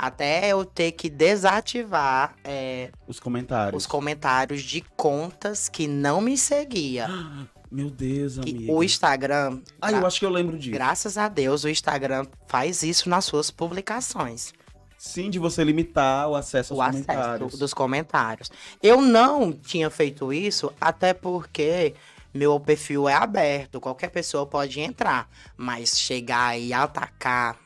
até 0.06 0.48
eu 0.48 0.64
ter 0.64 0.92
que 0.92 1.10
desativar 1.10 2.34
é, 2.42 2.90
Os 3.06 3.20
comentários. 3.20 3.82
os 3.82 3.86
comentários 3.86 4.62
de 4.62 4.80
contas 4.96 5.68
que 5.68 5.86
não 5.86 6.20
me 6.20 6.36
seguia. 6.38 7.06
Meu 7.70 7.88
Deus, 7.88 8.36
Que 8.38 8.50
amiga. 8.50 8.72
o 8.72 8.82
Instagram, 8.82 9.60
Ah, 9.80 9.92
eu 9.92 10.04
acho 10.04 10.18
que 10.18 10.26
eu 10.26 10.30
lembro 10.30 10.58
disso. 10.58 10.72
graças 10.72 11.16
a 11.16 11.28
Deus, 11.28 11.62
o 11.62 11.68
Instagram 11.68 12.26
faz 12.48 12.82
isso 12.82 13.08
nas 13.08 13.24
suas 13.24 13.48
publicações. 13.50 14.52
Sim, 14.98 15.30
de 15.30 15.38
você 15.38 15.62
limitar 15.62 16.28
o 16.28 16.34
acesso 16.34 16.72
aos 16.74 16.78
o 16.78 16.82
acesso 16.82 17.04
comentários. 17.06 17.58
dos 17.58 17.72
comentários. 17.72 18.50
Eu 18.82 19.00
não 19.00 19.52
tinha 19.52 19.88
feito 19.88 20.32
isso, 20.32 20.72
até 20.80 21.14
porque 21.14 21.94
meu 22.34 22.58
perfil 22.58 23.08
é 23.08 23.14
aberto, 23.14 23.80
qualquer 23.80 24.10
pessoa 24.10 24.44
pode 24.46 24.80
entrar. 24.80 25.28
Mas 25.56 25.96
chegar 25.98 26.58
e 26.58 26.72
atacar 26.72 27.56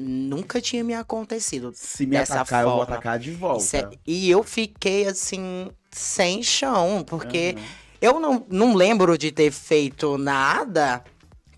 nunca 0.00 0.60
tinha 0.60 0.82
me 0.82 0.94
acontecido. 0.94 1.72
Se 1.74 2.06
me 2.06 2.16
dessa 2.16 2.40
atacar, 2.40 2.62
eu 2.64 2.70
vou 2.70 2.78
forma. 2.78 2.94
atacar 2.94 3.18
de 3.18 3.30
Isso 3.30 3.38
volta. 3.38 3.76
é- 3.78 3.98
e 4.06 4.30
eu 4.30 4.42
fiquei 4.42 5.06
assim, 5.06 5.70
sem 5.92 6.42
chão, 6.42 7.04
porque 7.06 7.54
Aham. 7.56 7.66
eu 8.00 8.18
não, 8.20 8.46
não 8.48 8.74
lembro 8.74 9.16
de 9.18 9.30
ter 9.30 9.50
feito 9.50 10.16
nada 10.18 11.04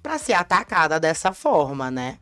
pra 0.02 0.18
ser 0.18 0.32
atacada 0.32 0.98
dessa 0.98 1.32
forma, 1.32 1.90
né? 1.90 2.18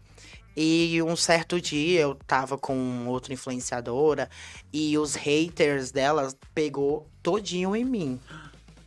E 0.57 1.01
um 1.03 1.17
certo 1.17 1.61
dia 1.61 2.01
eu 2.01 2.15
tava 2.27 2.59
com 2.59 3.07
outra 3.07 3.33
influenciadora 3.33 4.29
e 4.73 4.99
os 4.99 5.15
haters 5.15 5.91
dela 5.91 6.33
pegou 6.55 7.09
todinho 7.23 7.75
em 7.75 7.85
mim. 7.85 8.21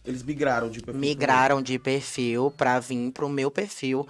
Eles 0.06 0.22
migraram 0.22 0.70
de 0.70 0.82
perfil. 0.82 1.00
Migraram 1.00 1.62
de 1.62 1.80
perfil 1.80 2.52
pra 2.52 2.80
vir 2.80 3.10
pro 3.12 3.30
meu 3.30 3.50
perfil 3.50 4.06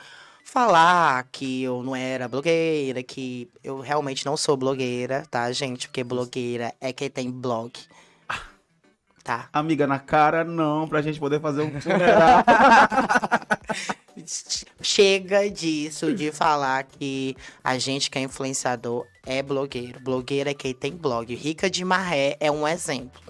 falar 0.53 1.27
que 1.31 1.63
eu 1.63 1.81
não 1.81 1.95
era 1.95 2.27
blogueira, 2.27 3.01
que 3.01 3.49
eu 3.63 3.79
realmente 3.79 4.23
não 4.23 4.37
sou 4.37 4.55
blogueira, 4.55 5.25
tá, 5.31 5.51
gente? 5.51 5.87
Porque 5.87 6.03
blogueira 6.03 6.71
é 6.79 6.93
quem 6.93 7.09
tem 7.09 7.31
blog. 7.31 7.73
Tá? 9.23 9.49
Amiga, 9.51 9.87
na 9.87 9.97
cara 9.97 10.43
não, 10.43 10.87
pra 10.87 11.01
gente 11.01 11.19
poder 11.19 11.39
fazer 11.41 11.61
um 11.63 11.71
funeral. 11.81 12.43
Chega 14.81 15.49
disso 15.49 16.13
de 16.13 16.31
falar 16.31 16.83
que 16.83 17.35
a 17.63 17.77
gente 17.79 18.11
que 18.11 18.19
é 18.19 18.21
influenciador 18.21 19.07
é 19.25 19.41
blogueiro. 19.41 20.01
Blogueira 20.01 20.51
é 20.51 20.53
quem 20.53 20.73
tem 20.73 20.91
blog. 20.91 21.33
Rica 21.33 21.67
de 21.67 21.83
Marré 21.83 22.37
é 22.39 22.51
um 22.51 22.67
exemplo. 22.67 23.22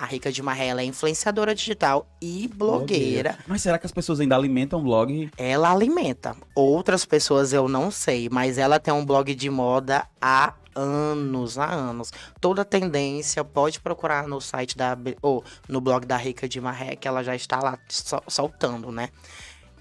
A 0.00 0.06
Rica 0.06 0.30
de 0.30 0.40
Marré 0.42 0.68
é 0.68 0.84
influenciadora 0.84 1.52
digital 1.54 2.06
e 2.22 2.48
blogueira. 2.54 3.36
Mas 3.48 3.62
será 3.62 3.78
que 3.78 3.84
as 3.86 3.90
pessoas 3.90 4.20
ainda 4.20 4.36
alimentam 4.36 4.80
blog? 4.80 5.28
Ela 5.36 5.72
alimenta. 5.72 6.36
Outras 6.54 7.04
pessoas 7.04 7.52
eu 7.52 7.68
não 7.68 7.90
sei, 7.90 8.28
mas 8.30 8.58
ela 8.58 8.78
tem 8.78 8.94
um 8.94 9.04
blog 9.04 9.34
de 9.34 9.50
moda 9.50 10.06
há 10.22 10.54
anos, 10.72 11.58
há 11.58 11.66
anos. 11.68 12.12
Toda 12.40 12.64
tendência 12.64 13.42
pode 13.42 13.80
procurar 13.80 14.28
no 14.28 14.40
site 14.40 14.76
da 14.76 14.96
ou 15.20 15.42
no 15.68 15.80
blog 15.80 16.06
da 16.06 16.16
Rica 16.16 16.48
de 16.48 16.60
Marré 16.60 16.94
que 16.94 17.08
ela 17.08 17.24
já 17.24 17.34
está 17.34 17.58
lá 17.58 17.76
sol- 17.88 18.22
soltando, 18.28 18.92
né? 18.92 19.08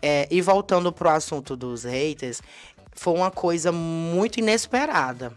É, 0.01 0.27
e 0.31 0.41
voltando 0.41 0.91
pro 0.91 1.09
assunto 1.09 1.55
dos 1.55 1.83
haters, 1.83 2.41
foi 2.93 3.13
uma 3.13 3.29
coisa 3.29 3.71
muito 3.71 4.39
inesperada. 4.39 5.31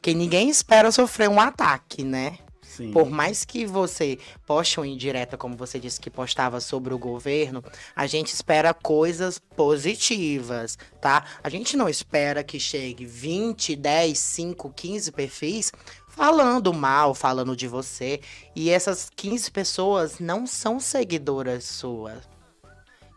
Que 0.00 0.14
ninguém 0.14 0.48
espera 0.48 0.90
sofrer 0.90 1.28
um 1.28 1.38
ataque, 1.40 2.02
né? 2.02 2.38
Sim. 2.76 2.90
Por 2.90 3.08
mais 3.08 3.44
que 3.44 3.64
você 3.64 4.18
poste 4.46 4.78
uma 4.78 4.86
indireta, 4.86 5.36
como 5.38 5.56
você 5.56 5.78
disse 5.78 5.98
que 5.98 6.10
postava 6.10 6.60
sobre 6.60 6.92
o 6.92 6.98
governo, 6.98 7.64
a 7.94 8.06
gente 8.06 8.34
espera 8.34 8.74
coisas 8.74 9.38
positivas, 9.38 10.76
tá? 11.00 11.24
A 11.42 11.48
gente 11.48 11.76
não 11.76 11.88
espera 11.88 12.44
que 12.44 12.60
chegue 12.60 13.06
20, 13.06 13.74
10, 13.74 14.18
5, 14.18 14.72
15 14.74 15.12
perfis 15.12 15.72
falando 16.06 16.72
mal, 16.74 17.14
falando 17.14 17.56
de 17.56 17.66
você. 17.66 18.20
E 18.54 18.68
essas 18.68 19.10
15 19.14 19.50
pessoas 19.50 20.18
não 20.18 20.46
são 20.46 20.78
seguidoras 20.78 21.64
suas. 21.64 22.22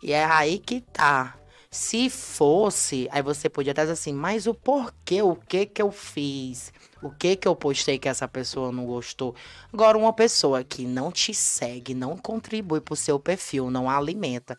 E 0.01 0.13
é 0.13 0.23
aí 0.23 0.57
que 0.57 0.79
tá. 0.79 1.35
Se 1.69 2.09
fosse, 2.09 3.07
aí 3.11 3.21
você 3.21 3.49
podia 3.49 3.73
até 3.73 3.81
dizer 3.81 3.93
assim, 3.93 4.13
mas 4.13 4.47
o 4.47 4.53
porquê, 4.53 5.21
o 5.21 5.35
que 5.35 5.65
que 5.65 5.81
eu 5.81 5.91
fiz? 5.91 6.73
O 7.01 7.09
que 7.09 7.35
que 7.35 7.47
eu 7.47 7.55
postei 7.55 7.97
que 7.97 8.09
essa 8.09 8.27
pessoa 8.27 8.71
não 8.71 8.85
gostou? 8.85 9.33
Agora, 9.71 9.97
uma 9.97 10.11
pessoa 10.11 10.63
que 10.63 10.85
não 10.85 11.11
te 11.11 11.33
segue, 11.33 11.93
não 11.93 12.17
contribui 12.17 12.81
pro 12.81 12.95
seu 12.95 13.19
perfil, 13.19 13.71
não 13.71 13.89
alimenta, 13.89 14.57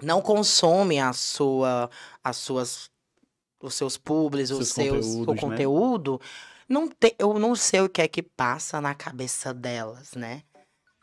não 0.00 0.22
consome 0.22 0.98
a 0.98 1.12
sua, 1.12 1.90
as 2.22 2.36
suas, 2.36 2.90
os 3.60 3.74
seus 3.74 3.96
publis, 3.96 4.50
os 4.50 4.68
Seus 4.68 5.04
seus, 5.04 5.28
o 5.28 5.34
né? 5.34 5.40
conteúdo, 5.40 6.20
não 6.68 6.88
te, 6.88 7.14
eu 7.18 7.38
não 7.38 7.54
sei 7.54 7.80
o 7.82 7.88
que 7.88 8.00
é 8.00 8.08
que 8.08 8.22
passa 8.22 8.80
na 8.80 8.94
cabeça 8.94 9.52
delas, 9.52 10.12
né? 10.14 10.42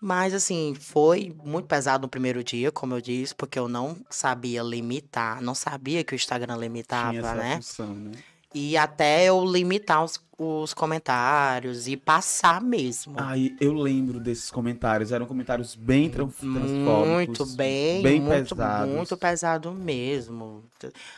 Mas, 0.04 0.34
assim, 0.34 0.74
foi 0.74 1.32
muito 1.44 1.68
pesado 1.68 2.02
no 2.02 2.10
primeiro 2.10 2.44
dia, 2.44 2.72
como 2.72 2.96
eu 2.96 3.02
disse, 3.02 3.36
porque 3.36 3.60
eu 3.60 3.68
não 3.68 3.96
sabia 4.10 4.64
limitar, 4.64 5.40
não 5.44 5.54
sabia 5.54 6.04
que 6.04 6.14
o 6.14 6.16
Instagram 6.16 6.58
limitava, 6.58 7.36
né? 7.36 7.58
função, 7.58 7.94
né? 7.94 8.12
E 8.54 8.76
até 8.76 9.26
eu 9.26 9.46
limitar 9.46 10.04
os, 10.04 10.20
os 10.44 10.74
comentários 10.74 11.88
e 11.88 11.96
passar 11.96 12.62
mesmo. 12.62 13.16
Aí 13.20 13.56
eu 13.60 13.74
lembro 13.74 14.20
desses 14.20 14.50
comentários. 14.50 15.12
Eram 15.12 15.26
comentários 15.26 15.76
bem 15.76 16.10
tran- 16.10 16.28
transfóbicos. 16.28 17.16
muito 17.16 17.46
bem, 17.56 18.02
bem 18.02 18.20
muito, 18.22 18.56
pesados. 18.56 18.94
muito 18.94 19.18
pesado 19.18 19.72
mesmo. 19.72 20.64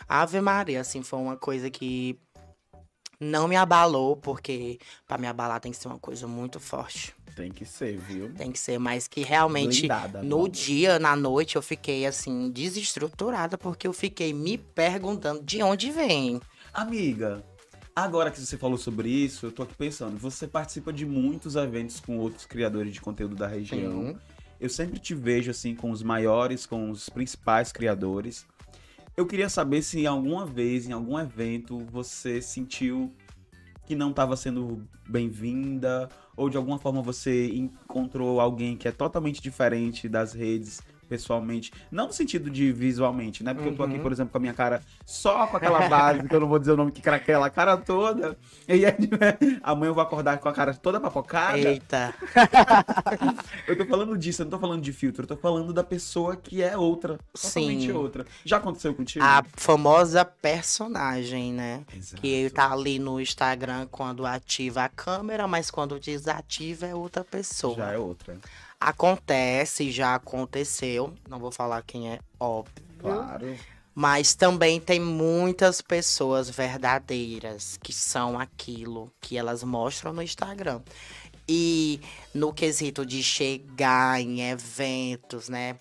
Ave 0.08 0.42
Maria, 0.42 0.82
assim, 0.82 1.02
foi 1.02 1.20
uma 1.20 1.38
coisa 1.38 1.70
que 1.70 2.20
não 3.20 3.48
me 3.48 3.56
abalou, 3.56 4.18
porque 4.18 4.78
pra 5.08 5.18
me 5.18 5.28
abalar 5.28 5.60
tem 5.62 5.72
que 5.72 5.78
ser 5.78 5.88
uma 5.88 6.00
coisa 6.00 6.28
muito 6.28 6.60
forte. 6.60 7.16
Tem 7.36 7.52
que 7.52 7.66
ser, 7.66 7.98
viu? 7.98 8.32
Tem 8.34 8.52
que 8.52 8.60
ser, 8.60 8.78
mas 8.78 9.08
que 9.08 9.22
realmente 9.24 9.80
Blindada, 9.80 10.22
no 10.22 10.36
amor. 10.40 10.50
dia, 10.50 11.00
na 11.00 11.16
noite, 11.16 11.56
eu 11.56 11.62
fiquei 11.64 12.06
assim, 12.06 12.52
desestruturada, 12.52 13.58
porque 13.58 13.88
eu 13.88 13.94
fiquei 13.94 14.34
me 14.34 14.58
perguntando 14.58 15.42
de 15.42 15.64
onde 15.64 15.90
vem. 15.90 16.40
Amiga, 16.74 17.44
agora 17.96 18.32
que 18.32 18.40
você 18.40 18.58
falou 18.58 18.78
sobre 18.78 19.10
isso, 19.10 19.46
eu 19.46 19.52
tô 19.52 19.64
aqui 19.64 19.76
pensando. 19.76 20.18
Você 20.18 20.48
participa 20.48 20.92
de 20.92 21.06
muitos 21.06 21.56
eventos 21.56 22.00
com 22.00 22.18
outros 22.18 22.46
criadores 22.46 22.94
de 22.94 23.02
conteúdo 23.02 23.36
da 23.36 23.48
região. 23.48 24.08
Sim. 24.08 24.18
Eu 24.60 24.70
sempre 24.70 25.00
te 25.00 25.14
vejo 25.14 25.52
assim 25.52 25.76
com 25.76 25.92
os 25.92 26.02
maiores, 26.02 26.66
com 26.66 26.90
os 26.90 27.10
principais 27.10 27.72
criadores. 27.72 28.46
Eu 29.16 29.26
queria 29.26 29.50
saber 29.50 29.82
se 29.82 30.08
alguma 30.08 30.46
vez, 30.46 30.88
em 30.88 30.92
algum 30.92 31.20
evento, 31.20 31.80
você 31.92 32.42
sentiu 32.42 33.14
que 33.86 33.96
não 33.96 34.12
estava 34.12 34.36
sendo 34.36 34.88
bem-vinda, 35.08 36.10
ou 36.36 36.50
de 36.50 36.58
alguma 36.58 36.80
forma 36.80 37.02
você 37.02 37.48
encontrou 37.48 38.40
alguém 38.40 38.78
que 38.78 38.88
é 38.88 38.92
totalmente 38.92 39.42
diferente 39.42 40.08
das 40.08 40.34
redes 40.34 40.82
pessoalmente. 41.08 41.72
Não 41.92 42.08
no 42.08 42.14
sentido 42.14 42.50
de 42.50 42.72
visualmente, 42.72 43.44
né? 43.44 43.54
Porque 43.54 43.70
eu 43.70 43.76
tô 43.76 43.84
aqui, 43.84 43.96
Uhum. 43.96 44.02
por 44.02 44.12
exemplo, 44.12 44.32
com 44.32 44.38
a 44.38 44.42
minha 44.42 44.54
cara 44.54 44.82
só 45.06 45.46
com 45.48 45.58
aquela 45.58 45.88
base, 45.88 46.28
que 46.28 46.36
eu 46.36 46.40
não 46.40 46.48
vou 46.48 46.60
dizer 46.60 46.72
o 46.72 46.78
nome 46.78 46.92
que 46.92 47.02
craquela, 47.02 47.48
a 47.48 47.50
cara 47.50 47.78
toda. 47.78 48.38
E 48.68 48.86
aí, 48.86 48.94
amanhã 49.64 49.90
eu 49.90 49.94
vou 49.94 50.04
acordar 50.04 50.38
com 50.40 50.50
a 50.50 50.54
cara 50.54 50.74
toda 50.74 51.00
papocada. 51.00 51.58
Eita. 51.58 52.14
Eu 53.68 53.78
tô 53.78 53.86
falando 53.86 54.18
disso, 54.18 54.42
eu 54.42 54.46
não 54.46 54.52
tô 54.52 54.60
falando 54.60 54.82
de 54.82 54.92
filtro, 54.92 55.24
eu 55.24 55.28
tô 55.28 55.38
falando 55.38 55.74
da 55.74 55.84
pessoa 55.84 56.36
que 56.36 56.62
é 56.62 56.76
outra. 56.78 57.18
Totalmente 57.34 57.82
Sim. 57.86 57.92
outra. 57.92 58.26
Já 58.44 58.58
aconteceu 58.58 58.94
contigo? 58.94 59.24
A 59.24 59.44
famosa 59.56 60.26
personagem, 60.26 61.54
né? 61.54 61.84
Exato. 61.96 62.22
Que 62.22 62.50
tá 62.50 62.72
ali 62.72 63.00
no 63.00 63.20
Instagram 63.20 63.88
quando 63.90 64.26
ativa 64.26 64.84
a 64.84 64.90
câmera, 64.90 65.48
mas 65.48 65.72
quando 65.72 66.00
desativa 66.00 66.86
é 66.86 66.96
outra 66.96 67.24
pessoa. 67.24 67.76
Já 67.76 67.92
é 67.92 67.98
outra. 67.98 68.38
Acontece, 68.84 69.92
já 69.92 70.16
aconteceu. 70.16 71.14
Não 71.30 71.40
vou 71.40 71.52
falar 71.52 71.82
quem 71.84 72.10
é, 72.10 72.20
óbvio. 72.38 72.84
Claro. 73.00 73.58
Mas 73.96 74.36
também 74.36 74.80
tem 74.80 75.00
muitas 75.00 75.82
pessoas 75.82 76.50
verdadeiras 76.50 77.80
que 77.82 77.94
são 77.94 78.38
aquilo 78.38 79.10
que 79.22 79.38
elas 79.38 79.64
mostram 79.64 80.12
no 80.12 80.22
Instagram. 80.22 80.82
E 81.48 82.02
no 82.34 82.52
quesito 82.52 83.06
de 83.06 83.24
chegar 83.24 84.20
em 84.20 84.50
eventos, 84.50 85.48
né? 85.48 85.78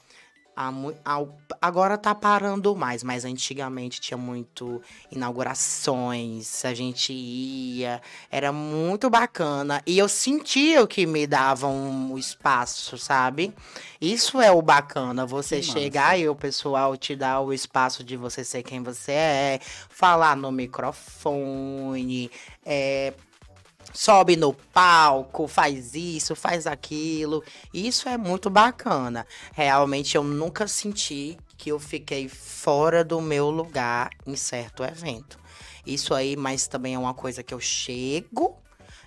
Agora 1.61 1.97
tá 1.97 2.15
parando 2.15 2.77
mais, 2.77 3.03
mas 3.03 3.25
antigamente 3.25 4.01
tinha 4.01 4.19
muito 4.19 4.83
inaugurações, 5.11 6.65
a 6.65 6.75
gente 6.75 7.13
ia, 7.13 8.01
era 8.31 8.53
muito 8.53 9.09
bacana. 9.09 9.83
E 9.87 9.99
eu 9.99 10.09
sentia 10.09 10.87
que 10.87 11.07
me 11.07 11.27
davam 11.27 12.13
o 12.13 12.19
espaço, 12.19 12.99
sabe? 12.99 13.55
Isso 14.01 14.41
é 14.41 14.51
o 14.51 14.61
bacana, 14.61 15.25
você 15.25 15.61
Que 15.61 15.67
massa. 15.67 15.79
chegar 15.79 16.19
e 16.19 16.29
o 16.29 16.35
pessoal 16.35 16.97
te 16.97 17.17
dá 17.17 17.41
o 17.41 17.53
espaço 17.53 18.05
de 18.05 18.17
você 18.17 18.45
ser 18.45 18.63
quem 18.63 18.83
você 18.83 19.13
é, 19.13 19.61
falar 19.89 20.37
no 20.37 20.53
microfone, 20.53 22.31
é, 22.65 23.15
sobe 23.93 24.37
no 24.37 24.53
palco, 24.53 25.47
faz 25.47 25.95
isso, 25.95 26.35
faz 26.35 26.67
aquilo. 26.67 27.43
Isso 27.73 28.09
é 28.09 28.17
muito 28.17 28.49
bacana. 28.49 29.27
Realmente 29.53 30.17
eu 30.17 30.25
nunca 30.25 30.67
senti 30.67 31.37
que 31.57 31.71
eu 31.71 31.79
fiquei 31.79 32.29
fora 32.29 33.05
do 33.05 33.21
meu 33.21 33.51
lugar 33.51 34.11
em 34.27 34.35
certo 34.35 34.83
evento. 34.83 35.39
Isso 35.87 36.15
aí, 36.15 36.37
mas 36.37 36.67
também 36.67 36.95
é 36.95 36.99
uma 36.99 37.15
coisa 37.15 37.43
que 37.43 37.53
eu 37.53 37.61
chego 37.61 38.63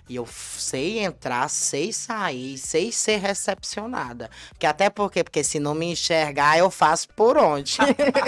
e 0.08 0.14
eu 0.14 0.26
sei 0.26 1.00
entrar, 1.00 1.48
sei 1.48 1.92
sair, 1.92 2.56
sei 2.58 2.92
ser 2.92 3.18
recepcionada. 3.18 4.30
Que 4.58 4.64
até 4.64 4.88
porque, 4.88 5.24
porque 5.24 5.42
se 5.42 5.58
não 5.58 5.74
me 5.74 5.86
enxergar, 5.86 6.56
eu 6.58 6.70
faço 6.70 7.08
por 7.08 7.36
onde. 7.36 7.76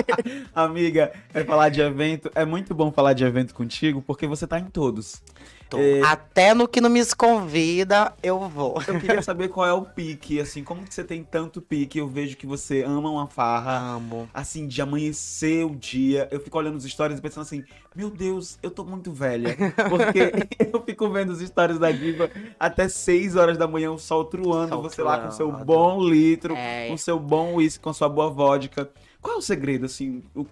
Amiga, 0.53 1.13
é 1.33 1.45
falar 1.45 1.69
de 1.69 1.81
evento. 1.81 2.31
É 2.35 2.45
muito 2.45 2.75
bom 2.75 2.91
falar 2.91 3.13
de 3.13 3.25
evento 3.25 3.55
contigo, 3.55 4.03
porque 4.03 4.27
você 4.27 4.47
tá 4.47 4.59
em 4.59 4.65
todos. 4.65 5.23
Tô- 5.69 5.79
É. 5.79 6.01
Até 6.03 6.55
no 6.55 6.67
que 6.67 6.81
não 6.81 6.89
me 6.89 7.05
convida, 7.15 8.15
eu 8.23 8.39
vou. 8.49 8.83
Eu 8.87 8.99
queria 8.99 9.21
saber 9.23 9.49
qual 9.49 9.67
é 9.67 9.73
o 9.73 9.83
pique, 9.83 10.41
assim, 10.41 10.65
como 10.65 10.83
que 10.85 10.95
você 10.95 11.05
tem 11.05 11.23
tanto 11.23 11.61
pique? 11.61 11.99
Eu 11.99 12.09
vejo 12.09 12.37
que 12.37 12.47
você 12.47 12.83
ama 12.83 13.11
uma 13.11 13.27
farra. 13.27 13.79
Amo. 13.97 14.29
Assim, 14.33 14.67
de 14.67 14.81
amanhecer 14.81 15.65
o 15.67 15.75
dia. 15.77 16.27
Eu 16.31 16.41
fico 16.41 16.57
olhando 16.59 16.77
os 16.77 16.85
stories 16.85 17.19
e 17.19 17.23
pensando 17.23 17.43
assim, 17.43 17.65
meu 17.95 18.11
Deus, 18.11 18.59
eu 18.63 18.71
tô 18.71 18.85
muito 18.85 19.13
velha. 19.13 19.57
Porque 19.91 20.19
eu 20.73 20.83
fico 20.83 21.09
vendo 21.11 21.31
os 21.31 21.41
stories 21.41 21.79
da 21.79 21.91
diva 21.93 22.31
até 22.59 22.89
6 22.89 23.37
horas 23.37 23.59
da 23.59 23.67
manhã, 23.69 23.91
o 23.93 23.99
sol 23.99 24.25
truando, 24.25 24.71
Sol 24.75 24.83
você 24.83 25.03
lá 25.03 25.19
com 25.19 25.31
seu 25.31 25.49
truando. 25.49 25.65
bom 25.65 26.01
litro, 26.03 26.55
É. 26.57 26.89
com 26.89 26.97
seu 26.97 27.19
bom 27.19 27.55
uísque, 27.55 27.83
com 27.85 27.93
sua 27.93 28.09
boa 28.09 28.31
vodka. 28.31 28.89
Qual 29.21 29.35
é 29.37 29.39
o 29.39 29.43
segredo, 29.43 29.85
assim? 29.87 30.23
O- 30.35 30.47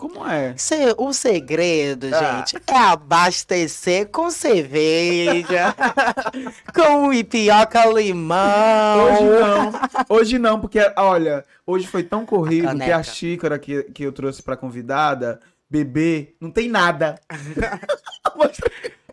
Como 0.00 0.26
é? 0.26 0.54
Se- 0.56 0.94
O 0.96 1.12
segredo, 1.12 2.06
Ah. 2.14 2.38
gente, 2.38 2.56
é 2.66 2.74
abastecer 2.74 4.08
com 4.08 4.30
cerveja, 4.30 5.74
com 6.74 7.12
ipioca 7.12 7.84
limão. 7.84 9.04
Hoje 9.04 9.22
não. 9.28 9.72
Hoje 10.08 10.38
não, 10.38 10.58
porque, 10.58 10.78
olha, 10.96 11.44
hoje 11.66 11.86
foi 11.86 12.02
tão 12.02 12.24
corrido 12.24 12.74
que 12.78 12.90
a 12.90 13.02
xícara 13.02 13.58
que, 13.58 13.82
que 13.92 14.02
eu 14.02 14.10
trouxe 14.12 14.42
pra 14.42 14.56
convidada, 14.56 15.38
bebê, 15.68 16.34
não 16.40 16.50
tem 16.50 16.66
nada. 16.66 17.16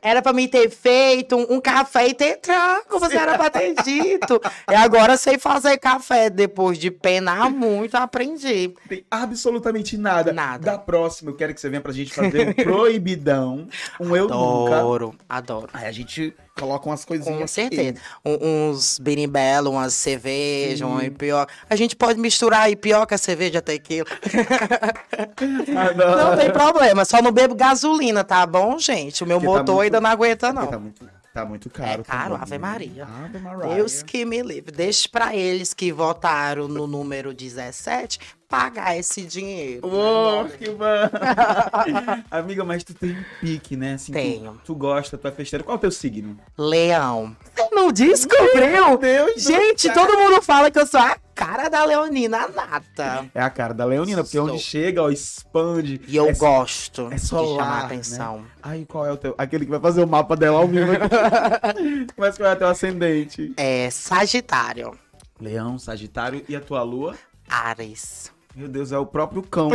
Era 0.08 0.22
pra 0.22 0.32
mim 0.32 0.48
ter 0.48 0.70
feito 0.70 1.36
um, 1.36 1.56
um 1.56 1.60
café 1.60 2.08
e 2.08 2.14
ter 2.14 2.38
tranco, 2.38 2.98
você 2.98 3.18
era 3.18 3.38
pra 3.38 3.50
ter 3.50 3.76
dito. 3.84 4.40
E 4.72 4.74
agora 4.74 5.18
sei 5.18 5.38
fazer 5.38 5.78
café. 5.78 6.30
Depois 6.30 6.78
de 6.78 6.90
penar 6.90 7.52
muito, 7.52 7.96
aprendi. 7.96 8.74
tem 8.88 9.04
absolutamente 9.12 9.98
nada. 9.98 10.32
Nada. 10.32 10.64
Da 10.64 10.78
próxima, 10.78 11.32
eu 11.32 11.36
quero 11.36 11.54
que 11.54 11.60
você 11.60 11.68
venha 11.68 11.82
pra 11.82 11.92
gente 11.92 12.14
fazer 12.14 12.48
um 12.48 12.54
proibidão, 12.54 13.68
um 14.00 14.16
eu 14.16 14.30
nunca. 14.30 14.78
Adoro, 14.78 15.16
adoro. 15.28 15.70
Aí 15.74 15.86
a 15.86 15.92
gente 15.92 16.34
coloca 16.58 16.88
umas 16.90 17.06
coisinhas. 17.06 17.40
Com 17.40 17.48
certeza. 17.48 17.98
Um- 18.26 18.70
uns 18.72 19.00
berimbelo, 19.00 19.72
umas 19.72 19.94
cerveja, 19.94 20.86
Sim. 20.86 20.92
uma 20.92 21.04
ipioca. 21.06 21.54
A 21.70 21.76
gente 21.76 21.96
pode 21.96 22.20
misturar 22.20 22.70
ipioca, 22.72 23.18
cerveja, 23.18 23.62
tequila. 23.62 24.06
Adoro. 25.90 26.18
Não 26.32 26.38
tem 26.38 26.52
problema, 26.52 27.06
só 27.06 27.22
não 27.22 27.32
bebo 27.32 27.56
gasolina, 27.56 28.24
tá 28.24 28.46
bom, 28.46 28.78
gente? 28.80 29.24
O 29.24 29.28
meu 29.28 29.40
Porque 29.40 29.52
tá 29.54 29.60
motor 29.60 29.76
muito- 29.76 29.84
ainda 29.86 30.02
não 30.02 30.10
aguenta, 30.10 30.54
não. 30.54 30.68
Tá 30.68 30.80
muito, 30.80 31.10
tá 31.34 31.46
muito 31.46 31.70
caro. 31.70 32.02
É 32.02 32.04
caro, 32.04 32.24
também, 32.32 32.42
Ave 32.44 32.52
né? 32.52 32.58
Maria. 32.58 33.08
Ave 33.26 33.40
Maria. 33.40 33.76
Deus 33.76 34.02
que 34.04 34.26
me 34.26 34.42
livre. 34.42 34.72
Deixe 34.72 35.08
pra 35.08 35.36
eles 35.36 35.74
que 35.74 35.92
votaram 35.92 36.68
no 36.68 36.88
número 36.88 37.34
17 37.34 38.20
pagar 38.48 38.98
esse 38.98 39.24
dinheiro. 39.24 39.86
Uou, 39.86 40.44
né? 40.46 40.52
que 40.58 40.70
bom. 40.70 40.86
Amiga, 42.32 42.64
mas 42.64 42.84
tu 42.84 42.94
tem 42.94 43.16
pique, 43.42 43.76
né? 43.76 43.94
Assim, 43.96 44.12
tu- 44.12 44.16
Tenho. 44.16 44.62
Tu, 44.64 44.76
gosta, 44.76 45.18
tu 45.18 45.28
é 45.28 45.32
festeira. 45.32 45.64
Qual 45.64 45.76
é 45.76 45.78
o 45.78 45.82
teu 45.82 45.92
signo? 45.92 46.38
Leão. 46.58 47.36
Você 47.56 47.70
não 47.74 47.92
descobriu? 47.92 48.98
Deus 48.98 49.34
do 49.36 49.40
Gente, 49.40 49.92
todo 49.94 50.18
mundo 50.18 50.42
fala 50.42 50.72
que 50.72 50.80
eu 50.80 50.88
sou 50.88 51.00
a 51.00 51.18
cara 51.36 51.70
da 51.70 51.84
Leonina 51.84 52.48
nata. 52.48 53.30
É 53.36 53.42
a 53.42 53.50
cara 53.50 53.74
da 53.74 53.86
Leonina, 53.86 54.24
porque 54.24 54.40
onde 54.40 54.60
chega, 54.60 55.04
ó, 55.04 55.10
expande. 55.10 56.02
E 56.08 56.16
eu 56.16 56.28
É- 56.30 56.34
gosto 56.34 57.08
é 57.12 57.16
de 57.16 57.22
solar, 57.22 57.66
chamar 57.66 57.80
né? 57.80 57.86
atenção. 57.86 58.46
Ai, 58.64 58.86
qual 58.88 59.06
é 59.06 59.12
o 59.12 59.18
teu? 59.18 59.36
Aquele 59.38 59.66
que 59.66 59.72
vai 59.72 59.80
fazer 59.80 60.04
o 60.04 60.08
mapa 60.08 60.36
dela 60.36 60.60
ao 60.60 60.68
vivo. 60.68 60.92
Mas 62.18 62.38
qual 62.38 62.50
é 62.50 62.54
o 62.54 62.58
teu 62.58 62.68
ascendente? 62.68 63.54
É 63.58 63.90
Sagitário. 63.90 64.98
Leão, 65.40 65.78
Sagitário 65.78 66.44
e 66.50 66.56
a 66.56 66.62
tua 66.62 66.82
lua? 66.82 67.16
Ares. 67.50 68.32
Meu 68.58 68.68
Deus, 68.68 68.92
é 68.92 68.98
o 68.98 69.06
próprio 69.06 69.44
cão. 69.44 69.70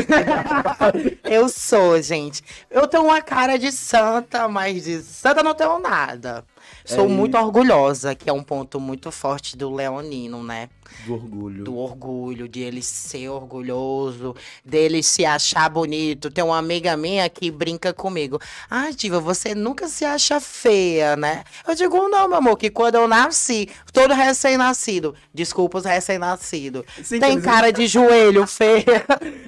Eu 1.22 1.48
sou, 1.48 2.02
gente. 2.02 2.42
Eu 2.68 2.88
tenho 2.88 3.04
uma 3.04 3.22
cara 3.22 3.56
de 3.56 3.70
santa, 3.70 4.48
mas 4.48 4.82
de 4.82 5.00
santa 5.02 5.40
não 5.40 5.54
tenho 5.54 5.78
nada. 5.78 6.44
Sou 6.84 7.04
É 7.04 7.08
muito 7.08 7.36
orgulhosa, 7.36 8.14
que 8.14 8.28
é 8.28 8.32
um 8.32 8.42
ponto 8.42 8.80
muito 8.80 9.10
forte 9.10 9.56
do 9.56 9.72
leonino, 9.74 10.42
né? 10.42 10.68
Do 11.06 11.14
orgulho. 11.14 11.64
Do 11.64 11.76
orgulho, 11.78 12.48
de 12.48 12.60
ele 12.60 12.82
ser 12.82 13.28
orgulhoso, 13.28 14.34
dele 14.64 15.02
se 15.02 15.24
achar 15.24 15.68
bonito. 15.68 16.30
Tem 16.30 16.44
uma 16.44 16.58
amiga 16.58 16.96
minha 16.96 17.28
que 17.28 17.50
brinca 17.50 17.92
comigo. 17.92 18.38
Ah, 18.70 18.90
Diva, 18.90 19.18
você 19.20 19.54
nunca 19.54 19.88
se 19.88 20.04
acha 20.04 20.40
feia, 20.40 21.16
né? 21.16 21.44
Eu 21.66 21.74
digo, 21.74 21.96
não, 22.08 22.28
meu 22.28 22.38
amor, 22.38 22.56
que 22.56 22.70
quando 22.70 22.96
eu 22.96 23.08
nasci, 23.08 23.68
todo 23.92 24.12
recém-nascido, 24.14 25.14
desculpa 25.32 25.78
os 25.78 25.84
recém-nascidos, 25.84 26.84
tem 27.08 27.40
cara 27.40 27.72
de 27.72 27.86
joelho 27.86 28.46
feia. 28.46 29.04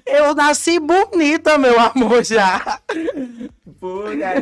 Eu 0.07 0.35
nasci 0.35 0.79
bonita, 0.79 1.59
meu 1.59 1.79
amor, 1.79 2.25
já. 2.25 2.81
Pô, 3.81 4.05
né? 4.11 4.35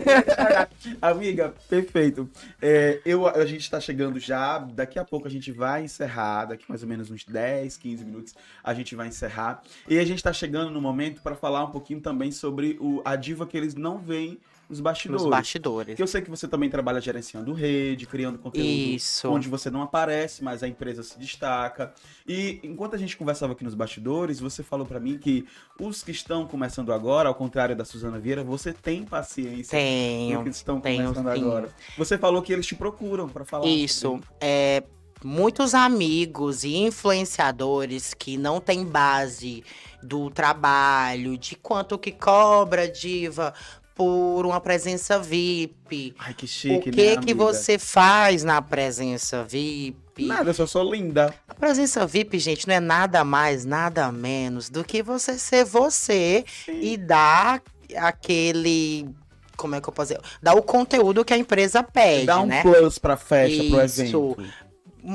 Amiga, 1.01 1.55
perfeito. 1.69 2.29
É, 2.65 3.01
eu, 3.05 3.27
a 3.27 3.45
gente 3.45 3.69
tá 3.69 3.81
chegando 3.81 4.21
já. 4.21 4.59
Daqui 4.59 4.97
a 4.97 5.05
pouco 5.05 5.27
a 5.27 5.31
gente 5.31 5.51
vai 5.51 5.83
encerrar. 5.83 6.45
Daqui 6.45 6.65
mais 6.69 6.83
ou 6.83 6.89
menos 6.89 7.11
uns 7.11 7.25
10, 7.25 7.77
15 7.77 8.05
minutos 8.05 8.37
a 8.63 8.73
gente 8.73 8.95
vai 8.95 9.09
encerrar. 9.09 9.63
E 9.89 9.99
a 9.99 10.05
gente 10.05 10.23
tá 10.23 10.33
chegando 10.33 10.71
no 10.71 10.81
momento 10.81 11.21
para 11.23 11.35
falar 11.35 11.65
um 11.65 11.73
pouquinho 11.73 12.01
também 12.01 12.31
sobre 12.31 12.79
o, 12.81 13.03
a 13.05 13.17
diva 13.17 13.45
que 13.47 13.57
eles 13.57 13.75
não 13.75 13.99
veem 13.99 14.39
nos 14.73 14.81
bastidores. 14.81 15.23
Nos 15.23 15.31
bastidores. 15.31 15.93
Porque 15.93 16.03
eu 16.03 16.07
sei 16.07 16.23
que 16.23 16.31
você 16.31 16.49
também 16.49 16.71
trabalha 16.71 17.01
gerenciando 17.01 17.53
rede, 17.53 18.07
criando 18.07 18.39
conteúdo 18.39 18.67
Isso. 18.67 19.29
onde 19.29 19.47
você 19.47 19.71
não 19.71 19.83
aparece, 19.83 20.43
mas 20.43 20.63
a 20.63 20.69
empresa 20.69 21.03
se 21.03 21.19
destaca. 21.19 21.93
E 22.27 22.59
enquanto 22.63 22.95
a 22.95 22.99
gente 22.99 23.17
conversava 23.17 23.53
aqui 23.53 23.63
nos 23.63 23.75
bastidores, 23.75 24.41
você 24.41 24.63
falou 24.63 24.87
pra 24.87 24.99
mim 24.99 25.19
que 25.19 25.47
os 25.79 26.03
que 26.03 26.11
estão 26.11 26.47
começando 26.47 26.91
agora, 26.91 27.29
ao 27.29 27.35
contrário 27.35 27.77
da 27.77 27.85
Suzana 27.85 28.19
Vieira, 28.19 28.43
você 28.43 28.73
tem 28.73 29.05
paciência 29.05 29.79
com 29.79 29.85
Tenho. 29.85 30.39
os 30.39 30.45
que 30.45 30.51
estão 30.51 30.81
tenho, 30.81 31.03
começando 31.05 31.35
sim. 31.35 31.43
agora. 31.43 31.69
Você 31.99 32.17
falou 32.17 32.41
que 32.41 32.53
eles 32.53 32.67
te 32.67 32.75
procuram 32.75 33.29
pra 33.29 33.45
falar. 33.45 33.67
Isso. 33.67 34.19
É, 34.41 34.83
muitos 35.23 35.75
amigos 35.75 36.65
e 36.65 36.77
influenciadores 36.77 38.15
que 38.15 38.39
não 38.39 38.59
têm 38.59 38.87
base 38.87 39.63
do 40.03 40.31
trabalho, 40.31 41.37
de 41.39 41.55
quanto 41.57 41.99
que 41.99 42.11
cobra 42.11 42.89
diva 42.89 43.55
por 43.95 44.47
uma 44.47 44.61
presença 44.61 45.19
VIP. 45.19 46.15
Ai, 46.19 46.35
que 46.35 46.45
o 46.45 46.49
chique, 46.49 46.91
que 46.91 47.17
né, 47.17 47.17
que 47.17 47.35
você 47.35 47.79
faz 47.79 48.43
na 48.45 48.61
presença 48.63 49.45
VIP? 49.45 50.27
Nada, 50.27 50.51
eu 50.51 50.55
só 50.55 50.67
sou 50.67 50.93
linda. 50.93 51.35
A 51.49 51.55
presença 51.55 52.07
VIP, 52.07 52.39
gente, 52.39 52.69
não 52.69 52.75
é 52.75 52.81
nada 52.81 53.25
mais, 53.25 53.65
nada 53.65 54.11
menos 54.13 54.69
do 54.69 54.85
que 54.85 55.03
você 55.03 55.39
ser 55.39 55.65
você 55.65 56.45
e 56.69 56.97
dar 56.97 57.63
aquele. 57.97 59.09
Como 59.57 59.75
é 59.75 59.81
que 59.81 59.89
eu 59.89 59.93
posso 59.93 60.13
dizer? 60.15 60.21
Dar 60.43 60.55
o 60.55 60.63
conteúdo 60.63 61.25
que 61.25 61.33
a 61.33 61.39
empresa 61.39 61.83
pede, 61.83 62.27
Dá 62.27 62.41
um 62.41 62.47
né? 62.47 62.63
plus 62.63 62.99
pra 62.99 63.17
festa, 63.17 63.63
pro 63.65 63.85
Isso. 63.85 64.01
evento. 64.03 64.37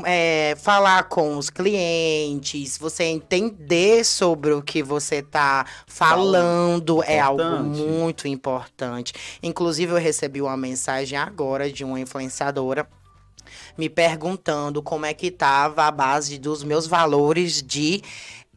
É, 0.06 0.56
falar 0.58 1.04
com 1.04 1.38
os 1.38 1.50
clientes, 1.50 2.78
você 2.78 3.04
entender 3.04 4.04
sobre 4.04 4.52
o 4.52 4.62
que 4.62 4.84
você 4.84 5.22
tá 5.22 5.66
falando 5.86 7.04
é 7.04 7.20
algo 7.20 7.42
Importante. 7.42 7.80
muito 7.80 8.28
importante. 8.28 9.14
Inclusive, 9.42 9.94
eu 9.94 9.98
recebi 9.98 10.42
uma 10.42 10.58
mensagem 10.58 11.18
agora 11.18 11.72
de 11.72 11.84
uma 11.84 12.00
influenciadora 12.00 12.88
me 13.78 13.90
perguntando 13.90 14.82
como 14.82 15.06
é 15.06 15.14
que 15.14 15.32
tava 15.32 15.84
a 15.84 15.92
base 15.92 16.38
dos 16.38 16.64
meus 16.64 16.86
valores 16.88 17.62
de 17.62 18.02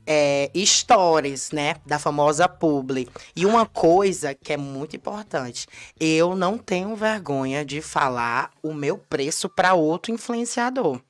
é, 0.07 0.51
stories, 0.57 1.53
né? 1.53 1.77
Da 1.87 1.99
famosa 1.99 2.49
publi. 2.49 3.09
E 3.37 3.47
uma 3.47 3.65
coisa 3.67 4.35
que 4.35 4.53
é 4.53 4.57
muito 4.57 4.97
importante, 4.97 5.67
eu 6.01 6.35
não 6.35 6.59
tenho 6.59 6.97
vergonha 6.97 7.65
de 7.65 7.81
falar 7.81 8.51
o 8.63 8.75
meu 8.75 8.99
preço 8.99 9.49
para 9.49 9.75
outro 9.75 10.13
influenciador. 10.13 11.01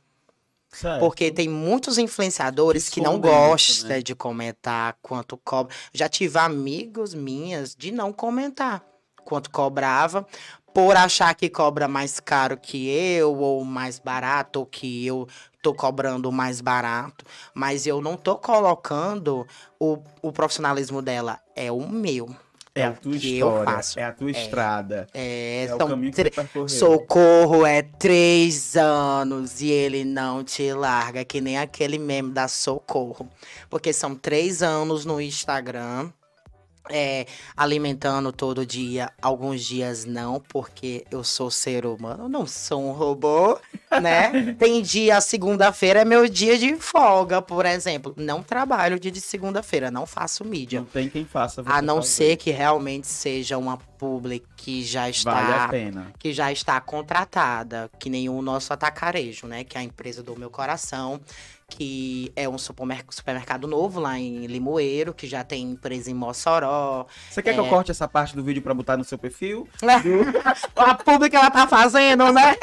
Certo. 0.73 1.01
Porque 1.01 1.31
tem 1.31 1.49
muitos 1.49 1.99
influenciadores 1.99 2.89
Que 2.89 2.97
que, 2.97 3.01
não 3.01 3.15
isso, 3.15 3.21
gostam 3.23 3.89
né? 3.89 4.03
de 4.03 4.15
comentar 4.15 4.97
quanto 5.03 5.37
cobra. 5.37 5.75
Já 5.93 6.09
tive 6.09 6.39
amigos 6.39 7.13
minhas 7.13 7.75
de 7.75 7.91
não 7.91 8.13
comentar 8.13 8.85
quanto 9.25 9.51
cobrava, 9.51 10.27
por 10.73 10.97
achar 10.97 11.35
que 11.35 11.49
cobra 11.49 11.87
mais 11.89 12.21
caro 12.21 12.57
que 12.57 12.89
eu, 12.89 13.37
ou 13.37 13.65
mais 13.65 13.99
barato, 13.99 14.61
ou 14.61 14.67
que 14.67 15.07
eu 15.07 15.29
tô 15.63 15.75
cobrando 15.75 16.31
mais 16.33 16.61
barato. 16.61 17.25
Mas 17.55 17.87
eu 17.87 18.01
não 18.01 18.17
tô 18.17 18.37
colocando 18.37 19.47
o, 19.79 19.99
o 20.23 20.33
profissionalismo 20.33 21.03
dela, 21.03 21.41
é 21.55 21.71
o 21.71 21.89
meu. 21.89 22.35
É 22.75 22.85
a 22.85 22.91
o 22.91 22.95
tua 22.95 23.17
história, 23.17 23.81
é 23.97 24.05
a 24.05 24.13
tua 24.13 24.31
estrada. 24.31 25.07
É, 25.13 25.65
É 25.65 25.75
o 25.75 25.79
caminho 25.89 26.13
que 26.13 26.31
você. 26.55 26.79
Socorro 26.79 27.67
é 27.67 27.83
três 27.83 28.77
anos 28.77 29.61
e 29.61 29.71
ele 29.71 30.05
não 30.05 30.45
te 30.45 30.73
larga, 30.73 31.25
que 31.25 31.41
nem 31.41 31.59
aquele 31.59 31.99
meme 31.99 32.31
da 32.31 32.47
Socorro. 32.47 33.29
Porque 33.69 33.93
são 33.93 34.15
três 34.15 34.63
anos 34.63 35.05
no 35.05 35.21
Instagram, 35.21 36.11
é, 36.89 37.27
alimentando 37.57 38.33
todo 38.33 38.65
dia. 38.65 39.11
Alguns 39.21 39.63
dias 39.63 40.05
não, 40.05 40.41
porque 40.41 41.05
eu 41.11 41.23
sou 41.23 41.51
ser 41.51 41.85
humano, 41.85 42.29
não 42.29 42.47
sou 42.47 42.83
um 42.83 42.93
robô, 42.93 43.59
né? 44.01 44.55
Tem 44.59 44.81
dia, 44.83 45.21
segunda-feira 45.21 46.01
é 46.01 46.05
meu 46.05 46.29
dia 46.29 46.57
de 46.57 46.75
folga, 46.77 47.43
por 47.43 47.67
exemplo. 47.67 48.15
Não 48.17 48.43
trabalho 48.43 48.99
dia 48.99 49.11
de 49.11 49.21
segunda-feira, 49.21 49.91
não 49.91 50.07
faço 50.07 50.45
mídia. 50.45 50.81
Não 50.81 50.87
tem 50.87 51.09
quem 51.09 51.25
faça. 51.25 51.63
A 51.67 51.83
não 51.83 51.97
fazer. 51.97 52.09
ser 52.09 52.37
que 52.37 52.51
realmente 52.51 53.07
seja 53.07 53.59
uma 53.59 53.77
public 53.77 54.47
que 54.57 54.83
já 54.83 55.11
está 55.11 55.35
Vale 55.35 55.53
a 55.53 55.69
pena. 55.69 56.13
que 56.19 56.33
já 56.33 56.51
está 56.51 56.81
contratada, 56.81 57.91
que 57.99 58.09
nem 58.09 58.31
o 58.31 58.41
nosso 58.41 58.73
atacarejo, 58.73 59.47
né? 59.47 59.63
Que 59.63 59.77
é 59.77 59.81
a 59.81 59.85
empresa 59.85 60.23
do 60.23 60.35
meu 60.39 60.49
coração, 60.51 61.21
que 61.71 62.31
é 62.37 62.49
um 62.49 62.59
supermer- 62.59 63.05
supermercado 63.09 63.67
novo 63.67 64.01
lá 64.01 64.19
em 64.19 64.47
Limoeiro, 64.47 65.15
que 65.15 65.27
já 65.27 65.43
tem 65.45 65.63
empresa 65.63 66.11
em 66.11 66.15
Mossoró. 66.15 67.07
Você 67.31 67.41
quer 67.43 67.55
que 67.55 67.61
eu 67.61 67.65
É. 67.67 67.69
corte 67.71 67.91
essa 67.91 68.07
parte 68.09 68.35
do 68.37 68.43
vídeo 68.45 68.61
pra 68.61 68.75
botar 68.75 68.97
no 68.97 69.05
seu 69.05 69.17
perfil? 69.17 69.67
a 70.77 70.95
pública 70.95 71.39
ela 71.39 71.51
tá 71.51 71.67
fazendo, 71.67 72.31
né? 72.33 72.57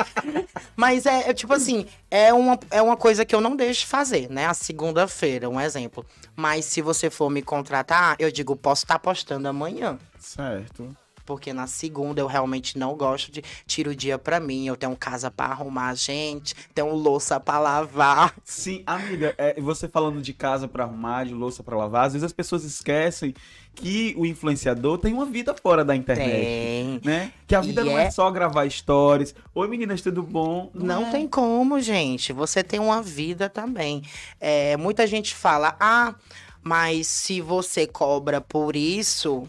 Mas 0.76 1.06
é, 1.06 1.30
é 1.30 1.34
tipo 1.34 1.54
assim, 1.54 1.86
é 2.12 2.34
uma, 2.34 2.60
é 2.70 2.82
uma 2.82 2.98
coisa 2.98 3.26
que 3.26 3.34
eu 3.34 3.42
não 3.42 3.56
deixo 3.56 3.80
de 3.82 3.86
fazer, 3.88 4.30
né? 4.30 4.46
A 4.46 4.54
segunda-feira, 4.54 5.50
um 5.50 5.60
exemplo. 5.60 6.06
Mas 6.36 6.66
se 6.66 6.82
você 6.82 7.10
for 7.10 7.30
me 7.30 7.42
contratar, 7.42 8.16
eu 8.20 8.32
digo, 8.32 8.56
posso 8.56 8.84
estar 8.84 9.00
postando 9.00 9.48
amanhã. 9.48 9.98
Certo. 10.20 10.96
Porque 11.28 11.52
na 11.52 11.68
segunda 11.68 12.22
eu 12.22 12.26
realmente 12.26 12.80
não 12.80 12.96
gosto 12.96 13.30
de 13.30 13.44
tiro 13.66 13.92
o 13.92 13.96
dia 13.96 14.18
pra 14.18 14.40
mim. 14.40 14.66
Eu 14.66 14.78
tenho 14.78 14.96
casa 14.96 15.30
pra 15.30 15.48
arrumar, 15.48 15.94
gente. 15.94 16.56
Tenho 16.74 16.96
louça 16.96 17.38
pra 17.38 17.60
lavar. 17.60 18.34
Sim, 18.46 18.82
amiga, 18.86 19.36
é, 19.38 19.60
você 19.60 19.90
falando 19.90 20.22
de 20.22 20.34
casa 20.34 20.70
pra 20.70 20.86
arrumar, 20.86 21.26
de 21.26 21.34
louça 21.34 21.62
pra 21.62 21.76
lavar, 21.76 22.08
às 22.08 22.14
vezes 22.14 22.24
as 22.24 22.32
pessoas 22.32 22.64
esquecem 22.64 23.34
que 23.76 24.16
o 24.18 24.26
influenciador 24.26 24.98
tem 24.98 25.14
uma 25.14 25.26
vida 25.26 25.54
fora 25.54 25.84
da 25.84 25.94
internet. 25.96 26.32
Tem. 26.32 27.02
Né? 27.04 27.32
Que 27.46 27.54
a 27.54 27.60
vida 27.62 27.82
E 27.82 27.84
não 27.86 28.00
é... 28.00 28.06
é- 28.06 28.12
só 28.12 28.32
gravar 28.32 28.68
stories. 28.70 29.36
Oi, 29.54 29.68
meninas, 29.68 30.02
tudo 30.02 30.24
bom? 30.24 30.72
Não 30.74 31.08
é. 31.08 31.12
tem 31.12 31.28
como, 31.28 31.80
gente. 31.82 32.32
Você 32.32 32.64
tem 32.64 32.80
uma 32.80 33.02
vida 33.02 33.50
também. 33.50 34.02
É, 34.40 34.78
muita 34.78 35.06
gente 35.06 35.36
fala, 35.36 35.76
ah, 35.80 36.16
mas 36.64 37.08
se 37.08 37.40
você 37.40 37.86
cobra 37.86 38.42
por 38.42 38.76
isso, 38.76 39.48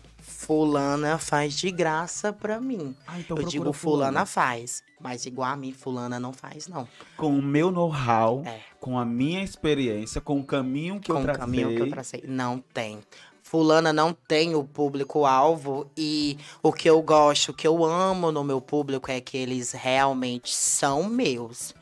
fulana 0.49 1.19
faz 1.19 1.53
de 1.55 1.71
graça 1.71 2.33
pra 2.33 2.59
mim. 2.59 2.97
Ah, 3.07 3.21
então 3.21 3.37
eu 3.37 3.45
digo, 3.45 3.71
fulana 3.71 4.25
faz. 4.25 4.83
Mas 4.99 5.27
igual 5.27 5.51
a 5.53 5.57
mim, 5.57 5.73
fulana 5.75 6.19
não 6.19 6.33
faz, 6.33 6.67
não. 6.69 6.89
Com 7.19 7.39
o 7.39 7.43
meu 7.43 7.71
know-how, 7.71 8.43
É. 8.47 8.59
com 8.81 8.99
a 8.99 9.05
minha 9.05 9.45
experiência, 9.45 10.23
com 10.23 10.41
o 10.41 10.45
caminho 10.45 10.99
que 11.01 11.09
com 11.13 11.19
eu 11.19 11.21
o 11.21 11.23
tracei. 11.25 11.41
caminho 11.41 11.69
que 11.77 11.83
eu 11.83 11.91
tracei. 11.91 12.25
Não 12.27 12.65
tem. 12.73 12.99
Fulana 13.43 13.93
não 13.93 14.15
tem 14.15 14.55
o 14.55 14.65
público-alvo 14.65 15.87
e 15.97 16.39
o 16.63 16.73
que 16.73 16.89
eu 16.89 17.01
gosto, 17.03 17.51
o 17.51 17.55
que 17.55 17.67
eu 17.67 17.85
amo 17.85 18.33
no 18.33 18.43
meu 18.43 18.61
público 18.61 19.11
é 19.11 19.21
que 19.21 19.37
eles 19.37 19.73
realmente 19.73 20.55
são 20.55 21.05
meus. 21.05 21.75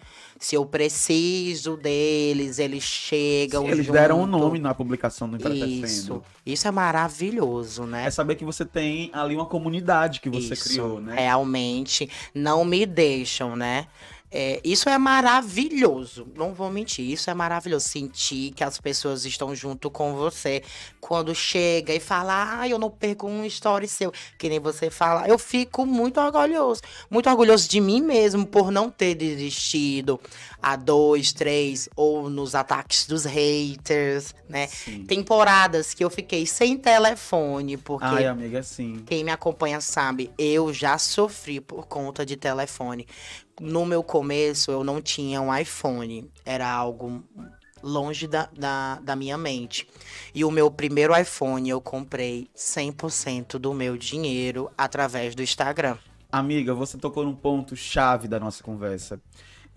Se 0.47 0.55
eu 0.55 0.64
preciso 0.64 1.76
deles, 1.76 2.61
eles 2.61 2.84
chegam 2.84 3.64
Sim, 3.64 3.72
eles 3.72 3.86
junto. 3.86 3.99
deram 3.99 4.20
um 4.20 4.26
nome 4.26 4.61
na 4.61 4.72
publicação 4.72 5.28
do. 5.28 5.36
Isso. 5.53 6.22
Isso 6.47 6.68
é 6.68 6.70
maravilhoso, 6.70 7.82
né? 7.82 8.07
É 8.07 8.11
saber 8.12 8.36
que 8.36 8.44
você 8.44 8.64
tem 8.64 9.11
ali 9.12 9.34
uma 9.34 9.47
comunidade 9.47 10.20
que 10.20 10.30
você 10.30 10.55
Isso, 10.55 10.68
criou, 10.68 11.01
né? 11.01 11.16
Realmente 11.16 12.09
não 12.32 12.64
me 12.64 12.86
deixam, 12.86 13.57
né? 13.57 13.88
É, 14.31 14.61
isso 14.64 14.89
é 14.89 14.99
maravilhoso, 14.99 16.27
não 16.35 16.53
vou 16.53 16.68
mentir, 16.70 17.09
isso 17.09 17.31
é 17.31 17.35
maravilhoso. 17.35 17.89
Sentir 17.89 18.53
que 18.53 18.64
as 18.64 18.79
pessoas 18.81 19.24
estão 19.24 19.55
junto 19.55 19.91
com 19.91 20.14
você. 20.14 20.62
Quando 21.01 21.35
chega 21.35 21.95
e 21.95 22.01
fala, 22.01 22.61
ah, 22.61 22.68
eu 22.68 22.79
não 22.79 22.91
perco 22.91 23.27
um 23.29 23.45
story 23.45 23.87
seu, 23.87 24.12
que 24.37 24.49
nem 24.49 24.59
você 24.59 24.91
fala, 24.91 25.29
eu 25.29 25.39
fico 25.39 25.87
muito 25.87 26.20
orgulhoso. 26.20 26.81
Muito 27.09 27.31
orgulhoso 27.31 27.68
de 27.68 27.81
mim 27.81 28.01
mesmo 28.03 28.45
por 28.45 28.70
não 28.70 28.91
ter 28.91 29.14
desistido 29.14 30.20
a 30.66 30.74
dois, 30.74 31.32
três, 31.32 31.88
ou 31.94 32.28
nos 32.28 32.56
ataques 32.56 33.06
dos 33.06 33.24
haters, 33.24 34.34
né? 34.48 34.66
Sim. 34.66 35.04
Temporadas 35.04 35.94
que 35.94 36.02
eu 36.02 36.10
fiquei 36.10 36.44
sem 36.44 36.76
telefone, 36.76 37.76
porque 37.76 38.04
Ai, 38.04 38.26
amiga, 38.26 38.60
sim. 38.64 39.04
quem 39.06 39.22
me 39.22 39.30
acompanha 39.30 39.80
sabe, 39.80 40.28
eu 40.36 40.74
já 40.74 40.98
sofri 40.98 41.60
por 41.60 41.86
conta 41.86 42.26
de 42.26 42.36
telefone. 42.36 43.06
No 43.60 43.86
meu 43.86 44.02
começo, 44.02 44.72
eu 44.72 44.82
não 44.82 45.00
tinha 45.00 45.40
um 45.40 45.56
iPhone. 45.56 46.28
Era 46.44 46.68
algo 46.68 47.22
longe 47.80 48.26
da, 48.26 48.48
da, 48.52 48.98
da 49.00 49.14
minha 49.14 49.38
mente. 49.38 49.88
E 50.34 50.44
o 50.44 50.50
meu 50.50 50.68
primeiro 50.68 51.16
iPhone 51.16 51.70
eu 51.70 51.80
comprei 51.80 52.50
100% 52.56 53.56
do 53.56 53.72
meu 53.72 53.96
dinheiro 53.96 54.68
através 54.76 55.32
do 55.36 55.44
Instagram. 55.44 55.96
Amiga, 56.32 56.74
você 56.74 56.98
tocou 56.98 57.24
num 57.24 57.36
ponto 57.36 57.76
chave 57.76 58.26
da 58.26 58.40
nossa 58.40 58.64
conversa. 58.64 59.20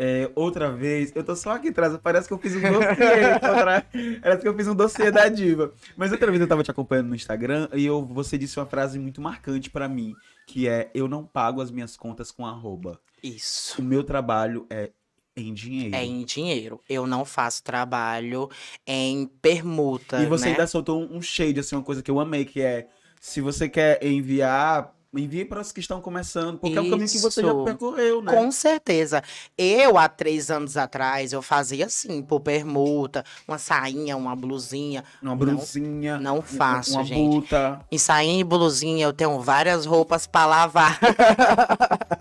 É, 0.02 0.32
outra 0.34 0.72
vez, 0.72 1.12
eu 1.14 1.22
tô 1.26 1.36
só 1.36 1.52
aqui 1.52 1.68
atrás, 1.68 1.98
parece 1.98 2.26
que 2.26 2.34
eu 2.34 2.38
fiz 2.38 2.56
um 2.56 2.62
dossiê. 2.62 3.34
outra- 3.34 3.86
parece 4.22 4.42
que 4.42 4.48
eu 4.48 4.56
fiz 4.56 4.68
um 4.70 4.76
dossiê 4.76 5.12
da 5.12 5.28
diva. 5.28 5.74
Mas 5.98 6.14
outra 6.14 6.32
vez 6.32 6.40
eu 6.40 6.48
tava 6.48 6.64
te 6.64 6.72
acompanhando 6.72 7.10
no 7.10 7.16
Instagram 7.16 7.68
e 7.74 7.86
eu, 7.86 8.06
você 8.06 8.38
disse 8.38 8.58
uma 8.58 8.66
frase 8.66 8.98
muito 8.98 9.20
marcante 9.20 9.70
pra 9.70 9.90
mim, 9.90 10.16
que 10.48 10.70
é: 10.70 10.90
Eu 10.94 11.10
não 11.10 11.26
pago 11.26 11.62
as 11.62 11.70
minhas 11.70 11.98
contas 11.98 12.32
com 12.32 12.46
arroba. 12.46 12.98
Isso. 13.22 13.82
O 13.82 13.84
meu 13.84 14.02
trabalho 14.02 14.66
é 14.70 14.90
em 15.36 15.54
dinheiro. 15.54 15.94
É 15.94 16.06
em 16.06 16.24
dinheiro. 16.24 16.82
Eu 16.88 17.06
não 17.06 17.26
faço 17.26 17.62
trabalho 17.62 18.50
em 18.88 19.26
permuta. 19.42 20.22
E 20.22 20.26
você 20.26 20.46
né? 20.46 20.52
ainda 20.52 20.66
soltou 20.66 21.02
um 21.02 21.22
shade, 21.22 21.60
assim, 21.60 21.76
uma 21.76 21.84
coisa 21.84 22.02
que 22.02 22.10
eu 22.10 22.22
amei, 22.22 22.46
que 22.46 22.62
é: 22.62 22.88
se 23.20 23.42
você 23.42 23.68
quer 23.68 24.02
enviar, 24.02 24.96
envie 25.16 25.44
para 25.44 25.62
os 25.62 25.72
que 25.72 25.80
estão 25.80 26.00
começando, 26.02 26.60
porque 26.60 26.78
é 26.78 26.82
um 26.82 26.90
caminho 26.90 27.08
que 27.10 27.18
você 27.18 27.42
já 27.42 27.48
Isso. 27.48 27.64
percorreu, 27.64 28.22
né? 28.22 28.32
Com 28.34 28.52
certeza. 28.52 29.24
Eu, 29.58 29.98
há 29.98 30.08
três 30.08 30.52
anos 30.52 30.78
atrás, 30.78 31.34
eu 31.34 31.42
fazia 31.42 31.86
assim, 31.88 32.22
por 32.22 32.40
permuta, 32.42 33.24
uma 33.48 33.58
sainha, 33.58 34.16
uma 34.16 34.36
blusinha. 34.36 35.04
Uma 35.22 35.32
Não- 35.32 35.38
brusinha. 35.38 36.18
não 36.20 36.42
faço, 36.42 36.94
uma 36.94 37.04
gente. 37.04 37.28
buta. 37.28 37.82
Em 37.92 37.98
sainha 37.98 38.40
e 38.40 38.44
blusinha, 38.44 39.06
eu 39.06 39.14
tenho 39.14 39.40
várias 39.40 39.86
roupas 39.86 40.28
pra 40.28 40.46
lavar. 40.46 41.00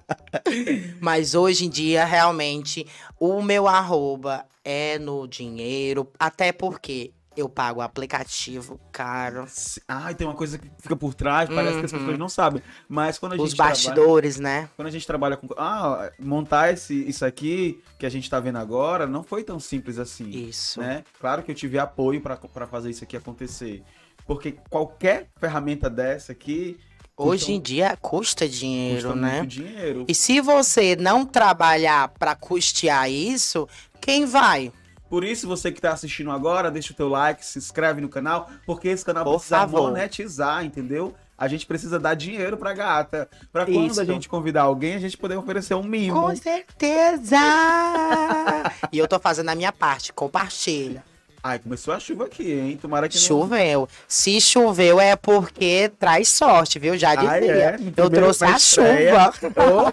Mas 1.01 1.35
hoje 1.35 1.67
em 1.67 1.71
dia, 1.71 2.05
realmente, 2.05 2.87
o 3.19 3.43
meu 3.43 3.67
arroba 3.67 4.45
é 4.65 4.99
no 4.99 5.27
dinheiro, 5.27 6.09
até 6.19 6.53
porque 6.53 7.13
eu 7.39 7.49
pago 7.49 7.81
o 7.81 7.83
aplicativo 7.83 8.81
caro. 8.93 9.47
Ah, 9.87 10.11
e 10.11 10.15
tem 10.15 10.27
uma 10.27 10.35
coisa 10.35 10.59
que 10.59 10.69
fica 10.79 10.97
por 10.97 11.15
trás, 11.15 11.49
parece 11.49 11.79
que 11.79 11.85
as 11.87 11.93
Uhum. 11.93 11.99
pessoas 12.01 12.19
não 12.19 12.29
sabem. 12.29 12.63
Mas 12.89 13.19
quando 13.19 13.33
a 13.33 13.37
Os 13.37 13.43
gente 13.51 13.57
trabalha, 13.57 13.75
bastidores, 13.75 14.39
né? 14.39 14.69
quando 14.77 14.89
a 14.89 14.91
gente 14.91 15.07
trabalha 15.07 15.37
com. 15.37 15.49
Ah, 15.57 16.11
montar 16.19 16.73
esse, 16.73 16.95
isso 17.09 17.25
aqui 17.25 17.81
que 17.99 18.05
a 18.07 18.11
gente 18.11 18.29
tá 18.29 18.39
vendo 18.41 18.59
agora 18.59 19.07
não 19.07 19.23
foi 19.23 19.43
tão 19.45 19.59
simples 19.61 19.99
assim. 19.99 20.29
Isso. 20.31 20.81
Né? 20.81 21.05
Claro 21.21 21.43
que 21.43 21.51
eu 21.51 21.55
tive 21.55 21.79
apoio 21.79 22.21
pra 22.21 22.67
fazer 22.67 22.91
isso 22.91 23.05
aqui 23.05 23.17
acontecer. 23.17 23.83
Porque 24.27 24.57
qualquer 24.69 25.29
ferramenta 25.39 25.89
dessa 25.89 26.33
aqui. 26.33 26.79
Hoje 27.21 27.53
em 27.53 27.57
custa- 27.59 27.63
dia 27.75 27.99
custa 28.01 28.49
dinheiro, 28.49 29.09
custa 29.09 29.17
né? 29.17 29.39
muito 29.39 29.51
dinheiro. 29.51 30.05
E 30.07 30.15
se 30.15 30.41
você 30.41 30.95
não 30.95 31.27
trabalhar 31.27 32.09
pra 32.11 32.37
custear 32.37 33.11
isso, 33.11 33.67
quem 34.01 34.25
vai? 34.25 34.71
Por 35.09 35.25
isso, 35.25 35.49
você 35.49 35.73
que 35.73 35.81
tá 35.81 35.93
assistindo 35.93 36.31
agora, 36.31 36.71
deixa 36.71 36.93
o 36.93 36.97
teu 36.97 37.09
like, 37.09 37.45
se 37.45 37.59
inscreve 37.59 38.01
no 38.01 38.09
canal, 38.09 38.51
porque 38.67 38.89
esse 38.89 39.05
canal 39.05 39.25
Por 39.25 39.35
precisa 39.35 39.61
favor. 39.61 39.91
monetizar, 39.91 40.65
entendeu? 40.65 41.15
A 41.37 41.47
gente 41.47 41.67
precisa 41.67 42.01
dar 42.01 42.15
dinheiro 42.15 42.57
pra 42.57 42.75
gata. 42.75 43.29
Pra 43.53 43.65
quando 43.65 43.93
Isso. 43.93 44.01
a 44.01 44.05
gente 44.05 44.29
convidar 44.29 44.63
alguém, 44.63 44.97
a 44.97 44.99
gente 44.99 45.17
poder 45.17 45.37
oferecer 45.37 45.75
um 45.75 45.85
mimo. 45.85 46.21
Com 46.21 46.35
certeza! 46.35 47.37
e 48.91 48.99
eu 48.99 49.07
tô 49.07 49.21
fazendo 49.21 49.49
a 49.49 49.55
minha 49.55 49.73
parte, 49.73 50.13
compartilha. 50.13 51.05
Ai, 51.43 51.59
começou 51.59 51.95
a 51.95 52.01
chuva 52.01 52.25
aqui, 52.25 52.53
hein? 52.53 52.79
Tomara 52.81 53.09
que 53.09 53.17
não... 53.17 53.23
Choveu. 53.23 53.89
Se 54.07 54.41
choveu 54.41 55.01
é 55.01 55.15
porque 55.15 55.91
traz 55.99 56.29
sorte, 56.29 56.79
viu? 56.79 56.97
Já 56.97 57.15
dizia. 57.15 57.31
Ai, 57.31 57.49
é? 57.49 57.77
Eu 57.97 58.11
trouxe 58.11 58.45
a 58.45 58.57
estreia. 58.57 59.33
chuva. 59.33 59.93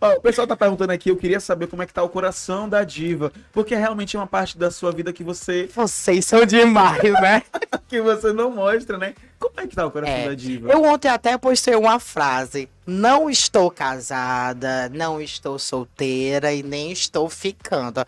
Ó, 0.00 0.12
o 0.16 0.20
pessoal 0.20 0.46
tá 0.46 0.56
perguntando 0.56 0.92
aqui, 0.92 1.10
eu 1.10 1.16
queria 1.16 1.40
saber 1.40 1.66
como 1.68 1.82
é 1.82 1.86
que 1.86 1.94
tá 1.94 2.02
o 2.02 2.08
coração 2.08 2.68
da 2.68 2.82
diva, 2.84 3.32
porque 3.52 3.74
realmente 3.74 4.16
é 4.16 4.18
uma 4.18 4.26
parte 4.26 4.58
da 4.58 4.70
sua 4.70 4.90
vida 4.92 5.12
que 5.12 5.22
você 5.22 5.68
Vocês 5.74 6.24
são 6.24 6.44
demais, 6.44 7.02
né? 7.02 7.42
que 7.88 8.00
você 8.00 8.32
não 8.32 8.50
mostra, 8.50 8.98
né? 8.98 9.14
Como 9.42 9.54
é 9.60 9.66
que 9.66 9.74
tá 9.74 9.84
o 9.84 9.90
coração 9.90 10.14
É, 10.14 10.28
da 10.28 10.34
diva? 10.36 10.70
Eu 10.70 10.84
ontem 10.84 11.08
até 11.08 11.36
postei 11.36 11.74
uma 11.74 11.98
frase. 11.98 12.68
Não 12.86 13.28
estou 13.28 13.72
casada, 13.72 14.88
não 14.90 15.20
estou 15.20 15.58
solteira 15.58 16.52
e 16.52 16.62
nem 16.62 16.92
estou 16.92 17.28
ficando. 17.28 18.04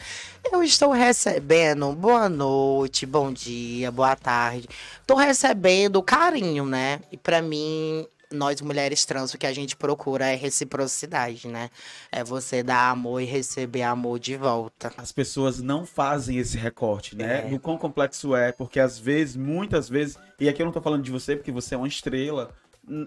Eu 0.52 0.62
estou 0.62 0.92
recebendo 0.92 1.92
boa 1.92 2.28
noite, 2.28 3.04
bom 3.04 3.32
dia, 3.32 3.90
boa 3.90 4.14
tarde. 4.14 4.68
Tô 5.04 5.16
recebendo 5.16 6.00
carinho, 6.02 6.64
né? 6.64 7.00
E 7.10 7.16
pra 7.16 7.42
mim, 7.42 8.06
nós 8.32 8.60
mulheres 8.60 9.04
trans, 9.04 9.34
o 9.34 9.38
que 9.38 9.46
a 9.46 9.52
gente 9.52 9.76
procura 9.76 10.26
é 10.26 10.34
reciprocidade, 10.34 11.48
né? 11.48 11.70
É 12.10 12.22
você 12.24 12.62
dar 12.62 12.90
amor 12.90 13.20
e 13.20 13.24
receber 13.24 13.82
amor 13.82 14.18
de 14.18 14.36
volta. 14.36 14.92
As 14.96 15.12
pessoas 15.12 15.60
não 15.60 15.86
fazem 15.86 16.38
esse 16.38 16.56
recorte, 16.56 17.16
né? 17.16 17.46
É. 17.46 17.48
Do 17.48 17.58
quão 17.58 17.76
complexo 17.76 18.34
é, 18.34 18.52
porque 18.52 18.80
às 18.80 18.98
vezes, 18.98 19.36
muitas 19.36 19.88
vezes, 19.88 20.18
e 20.38 20.48
aqui 20.48 20.62
eu 20.62 20.66
não 20.66 20.72
tô 20.72 20.80
falando 20.80 21.02
de 21.02 21.10
você, 21.10 21.36
porque 21.36 21.52
você 21.52 21.74
é 21.74 21.78
uma 21.78 21.88
estrela. 21.88 22.50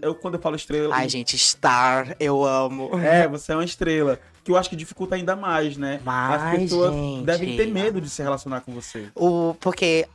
Eu, 0.02 0.16
quando 0.16 0.36
eu 0.36 0.40
falo 0.40 0.56
estrela. 0.56 0.96
Ai, 0.96 1.08
gente, 1.08 1.38
star, 1.38 2.16
eu 2.20 2.44
amo. 2.44 2.90
É, 2.98 3.28
você 3.28 3.52
é 3.52 3.56
uma 3.56 3.66
estrela. 3.66 4.20
Que 4.44 4.52
eu 4.52 4.58
acho 4.58 4.70
que 4.70 4.76
dificulta 4.76 5.16
ainda 5.16 5.36
mais, 5.36 5.78
né? 5.78 5.96
As 5.98 6.04
Mas, 6.04 6.60
pessoas 6.62 6.94
gente, 6.94 7.26
devem 7.26 7.58
ter 7.58 7.68
medo 7.68 8.00
de 8.00 8.10
se 8.10 8.24
relacionar 8.24 8.62
com 8.62 8.74
você. 8.74 9.10
O, 9.14 9.56
porque 9.60 10.08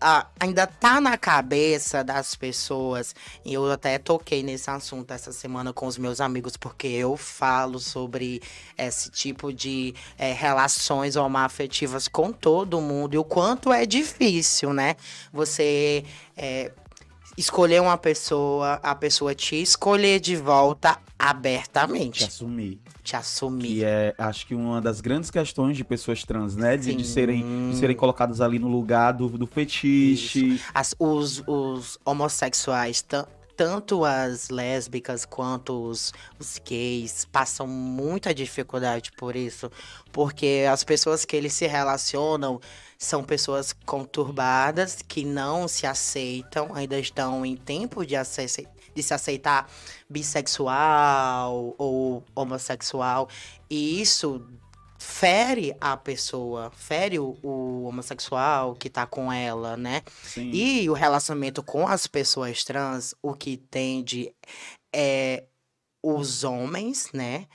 ah, 0.00 0.26
ainda 0.38 0.66
tá 0.66 1.00
na 1.00 1.16
cabeça 1.16 2.04
das 2.04 2.34
pessoas, 2.34 3.14
e 3.44 3.54
eu 3.54 3.70
até 3.70 3.98
toquei 3.98 4.42
nesse 4.42 4.70
assunto 4.70 5.12
essa 5.12 5.32
semana 5.32 5.72
com 5.72 5.86
os 5.86 5.98
meus 5.98 6.20
amigos, 6.20 6.56
porque 6.56 6.86
eu 6.86 7.16
falo 7.16 7.78
sobre 7.78 8.40
esse 8.76 9.10
tipo 9.10 9.52
de 9.52 9.94
eh, 10.16 10.32
relações 10.32 11.16
homoafetivas 11.16 12.08
com 12.08 12.32
todo 12.32 12.80
mundo 12.80 13.14
e 13.14 13.18
o 13.18 13.24
quanto 13.24 13.72
é 13.72 13.84
difícil, 13.84 14.72
né? 14.72 14.96
Você 15.32 16.04
eh, 16.36 16.70
escolher 17.38 17.80
uma 17.80 17.96
pessoa, 17.96 18.74
a 18.82 18.94
pessoa 18.94 19.34
te 19.34 19.54
escolher 19.62 20.18
de 20.20 20.36
volta 20.36 20.94
Te 20.94 21.00
abertamente, 21.18 22.24
assumir. 22.24 22.80
te 23.02 23.16
assumir. 23.16 23.66
Que 23.68 23.84
é, 23.84 24.14
acho 24.18 24.46
que 24.46 24.54
uma 24.54 24.80
das 24.80 25.00
grandes 25.00 25.30
questões 25.30 25.76
de 25.76 25.84
pessoas 25.84 26.24
trans, 26.24 26.56
né? 26.56 26.76
De, 26.76 26.94
de 26.94 27.04
serem, 27.06 27.70
de 27.70 27.76
serem 27.76 27.96
colocadas 27.96 28.40
ali 28.40 28.58
no 28.58 28.68
lugar 28.68 29.12
do, 29.12 29.28
do 29.28 29.46
fetiche. 29.46 30.60
As- 30.74 30.94
os, 30.98 31.42
os 31.46 31.98
homossexuais, 32.04 33.02
tanto 33.58 34.04
as 34.04 34.50
lésbicas 34.50 35.24
quanto 35.24 35.82
os, 35.82 36.12
os 36.38 36.60
gays, 36.64 37.24
passam 37.24 37.66
muita 37.66 38.32
dificuldade 38.32 39.10
por 39.18 39.34
isso. 39.34 39.68
Porque 40.12 40.64
as 40.70 40.84
pessoas 40.84 41.24
que 41.24 41.34
eles 41.34 41.54
se 41.54 41.66
relacionam 41.66 42.60
são 42.96 43.24
pessoas 43.24 43.72
conturbadas, 43.84 45.02
que 45.02 45.24
não 45.24 45.66
se 45.66 45.88
aceitam, 45.88 46.72
ainda 46.72 47.00
estão 47.00 47.44
em 47.44 47.56
tempo 47.56 48.06
de, 48.06 48.14
de 48.94 49.02
se 49.02 49.12
aceitar 49.12 49.68
bissexual 50.08 51.74
ou 51.76 52.22
homossexual. 52.36 53.28
E 53.68 54.00
isso 54.00 54.40
fere 54.98 55.74
a 55.80 55.96
pessoa, 55.96 56.72
fere 56.76 57.18
o, 57.20 57.38
o 57.42 57.84
homossexual 57.84 58.74
que 58.74 58.90
tá 58.90 59.06
com 59.06 59.32
ela, 59.32 59.76
né? 59.76 60.02
Sim. 60.22 60.50
E 60.52 60.90
o 60.90 60.92
relacionamento 60.92 61.62
com 61.62 61.86
as 61.86 62.06
pessoas 62.08 62.64
trans, 62.64 63.14
o 63.22 63.32
que 63.32 63.56
tende 63.56 64.34
é 64.94 65.44
os 66.02 66.42
homens, 66.42 67.10
né? 67.12 67.46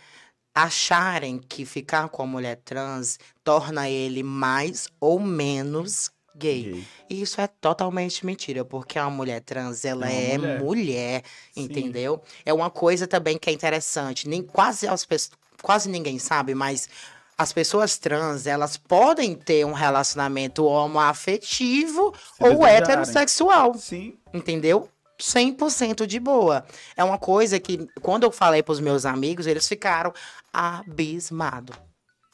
Acharem 0.55 1.37
que 1.39 1.65
ficar 1.65 2.09
com 2.09 2.23
a 2.23 2.27
mulher 2.27 2.61
trans 2.63 3.19
torna 3.43 3.89
ele 3.89 4.23
mais 4.23 4.87
ou 4.99 5.19
menos 5.19 6.09
gay. 6.35 6.63
Gay. 6.63 6.87
E 7.09 7.21
isso 7.21 7.41
é 7.41 7.47
totalmente 7.47 8.25
mentira, 8.25 8.63
porque 8.63 8.97
a 8.97 9.09
mulher 9.09 9.41
trans, 9.41 9.83
ela 9.83 10.09
É 10.09 10.31
é, 10.33 10.37
mulher. 10.37 10.59
mulher, 10.61 11.23
entendeu? 11.55 12.21
É 12.45 12.53
uma 12.53 12.69
coisa 12.69 13.07
também 13.07 13.37
que 13.37 13.49
é 13.49 13.53
interessante. 13.53 14.29
Nem, 14.29 14.41
quase, 14.43 14.87
as, 14.87 15.07
quase 15.61 15.89
ninguém 15.89 16.19
sabe, 16.19 16.53
mas 16.55 16.87
as 17.37 17.51
pessoas 17.53 17.97
trans, 17.97 18.45
elas 18.47 18.77
podem 18.77 19.35
ter 19.35 19.65
um 19.65 19.73
relacionamento 19.73 20.65
homoafetivo 20.65 22.13
Se 22.37 22.43
ou 22.43 22.49
desejarem. 22.51 22.75
heterossexual, 22.77 23.73
Sim. 23.75 24.17
entendeu? 24.33 24.89
100% 25.19 26.05
de 26.05 26.19
boa. 26.19 26.65
É 26.97 27.03
uma 27.03 27.17
coisa 27.17 27.59
que, 27.59 27.87
quando 28.01 28.23
eu 28.23 28.31
falei 28.31 28.61
pros 28.61 28.79
meus 28.79 29.05
amigos, 29.05 29.47
eles 29.47 29.67
ficaram 29.67 30.11
abismados. 30.51 31.75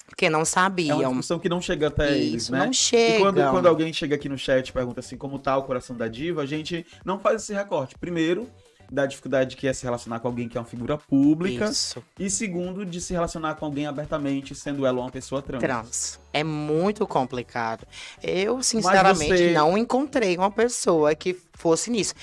Porque 0.07 0.27
não 0.29 0.39
É 0.39 0.41
uma 0.41 0.45
sabiam. 0.45 0.97
discussão 0.99 1.37
que 1.39 1.47
não 1.47 1.61
chega 1.61 1.87
até 1.87 2.17
eles, 2.17 2.43
Isso, 2.43 2.51
né? 2.51 2.59
não 2.65 2.71
E 2.71 2.73
chega. 2.73 3.19
quando, 3.19 3.51
quando 3.51 3.67
alguém 3.67 3.93
chega 3.93 4.15
aqui 4.15 4.27
no 4.27 4.37
chat 4.39 4.67
e 4.67 4.73
pergunta 4.73 4.99
assim, 5.01 5.15
como 5.15 5.37
tá 5.37 5.55
o 5.55 5.63
coração 5.63 5.95
da 5.95 6.07
diva, 6.07 6.41
a 6.41 6.45
gente 6.47 6.85
não 7.05 7.19
faz 7.19 7.43
esse 7.43 7.53
recorte. 7.53 7.95
Primeiro, 7.99 8.49
da 8.91 9.05
dificuldade 9.05 9.55
que 9.55 9.67
é 9.67 9.73
se 9.73 9.83
relacionar 9.83 10.19
com 10.19 10.27
alguém 10.27 10.47
que 10.49 10.57
é 10.57 10.61
uma 10.61 10.65
figura 10.67 10.97
pública. 10.97 11.65
Isso. 11.65 12.03
E 12.17 12.29
segundo, 12.29 12.85
de 12.85 12.99
se 12.99 13.13
relacionar 13.13 13.55
com 13.55 13.65
alguém 13.65 13.85
abertamente, 13.85 14.55
sendo 14.55 14.85
ela 14.85 14.99
uma 15.01 15.11
pessoa 15.11 15.41
trans. 15.41 15.59
trans. 15.61 16.19
É 16.33 16.43
muito 16.43 17.05
complicado. 17.05 17.85
Eu, 18.21 18.63
sinceramente, 18.63 19.37
você- 19.37 19.53
não 19.53 19.77
encontrei 19.77 20.35
uma 20.37 20.49
pessoa 20.51 21.13
que 21.13 21.37
fosse 21.53 21.89
nisso. 21.91 22.13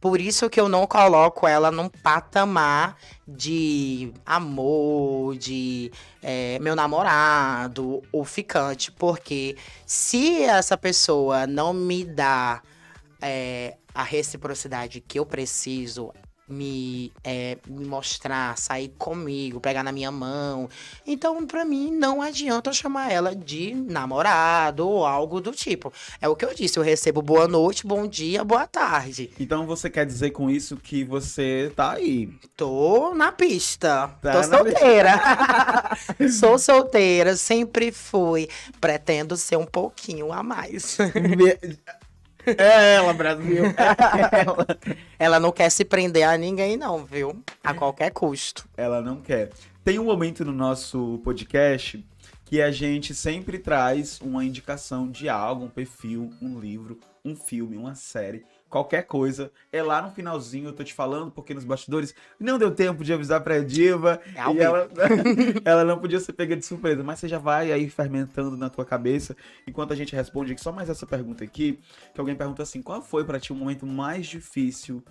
Por 0.00 0.20
isso 0.20 0.50
que 0.50 0.60
eu 0.60 0.68
não 0.68 0.86
coloco 0.86 1.46
ela 1.48 1.70
num 1.70 1.88
patamar 1.88 2.96
de 3.26 4.12
amor, 4.26 5.34
de 5.36 5.90
é, 6.22 6.58
meu 6.60 6.76
namorado 6.76 8.02
ou 8.12 8.22
ficante. 8.24 8.92
Porque 8.92 9.56
se 9.86 10.42
essa 10.42 10.76
pessoa 10.76 11.46
não 11.46 11.72
me 11.72 12.04
dá 12.04 12.60
é, 13.20 13.76
a 13.94 14.02
reciprocidade 14.02 15.00
que 15.00 15.18
eu 15.18 15.24
preciso, 15.24 16.12
me, 16.48 17.12
é, 17.22 17.56
me 17.66 17.84
mostrar, 17.84 18.56
sair 18.58 18.88
comigo, 18.98 19.60
pegar 19.60 19.82
na 19.82 19.92
minha 19.92 20.10
mão. 20.10 20.68
Então, 21.06 21.46
pra 21.46 21.64
mim, 21.64 21.90
não 21.90 22.20
adianta 22.20 22.70
eu 22.70 22.74
chamar 22.74 23.10
ela 23.10 23.34
de 23.34 23.74
namorado 23.74 24.86
ou 24.86 25.06
algo 25.06 25.40
do 25.40 25.52
tipo. 25.52 25.92
É 26.20 26.28
o 26.28 26.36
que 26.36 26.44
eu 26.44 26.54
disse, 26.54 26.78
eu 26.78 26.82
recebo 26.82 27.22
boa 27.22 27.48
noite, 27.48 27.86
bom 27.86 28.06
dia, 28.06 28.44
boa 28.44 28.66
tarde. 28.66 29.30
Então 29.40 29.66
você 29.66 29.88
quer 29.88 30.04
dizer 30.04 30.30
com 30.30 30.50
isso 30.50 30.76
que 30.76 31.04
você 31.04 31.72
tá 31.74 31.92
aí. 31.92 32.30
Tô 32.56 33.14
na 33.14 33.32
pista. 33.32 34.08
Tá 34.20 34.32
Tô 34.32 34.48
na 34.48 34.58
solteira. 34.58 35.20
Sou 36.38 36.58
solteira, 36.58 37.36
sempre 37.36 37.90
fui. 37.90 38.48
Pretendo 38.80 39.36
ser 39.36 39.56
um 39.56 39.66
pouquinho 39.66 40.32
a 40.32 40.42
mais. 40.42 40.98
É 42.46 42.94
ela, 42.94 43.12
Brasil. 43.12 43.64
Ela. 44.32 44.66
Ela 45.18 45.40
não 45.40 45.52
quer 45.52 45.70
se 45.70 45.84
prender 45.84 46.28
a 46.28 46.36
ninguém, 46.36 46.76
não, 46.76 47.04
viu? 47.04 47.42
A 47.62 47.72
qualquer 47.74 48.10
custo. 48.10 48.68
Ela 48.76 49.00
não 49.00 49.20
quer. 49.20 49.50
Tem 49.84 49.98
um 49.98 50.04
momento 50.04 50.44
no 50.44 50.52
nosso 50.52 51.20
podcast 51.24 52.04
que 52.44 52.60
a 52.60 52.70
gente 52.70 53.14
sempre 53.14 53.58
traz 53.58 54.20
uma 54.20 54.44
indicação 54.44 55.10
de 55.10 55.28
algo, 55.28 55.64
um 55.64 55.68
perfil, 55.68 56.30
um 56.40 56.58
livro, 56.58 57.00
um 57.24 57.34
filme, 57.34 57.76
uma 57.76 57.94
série, 57.94 58.44
qualquer 58.74 59.04
coisa. 59.04 59.52
É 59.70 59.80
lá 59.80 60.02
no 60.02 60.10
finalzinho, 60.10 60.66
eu 60.66 60.72
tô 60.72 60.82
te 60.82 60.92
falando, 60.92 61.30
porque 61.30 61.54
nos 61.54 61.62
bastidores 61.62 62.12
não 62.40 62.58
deu 62.58 62.72
tempo 62.72 63.04
de 63.04 63.12
avisar 63.12 63.40
pra 63.40 63.60
Diva. 63.60 64.20
É 64.34 64.52
e 64.52 64.58
ela, 64.58 64.88
ela 65.64 65.84
não 65.84 65.96
podia 65.96 66.18
ser 66.18 66.32
pega 66.32 66.56
de 66.56 66.66
surpresa, 66.66 67.04
mas 67.04 67.20
você 67.20 67.28
já 67.28 67.38
vai 67.38 67.70
aí 67.70 67.88
fermentando 67.88 68.56
na 68.56 68.68
tua 68.68 68.84
cabeça. 68.84 69.36
Enquanto 69.64 69.92
a 69.92 69.96
gente 69.96 70.16
responde 70.16 70.50
aqui, 70.50 70.60
só 70.60 70.72
mais 70.72 70.90
essa 70.90 71.06
pergunta 71.06 71.44
aqui, 71.44 71.78
que 72.12 72.18
alguém 72.18 72.34
pergunta 72.34 72.64
assim, 72.64 72.82
qual 72.82 73.00
foi 73.00 73.24
pra 73.24 73.38
ti 73.38 73.52
o 73.52 73.54
momento 73.54 73.86
mais 73.86 74.26
difícil, 74.26 75.04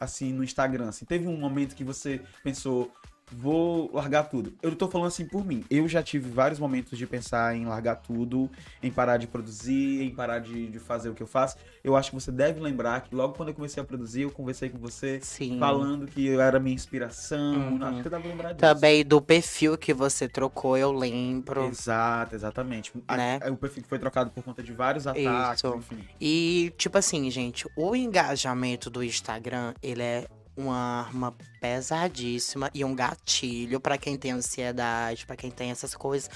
assim, 0.00 0.32
no 0.32 0.42
Instagram? 0.42 0.88
Assim, 0.88 1.04
teve 1.04 1.28
um 1.28 1.36
momento 1.36 1.76
que 1.76 1.84
você 1.84 2.22
pensou, 2.42 2.90
vou 3.32 3.90
largar 3.92 4.24
tudo. 4.24 4.52
Eu 4.62 4.74
tô 4.74 4.88
falando 4.88 5.08
assim 5.08 5.24
por 5.24 5.44
mim. 5.44 5.64
Eu 5.70 5.86
já 5.88 6.02
tive 6.02 6.28
vários 6.30 6.58
momentos 6.58 6.98
de 6.98 7.06
pensar 7.06 7.54
em 7.56 7.64
largar 7.66 7.96
tudo, 7.96 8.50
em 8.82 8.90
parar 8.90 9.16
de 9.16 9.26
produzir, 9.26 10.02
em 10.02 10.10
parar 10.10 10.38
de, 10.40 10.68
de 10.68 10.78
fazer 10.78 11.08
o 11.08 11.14
que 11.14 11.22
eu 11.22 11.26
faço. 11.26 11.56
Eu 11.82 11.96
acho 11.96 12.10
que 12.10 12.14
você 12.16 12.30
deve 12.32 12.60
lembrar 12.60 13.00
que 13.02 13.14
logo 13.14 13.34
quando 13.34 13.50
eu 13.50 13.54
comecei 13.54 13.82
a 13.82 13.86
produzir, 13.86 14.22
eu 14.22 14.30
conversei 14.30 14.68
com 14.68 14.78
você 14.78 15.18
Sim. 15.22 15.58
falando 15.58 16.06
que 16.06 16.26
eu 16.26 16.40
era 16.40 16.58
minha 16.60 16.74
inspiração. 16.74 17.54
Uhum. 17.54 17.84
Acho 17.84 17.96
que 17.98 18.02
você 18.04 18.10
deve 18.10 18.28
lembrar 18.28 18.48
disso. 18.52 18.60
Também 18.60 19.04
do 19.04 19.20
perfil 19.20 19.78
que 19.78 19.94
você 19.94 20.28
trocou, 20.28 20.76
eu 20.76 20.92
lembro. 20.92 21.64
Exato, 21.66 22.34
exatamente. 22.34 22.92
Né? 23.08 23.38
a- 23.42 23.50
o 23.50 23.56
perfil 23.56 23.84
foi 23.88 23.98
trocado 23.98 24.30
por 24.30 24.42
conta 24.42 24.62
de 24.62 24.72
vários 24.72 25.06
ataques, 25.06 25.62
Isso. 25.64 25.74
enfim. 25.76 26.04
E, 26.20 26.72
tipo 26.76 26.98
assim, 26.98 27.30
gente, 27.30 27.66
o 27.76 27.94
engajamento 27.96 28.90
do 28.90 29.02
Instagram, 29.02 29.74
ele 29.82 30.02
é 30.02 30.26
uma 30.60 31.02
arma 31.06 31.34
pesadíssima 31.60 32.70
e 32.74 32.84
um 32.84 32.94
gatilho 32.94 33.80
pra 33.80 33.98
quem 33.98 34.16
tem 34.16 34.32
ansiedade, 34.32 35.26
pra 35.26 35.36
quem 35.36 35.50
tem 35.50 35.70
essas 35.70 35.94
coisas. 35.94 36.30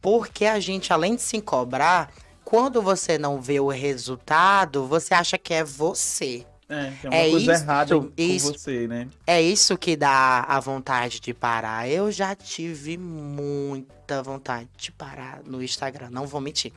Porque 0.00 0.44
a 0.44 0.60
gente, 0.60 0.92
além 0.92 1.16
de 1.16 1.22
se 1.22 1.40
cobrar, 1.40 2.10
quando 2.44 2.82
você 2.82 3.16
não 3.18 3.40
vê 3.40 3.58
o 3.58 3.68
resultado, 3.68 4.86
você 4.86 5.14
acha 5.14 5.38
que 5.38 5.54
é 5.54 5.64
você. 5.64 6.46
É, 6.68 6.90
tem 7.00 7.10
uma 7.10 7.16
É 7.16 7.30
coisa 7.30 7.52
isso, 7.52 7.62
errada 7.62 7.98
com 8.00 8.10
isso. 8.16 8.52
você, 8.52 8.88
né? 8.88 9.08
É 9.26 9.40
isso 9.40 9.76
que 9.76 9.96
dá 9.96 10.40
a 10.48 10.58
vontade 10.60 11.20
de 11.20 11.34
parar. 11.34 11.88
Eu 11.88 12.10
já 12.10 12.34
tive 12.34 12.96
muita 12.96 14.22
vontade 14.22 14.68
de 14.76 14.90
parar 14.90 15.42
no 15.44 15.62
Instagram, 15.62 16.08
não 16.10 16.26
vou 16.26 16.40
mentir. 16.40 16.72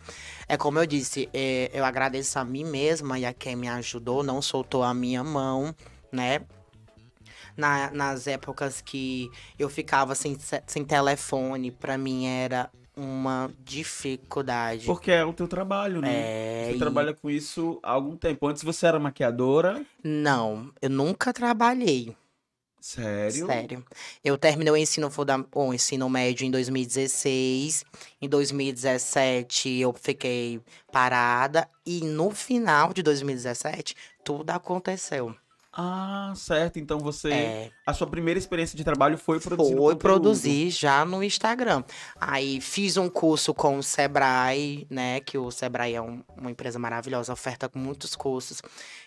É 0.48 0.58
como 0.58 0.80
eu 0.80 0.86
disse, 0.86 1.30
é, 1.34 1.70
eu 1.74 1.86
agradeço 1.86 2.38
a 2.38 2.44
mim 2.46 2.66
mesma 2.66 3.18
e 3.18 3.26
a 3.26 3.34
quem 3.34 3.56
me 3.56 3.68
ajudou, 3.70 4.24
não 4.24 4.42
soltou 4.42 4.84
a 4.84 4.94
minha 4.94 5.24
mão, 5.24 5.74
né? 6.12 6.42
Na- 7.58 7.90
nas 7.92 8.28
épocas 8.28 8.80
que 8.82 9.30
eu 9.58 9.68
ficava 9.70 10.14
sem, 10.16 10.38
sem 10.68 10.86
telefone, 10.86 11.72
pra 11.72 11.98
mim 11.98 12.28
era 12.28 12.70
uma 12.96 13.50
dificuldade. 13.64 14.86
Porque 14.86 15.12
é 15.12 15.26
o 15.26 15.34
teu 15.34 15.48
trabalho, 15.48 16.02
né? 16.02 16.10
É, 16.14 16.66
Você 16.70 16.76
e- 16.76 16.80
trabalha 16.80 17.14
com 17.14 17.30
isso 17.30 17.80
há 17.84 17.92
algum 17.92 18.16
tempo. 18.16 18.48
Antes 18.48 18.64
você 18.64 18.86
era 18.88 19.00
maquiadora. 19.00 19.84
Não, 20.04 20.72
eu 20.82 20.90
nunca 20.90 21.34
trabalhei. 21.34 22.16
Sério? 22.80 23.48
Sério. 23.48 23.86
Eu 24.24 24.38
terminei 24.38 24.72
o 24.72 24.78
ensino, 24.78 25.10
o 25.54 25.74
ensino 25.74 26.08
médio 26.10 26.46
em 26.46 26.52
2016. 26.52 27.84
Em 28.22 28.30
2017 28.30 29.78
eu 29.80 29.94
fiquei 29.94 30.62
parada. 30.92 31.68
E 31.86 32.02
no 32.02 32.32
final 32.32 32.94
de 32.94 33.02
2017, 33.04 33.96
tudo 34.24 34.52
aconteceu. 34.52 35.36
Ah, 35.80 36.34
certo. 36.36 36.80
Então 36.80 36.98
você. 36.98 37.32
É, 37.32 37.72
A 37.86 37.94
sua 37.94 38.08
primeira 38.08 38.40
experiência 38.40 38.76
de 38.76 38.84
trabalho 38.84 39.16
foi 39.16 39.40
produzir. 39.40 39.76
foi 39.76 39.96
produzir 39.96 40.72
já 40.72 41.06
no 41.06 41.24
Instagram. 41.24 41.84
Aí 42.20 42.60
fiz 42.60 42.98
um 42.98 43.08
curso 43.08 43.54
com 43.54 43.78
o 43.78 43.84
Sebrae, 43.84 44.88
né? 44.90 45.20
Que 45.20 45.38
o 45.38 45.52
Sebrae 45.52 45.94
é 45.94 46.02
um- 46.02 46.24
uma 46.36 46.50
empresa 46.50 46.80
maravilhosa, 46.80 47.32
oferta 47.32 47.70
muitos 47.76 48.16
cursos. 48.16 48.60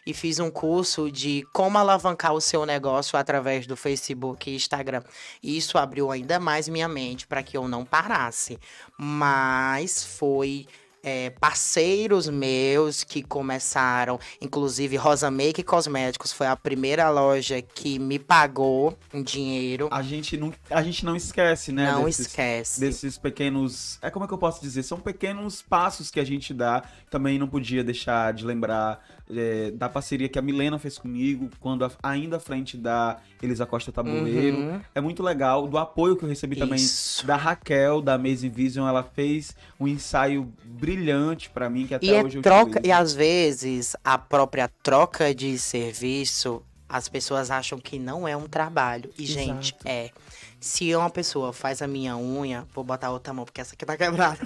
E 0.07 0.14
fiz 0.14 0.39
um 0.39 0.49
curso 0.49 1.11
de 1.11 1.45
como 1.53 1.77
alavancar 1.77 2.33
o 2.35 2.41
seu 2.41 2.64
negócio 2.64 3.18
através 3.18 3.66
do 3.66 3.77
Facebook 3.77 4.49
e 4.49 4.55
Instagram. 4.55 5.03
E 5.43 5.57
isso 5.57 5.77
abriu 5.77 6.09
ainda 6.12 6.39
mais 6.39 6.68
minha 6.68 6.87
mente 6.89 7.27
para 7.27 7.43
que 7.43 7.57
eu 7.57 7.66
não 7.66 7.85
parasse. 7.85 8.57
Mas 8.97 10.05
foi. 10.05 10.66
É, 11.03 11.30
parceiros 11.30 12.28
meus 12.28 13.05
que 13.05 13.22
começaram, 13.22 14.18
inclusive 14.40 14.96
Rosa 14.96 15.30
Make 15.30 15.62
Cosméticos 15.62 16.32
foi 16.32 16.46
a 16.46 16.57
primeira 16.57 17.09
loja 17.11 17.62
que 17.62 17.98
me 17.98 18.18
pagou 18.18 18.96
em 19.12 19.22
dinheiro. 19.22 19.88
A 19.90 20.03
gente 20.03 20.36
não, 20.36 20.53
a 20.68 20.82
gente 20.82 21.05
não 21.05 21.16
esquece, 21.16 21.72
né? 21.72 21.90
Não 21.92 22.05
desses, 22.05 22.26
esquece. 22.26 22.80
desses 22.80 23.18
pequenos. 23.18 23.98
É 24.03 24.11
como 24.11 24.24
é 24.24 24.28
que 24.28 24.34
eu 24.34 24.38
posso 24.38 24.61
dizer? 24.61 24.82
São 24.82 25.01
pequenos 25.01 25.62
passos 25.62 26.11
que 26.11 26.20
a 26.20 26.24
gente 26.24 26.53
dá. 26.53 26.82
Também 27.11 27.38
não 27.38 27.48
podia 27.48 27.82
deixar 27.82 28.32
de 28.32 28.44
lembrar 28.44 29.05
é, 29.37 29.70
da 29.70 29.89
parceria 29.89 30.28
que 30.28 30.39
a 30.39 30.43
Milena 30.43 30.78
fez 30.78 30.99
comigo, 30.99 31.49
quando 31.61 31.85
a- 31.85 31.91
ainda 32.03 32.37
à 32.37 32.41
frente 32.41 32.76
da 32.76 33.18
Elisa 33.43 33.64
Costa 33.66 33.91
Tabuleiro. 33.93 34.57
Uhum. 34.59 34.81
É 34.95 35.01
muito 35.01 35.22
legal. 35.22 35.66
Do 35.68 35.78
apoio 35.78 36.16
que 36.16 36.24
eu 36.24 36.28
recebi 36.28 36.57
também 36.57 36.76
Isso. 36.76 37.26
da 37.26 37.37
Raquel, 37.37 38.01
da 38.01 38.14
Amazing 38.14 38.51
Vision. 38.51 38.87
Ela 38.89 39.03
fez 39.03 39.55
um 39.78 39.87
ensaio 39.89 40.53
brilhante 40.64 41.51
pra 41.51 41.68
mim, 41.70 41.87
que 41.87 41.95
até 41.95 42.07
E 42.07 42.11
é 42.14 42.22
hoje 42.24 42.39
eu 42.39 42.43
troca, 42.43 42.70
utilizo. 42.78 42.87
e 42.89 42.93
às 42.93 43.14
vezes 43.14 43.97
a 44.05 44.16
própria 44.18 44.68
troca 44.83 45.35
de 45.35 45.59
serviço, 45.59 46.62
as 46.91 47.09
pessoas 47.09 47.53
acham 47.53 47.78
que 47.78 47.99
não 47.99 48.26
é 48.26 48.36
um 48.36 48.49
trabalho. 48.49 49.11
E, 49.16 49.24
gente, 49.24 49.72
Exato. 49.72 49.88
é. 49.88 50.11
Se 50.59 50.95
uma 50.95 51.09
pessoa 51.09 51.53
faz 51.53 51.80
a 51.80 51.86
minha 51.86 52.16
unha, 52.16 52.66
vou 52.74 52.84
botar 52.84 53.11
outra 53.11 53.32
mão, 53.32 53.45
porque 53.47 53.61
essa 53.61 53.74
aqui 53.74 53.86
tá 53.86 53.97
quebrada. 53.97 54.41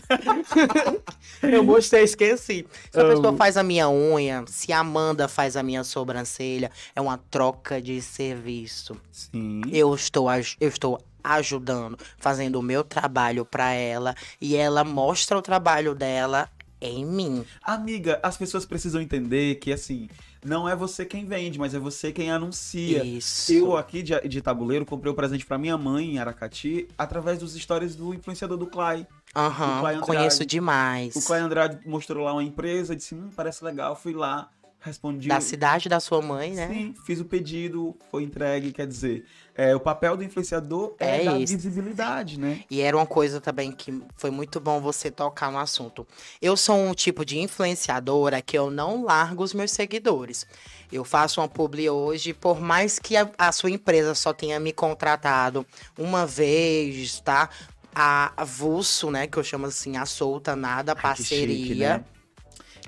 eu 1.43 1.65
mostrei, 1.65 2.05
esqueci. 2.05 2.67
Se 2.93 3.01
a 3.01 3.05
pessoa 3.05 3.33
faz 3.33 3.57
a 3.57 3.63
minha 3.65 3.89
unha, 3.89 4.45
se 4.47 4.73
a 4.73 4.79
Amanda 4.79 5.27
faz 5.27 5.57
a 5.57 5.63
minha 5.63 5.83
sobrancelha, 5.83 6.71
é 6.95 7.01
uma 7.01 7.19
troca 7.19 7.83
de 7.83 8.01
serviço. 8.01 8.97
Sim. 9.11 9.63
Eu 9.73 9.93
estou, 9.93 10.29
eu 10.61 10.69
estou 10.69 11.01
ajudando, 11.25 11.99
fazendo 12.19 12.61
o 12.61 12.63
meu 12.63 12.85
trabalho 12.85 13.45
pra 13.45 13.73
ela 13.73 14.15
e 14.41 14.55
ela 14.55 14.85
mostra 14.85 15.39
o 15.39 15.43
trabalho 15.43 15.95
dela 15.95 16.49
em 16.81 17.05
mim. 17.05 17.45
Amiga, 17.63 18.21
as 18.23 18.37
pessoas 18.37 18.65
precisam 18.65 19.01
entender 19.01 19.57
que, 19.57 19.73
assim, 19.73 20.09
não 20.45 20.69
é 20.69 20.77
você 20.77 21.05
quem 21.05 21.25
vende, 21.25 21.59
mas 21.59 21.75
é 21.75 21.79
você 21.79 22.13
quem 22.13 22.31
anuncia. 22.31 23.03
Isso. 23.05 23.53
Eu 23.53 23.77
aqui 23.77 24.03
de, 24.03 24.19
de 24.29 24.43
tabuleiro 24.43 24.85
comprei 24.85 25.11
o 25.11 25.15
presente 25.15 25.47
pra 25.47 25.57
minha 25.57 25.79
mãe 25.79 26.15
em 26.15 26.19
Aracati 26.19 26.87
através 26.99 27.39
dos 27.39 27.55
stories 27.55 27.97
do 27.97 28.13
influenciador 28.13 28.59
do 28.59 28.67
Clay. 28.67 29.07
Aham, 29.35 29.81
Clay 29.81 29.99
conheço 30.01 30.45
demais. 30.45 31.17
O 31.17 31.23
Clay 31.23 31.41
Andrade 31.41 31.81
mostrou 31.87 32.25
lá 32.25 32.33
uma 32.33 32.45
empresa, 32.45 32.95
disse, 32.95 33.15
hum, 33.15 33.31
parece 33.35 33.65
legal, 33.65 33.97
fui 33.97 34.13
lá, 34.13 34.51
respondi. 34.85 35.29
Da 35.29 35.41
cidade 35.41 35.89
da 35.89 35.99
sua 35.99 36.21
mãe, 36.21 36.53
né? 36.53 36.69
Sim, 36.69 36.95
fiz 37.05 37.19
o 37.21 37.25
pedido, 37.25 37.97
foi 38.11 38.23
entregue, 38.23 38.71
quer 38.73 38.87
dizer, 38.87 39.25
é, 39.55 39.75
o 39.75 39.81
papel 39.81 40.17
do 40.17 40.23
influenciador 40.23 40.95
é, 41.01 41.25
É 41.27 41.39
isso. 41.39 41.57
visibilidade, 41.57 42.39
né? 42.39 42.63
E 42.71 42.81
era 42.81 42.97
uma 42.97 43.07
coisa 43.07 43.41
também 43.41 43.73
que 43.73 44.03
foi 44.17 44.31
muito 44.31 44.61
bom 44.61 44.81
você 44.81 45.11
tocar 45.11 45.51
no 45.51 45.59
assunto. 45.59 46.07
Eu 46.41 46.57
sou 46.57 46.77
um 46.77 46.93
tipo 46.95 47.25
de 47.25 47.39
influenciadora 47.39 48.43
que 48.43 48.57
eu 48.59 48.71
não 48.71 49.05
largo 49.05 49.43
os 49.43 49.55
meus 49.55 49.71
seguidores. 49.71 50.47
Eu 50.93 51.05
faço 51.05 51.41
uma 51.41 51.49
publi 51.49 51.89
hoje, 51.89 52.33
por 52.35 52.61
mais 52.61 52.99
que 52.99 53.17
a, 53.17 53.29
a 53.39 53.51
sua 53.53 53.71
empresa 53.71 54.15
só 54.15 54.33
tenha 54.33 54.61
me 54.61 54.73
contratado 54.73 55.67
uma 55.99 56.27
vez, 56.27 57.21
tá? 57.21 57.49
A 57.95 58.33
avulso, 58.37 59.11
né? 59.11 59.27
Que 59.27 59.39
eu 59.39 59.45
chamo 59.45 59.67
assim, 59.67 59.97
a 59.97 60.05
solta, 60.05 60.55
nada, 60.55 60.93
Ai, 60.93 60.97
que 60.97 61.03
parceria. 61.03 61.57
chique, 61.57 61.75
né? 61.77 62.05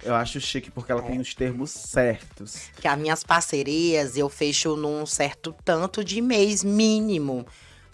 Eu 0.06 0.14
acho 0.14 0.40
chique 0.40 0.70
porque 0.70 0.92
ela 0.92 1.02
tem 1.02 1.18
os 1.20 1.34
termos 1.34 1.70
certos. 1.70 2.70
que 2.80 2.86
as 2.88 2.98
minhas 2.98 3.24
parcerias 3.24 4.16
eu 4.16 4.28
fecho 4.28 4.76
num 4.76 5.04
certo 5.04 5.54
tanto 5.64 6.02
de 6.04 6.20
mês 6.20 6.62
mínimo. 6.64 7.44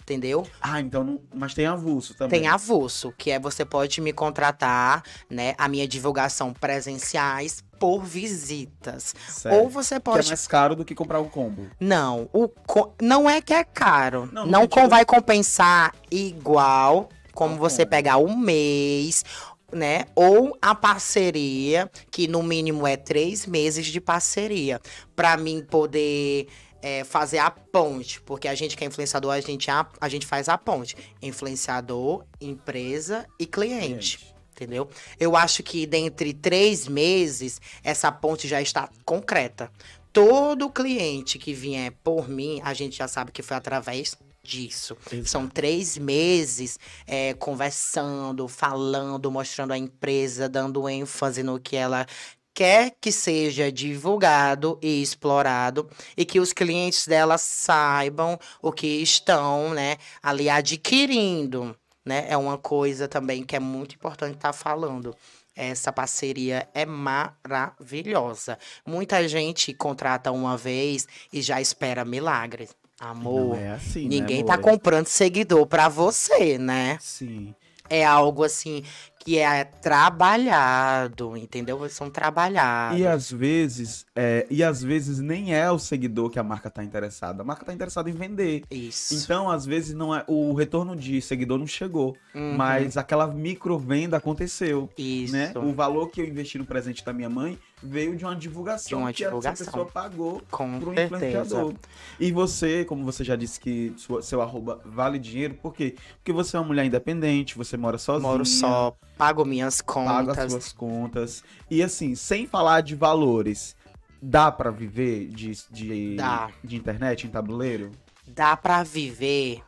Entendeu? 0.03 0.45
Ah, 0.61 0.81
então, 0.81 1.05
não- 1.05 1.21
mas 1.33 1.55
tem 1.55 1.65
avulso 1.65 2.13
também. 2.15 2.41
Tem 2.41 2.49
avulso, 2.49 3.15
que 3.17 3.31
é 3.31 3.39
você 3.39 3.65
pode 3.65 4.01
me 4.01 4.13
contratar, 4.13 5.03
né? 5.31 5.55
A 5.57 5.69
minha 5.69 5.87
divulgação 5.87 6.53
presenciais 6.53 7.63
por 7.79 8.03
visitas. 8.05 9.15
Certo. 9.29 9.55
Ou 9.55 9.69
você 9.71 9.95
Que 9.95 9.99
é 9.99 10.01
pode. 10.01 10.29
mais 10.29 10.47
caro 10.49 10.75
do 10.75 10.85
que 10.85 10.93
comprar 10.95 11.21
um 11.21 11.29
combo. 11.29 11.69
Não, 11.79 12.29
o 12.33 12.49
co- 12.49 12.93
não 13.01 13.31
é 13.31 13.41
que 13.41 13.55
é 13.55 13.63
caro. 13.63 14.29
Não, 14.33 14.45
Não, 14.45 14.63
no 14.63 14.69
com- 14.69 14.81
sentido- 14.81 14.91
vai 14.91 15.05
compensar 15.05 15.95
igual 16.11 17.09
como 17.33 17.57
você 17.57 17.87
pegar 17.87 18.19
um 18.19 18.37
mês, 18.37 19.25
né? 19.73 20.05
Ou 20.15 20.57
a 20.61 20.75
parceria, 20.75 21.91
que 22.11 22.29
no 22.29 22.43
mínimo 22.43 22.87
é 22.87 22.97
três 22.97 23.47
meses 23.47 23.87
de 23.87 24.01
parceria. 24.01 24.81
Pra 25.17 25.37
mim 25.37 25.65
poder 25.65 26.47
é, 26.83 27.05
fazer 27.05 27.39
a 27.39 27.51
ponte. 27.51 28.21
Porque 28.21 28.49
a 28.49 28.55
gente 28.55 28.77
que 28.77 28.85
é 28.85 28.87
influenciador, 28.87 29.33
a 29.33 29.41
gente, 29.41 29.71
a, 29.71 29.87
a 30.01 30.09
gente 30.09 30.27
faz 30.27 30.49
a 30.49 30.59
ponte. 30.59 30.97
Influenciador, 31.23 32.25
empresa 32.41 33.27
e 33.39 33.47
cliente. 33.47 34.19
Cliente. 34.19 34.33
Entendeu? 34.55 34.89
Eu 35.19 35.35
acho 35.35 35.63
que 35.63 35.87
dentre 35.87 36.35
três 36.35 36.87
meses, 36.87 37.61
essa 37.83 38.13
ponte 38.13 38.47
já 38.47 38.61
está 38.61 38.89
concreta. 39.05 39.73
Todo 40.13 40.69
cliente 40.69 41.39
que 41.39 41.55
vier 41.55 41.93
por 42.05 42.29
mim, 42.29 42.61
a 42.63 42.75
gente 42.75 42.99
já 42.99 43.09
sabe 43.09 43.33
que 43.33 43.43
foi 43.43 43.57
através 43.57 44.15
disso. 44.43 44.97
São 45.25 45.49
três 45.49 45.97
meses 45.97 46.79
é, 47.07 47.35
conversando, 47.35 48.49
falando, 48.49 49.31
mostrando 49.31 49.73
a 49.73 49.79
empresa, 49.79 50.49
dando 50.49 50.89
ênfase 50.89 51.43
no 51.43 51.61
que 51.61 51.77
ela 51.77 52.07
quer 52.55 52.95
que 53.01 53.11
seja 53.11 53.73
divulgado 53.73 54.79
e 54.83 55.03
explorado 55.03 55.89
e 56.17 56.25
que 56.25 56.39
os 56.39 56.53
clientes 56.53 57.07
dela 57.07 57.39
saibam 57.39 58.39
o 58.61 58.71
que 58.71 58.87
estão, 58.87 59.73
né, 59.73 59.97
ali 60.23 60.51
adquirindo, 60.51 61.75
né? 62.05 62.27
É 62.29 62.37
uma 62.37 62.59
coisa 62.59 63.09
também 63.09 63.43
que 63.43 63.57
é 63.57 63.61
muito 63.61 63.95
importante 63.95 64.35
estar 64.35 64.53
falando. 64.53 65.17
Essa 65.55 65.93
parceria 65.93 66.69
é 66.75 66.87
maravilhosa. 66.87 68.59
Muita 68.87 69.27
gente 69.29 69.73
contrata 69.75 70.33
uma 70.33 70.57
vez 70.57 71.07
e 71.33 71.43
já 71.43 71.61
espera 71.61 72.05
milagres. 72.05 72.75
Amor, 73.03 73.59
é 73.59 73.73
assim, 73.73 74.07
ninguém 74.07 74.39
né, 74.43 74.47
tá 74.47 74.57
comprando 74.57 75.07
seguidor 75.07 75.67
pra 75.67 75.89
você, 75.89 76.57
né? 76.57 76.99
Sim. 77.01 77.53
É 77.91 78.05
algo 78.05 78.45
assim 78.45 78.85
que 79.19 79.39
é 79.39 79.65
trabalhado, 79.65 81.37
entendeu? 81.37 81.89
São 81.89 82.11
trabalhados. 82.11 82.99
E 82.99 83.07
às 83.07 83.31
vezes, 83.31 84.07
é, 84.17 84.47
e 84.51 84.63
às 84.63 84.83
vezes 84.83 85.19
nem 85.21 85.55
é 85.55 85.71
o 85.71 85.79
seguidor 85.79 86.31
que 86.31 86.39
a 86.39 86.43
marca 86.43 86.71
tá 86.71 86.83
interessada. 86.83 87.43
A 87.43 87.45
marca 87.45 87.65
tá 87.65 87.73
interessada 87.73 88.09
em 88.09 88.13
vender. 88.13 88.63
Isso. 88.71 89.15
Então, 89.15 89.51
às 89.51 89.67
vezes, 89.67 89.95
não 89.95 90.15
é 90.15 90.25
o 90.27 90.53
retorno 90.55 90.97
de 90.97 91.21
seguidor 91.21 91.59
não 91.59 91.67
chegou, 91.67 92.17
Uhum. 92.35 92.57
mas 92.57 92.97
aquela 92.97 93.27
micro 93.27 93.79
venda 93.79 94.17
aconteceu. 94.17 94.89
Isso. 94.97 95.33
Né? 95.33 95.53
O 95.57 95.73
valor 95.73 96.09
que 96.09 96.21
eu 96.21 96.25
investi 96.27 96.57
no 96.59 96.65
presente 96.65 97.05
da 97.05 97.13
minha 97.13 97.29
mãe 97.29 97.59
veio 97.83 98.17
de 98.17 98.25
uma 98.25 98.37
divulgação 98.37 98.89
De 98.89 98.95
uma 98.95 99.13
que 99.13 99.23
essa 99.25 99.31
divulgação. 99.31 99.67
pessoa 99.67 99.87
pagou 99.87 100.43
Com 100.51 100.79
para 100.81 100.91
um 100.91 100.95
certeza. 100.95 101.17
influenciador. 101.27 101.75
E 102.21 102.31
você, 102.33 102.85
como 102.85 103.05
você 103.05 103.25
já 103.25 103.35
disse 103.37 103.59
que 103.59 103.93
sua- 103.97 104.23
seu 104.23 104.41
arroba 104.41 104.81
vale 104.85 105.19
dinheiro, 105.19 105.55
por 105.55 105.75
quê? 105.75 105.97
Porque 106.19 106.33
você 106.33 106.57
é 106.57 106.61
uma 106.61 106.67
mulher 106.67 106.85
independente, 106.85 107.57
você 107.57 107.77
mora 107.77 107.99
sozinha. 107.99 108.31
Moro 108.31 108.45
só, 108.47 108.97
Pago 109.19 109.45
minhas 109.45 109.81
pago 109.81 110.31
as 110.31 110.37
contas. 110.37 110.53
suas 110.53 110.73
contas. 110.73 111.45
E 111.71 111.83
assim, 111.83 112.15
sem 112.15 112.47
falar 112.47 112.81
de 112.83 112.95
valores, 112.95 113.75
dá 114.21 114.51
pra 114.53 114.71
viver 114.71 115.29
de, 115.29 115.53
de, 115.71 116.17
Dá. 116.17 116.51
de 116.63 116.77
internet 116.77 117.27
em 117.27 117.31
tabuleiro? 117.31 117.91
Dá 118.27 118.57
pra 118.57 118.83
viver? 118.85 119.61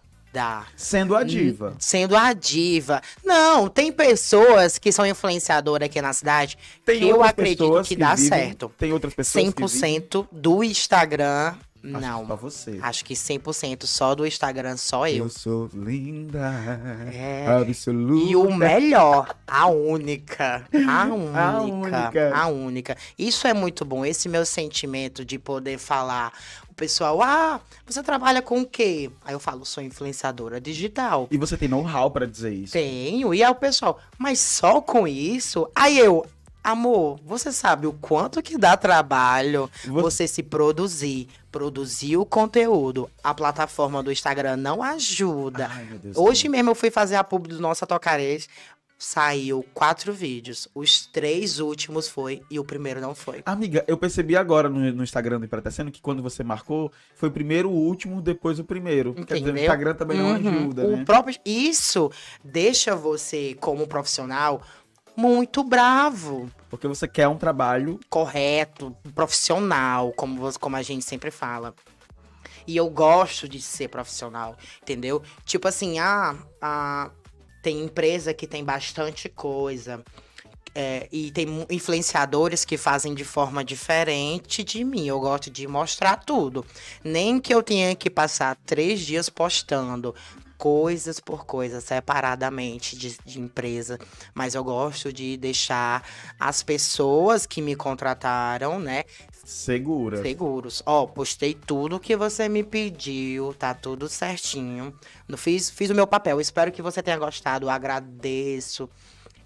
Sendo 0.77 1.15
a 1.17 1.23
diva. 1.23 1.75
Sendo 1.79 2.17
a 2.17 2.33
diva. 2.33 3.01
Não, 3.25 3.69
tem 3.69 3.93
pessoas 3.93 4.79
que 4.79 4.91
são 4.93 5.07
influenciadoras 5.07 5.87
aqui 5.87 6.01
na 6.03 6.13
cidade 6.13 6.59
Tem 6.85 6.99
que 7.01 7.09
eu 7.09 7.23
acredito 7.23 7.59
pessoas 7.59 7.89
que 7.89 7.97
dá 7.97 8.15
vivem- 8.15 8.29
certo. 8.29 8.73
Tem 8.79 8.93
outras 8.93 9.15
pessoas 9.15 9.45
que 9.45 9.51
vivem. 9.63 10.01
100% 10.01 10.27
do 10.33 10.63
Instagram, 10.65 11.55
Acho 11.87 11.93
que 11.97 12.01
não. 12.01 12.27
Só 12.27 12.37
você. 12.37 12.79
Acho 12.81 13.05
que 13.05 13.15
100% 13.15 13.85
só 13.87 14.15
do 14.15 14.27
Instagram, 14.27 14.75
só 14.79 15.07
eu. 15.07 15.25
Eu 15.25 15.29
sou 15.29 15.69
linda. 15.75 17.11
É. 17.13 17.47
Absoluta. 17.47 18.31
E 18.31 18.35
o 18.35 18.51
melhor, 18.55 19.35
a 19.47 19.67
única. 19.67 20.65
A 20.89 21.05
única. 21.13 21.39
A 21.39 21.61
única. 21.61 22.37
A 22.37 22.47
única. 22.47 22.97
Isso 23.19 23.47
é 23.47 23.53
muito 23.53 23.85
bom. 23.85 24.03
Esse 24.03 24.31
meu 24.31 24.47
sentimento 24.47 25.27
de 25.27 25.39
poder 25.39 25.77
falar. 25.79 26.33
O 26.75 26.77
pessoal, 26.77 27.23
ah, 27.23 27.61
você 27.87 28.03
trabalha 28.03 28.43
com 28.43 28.61
o 28.61 28.67
quê? 28.67 29.09
Aí 29.25 29.33
eu 29.33 29.39
falo, 29.39 29.65
sou 29.65 29.81
influenciadora 29.81 30.61
digital. 30.61 31.29
E 31.31 31.39
você 31.39 31.57
tem 31.57 31.69
know-how 31.69 32.11
pra 32.11 32.27
dizer 32.27 32.53
isso. 32.53 32.73
Tenho. 32.73 33.33
E 33.33 33.45
aí 33.45 33.49
o 33.51 33.55
pessoal, 33.55 34.01
mas 34.19 34.41
só 34.41 34.81
com 34.81 35.07
isso? 35.07 35.69
Aí 35.73 35.97
eu, 35.97 36.27
amor, 36.65 37.21
você 37.25 37.53
sabe 37.53 37.87
o 37.87 37.93
quanto 37.93 38.43
que 38.43 38.59
dá 38.59 38.77
trabalho 38.77 39.71
Você- 39.87 40.27
se 40.27 40.43
produzir, 40.43 41.29
produzir 41.53 42.17
o 42.17 42.27
conteúdo. 42.27 43.09
A 43.23 43.33
plataforma 43.33 44.03
do 44.03 44.11
Instagram 44.11 44.57
não 44.57 44.83
ajuda. 44.83 45.71
Ai, 45.73 45.85
meu 45.85 45.99
Deus. 46.01 46.17
Hoje 46.17 46.49
mesmo 46.49 46.71
eu 46.71 46.75
fui 46.75 46.91
fazer 46.91 47.15
a 47.15 47.23
pub 47.23 47.47
do 47.47 47.61
Nossa 47.61 47.87
Tocarês. 47.87 48.49
Saiu 48.97 49.65
quatro 49.75 50.13
vídeos. 50.13 50.69
Os 50.75 51.05
três 51.07 51.59
últimos 51.59 52.09
foi 52.09 52.43
e 52.51 52.59
o 52.59 52.65
primeiro 52.65 53.01
não 53.01 53.15
foi. 53.15 53.43
Amiga, 53.45 53.85
eu 53.89 53.99
percebi 53.99 54.37
agora 54.37 54.69
no, 54.69 54.79
no 54.93 55.03
Instagram 55.03 55.41
do 55.41 55.45
Empretecendo 55.47 55.91
que 55.91 56.01
quando 56.01 56.23
você 56.23 56.43
marcou, 56.45 56.91
foi 57.15 57.31
primeiro 57.31 57.69
o 57.71 57.75
último, 57.75 58.23
depois 58.23 58.59
o 58.59 58.65
primeiro. 58.65 59.13
Quer 59.15 59.23
dizer, 59.23 59.35
o 59.35 59.39
Entendeu? 59.49 59.63
Instagram 59.63 59.95
também 59.95 60.17
não 60.19 60.27
Uhum. 60.29 60.35
ajuda, 60.37 60.87
o 60.87 60.97
né? 60.97 61.05
próprio 61.05 61.37
Isso 61.45 62.11
deixa 62.43 62.95
você, 62.97 63.57
como 63.61 63.87
profissional, 63.87 64.63
muito 65.17 65.63
bravo. 65.63 66.49
Porque 66.71 66.89
você 66.89 67.07
quer 67.07 67.29
um 67.29 67.37
trabalho 67.37 68.01
Correto, 68.09 68.97
profissional, 69.15 70.13
como, 70.13 70.41
você- 70.41 70.59
como 70.59 70.77
a 70.77 70.83
gente 70.83 71.05
sempre 71.05 71.31
fala. 71.31 71.75
E 72.67 72.77
eu 72.77 72.89
gosto 72.89 73.47
de 73.49 73.61
ser 73.61 73.89
profissional, 73.89 74.57
entendeu? 74.83 75.23
Tipo 75.45 75.69
assim, 75.69 75.99
ah, 75.99 76.35
ah, 76.63 77.11
tem 77.65 77.81
empresa 77.83 78.35
que 78.35 78.47
tem 78.47 78.63
bastante 78.63 79.29
coisa. 79.29 80.05
é, 80.75 81.09
e 81.13 81.31
tem 81.31 81.47
influenciadores 81.71 82.65
que 82.65 82.77
fazem 82.77 83.15
de 83.15 83.25
forma 83.25 83.65
diferente 83.65 84.63
de 84.65 84.85
mim. 84.85 85.07
Eu 85.07 85.21
gosto 85.21 85.51
de 85.51 85.67
mostrar 85.69 86.17
tudo. 86.17 86.67
Nem 87.03 87.41
que 87.41 87.55
eu 87.55 87.63
tenha 87.63 87.95
que 87.95 88.11
passar 88.11 88.57
três 88.67 89.01
dias 89.01 89.29
postando 89.29 90.15
coisas 90.59 91.21
por 91.21 91.47
coisa, 91.47 91.81
separadamente 91.81 92.97
de, 92.97 93.17
de 93.25 93.41
empresa. 93.41 93.99
Mas 94.35 94.55
eu 94.55 94.65
gosto 94.65 95.13
de 95.13 95.37
deixar 95.37 96.03
as 96.39 96.63
pessoas 96.63 97.47
que 97.47 97.63
me 97.63 97.77
contrataram, 97.77 98.79
né, 98.81 99.05
segura. 99.45 100.23
seguros. 100.23 100.83
Ó, 100.87 101.07
postei 101.07 101.55
tudo 101.55 102.01
que 102.01 102.17
você 102.17 102.49
me 102.49 102.63
pediu, 102.63 103.55
tá 103.55 103.73
tudo 103.75 104.09
certinho. 104.09 104.95
No, 105.29 105.37
fiz, 105.37 105.71
fiz 105.71 105.91
o 105.91 105.95
meu 105.95 106.07
papel. 106.07 106.41
Espero 106.41 106.73
que 106.73 106.83
você 106.83 107.03
tenha 107.03 107.17
gostado. 107.19 107.69
agradeço. 107.71 108.89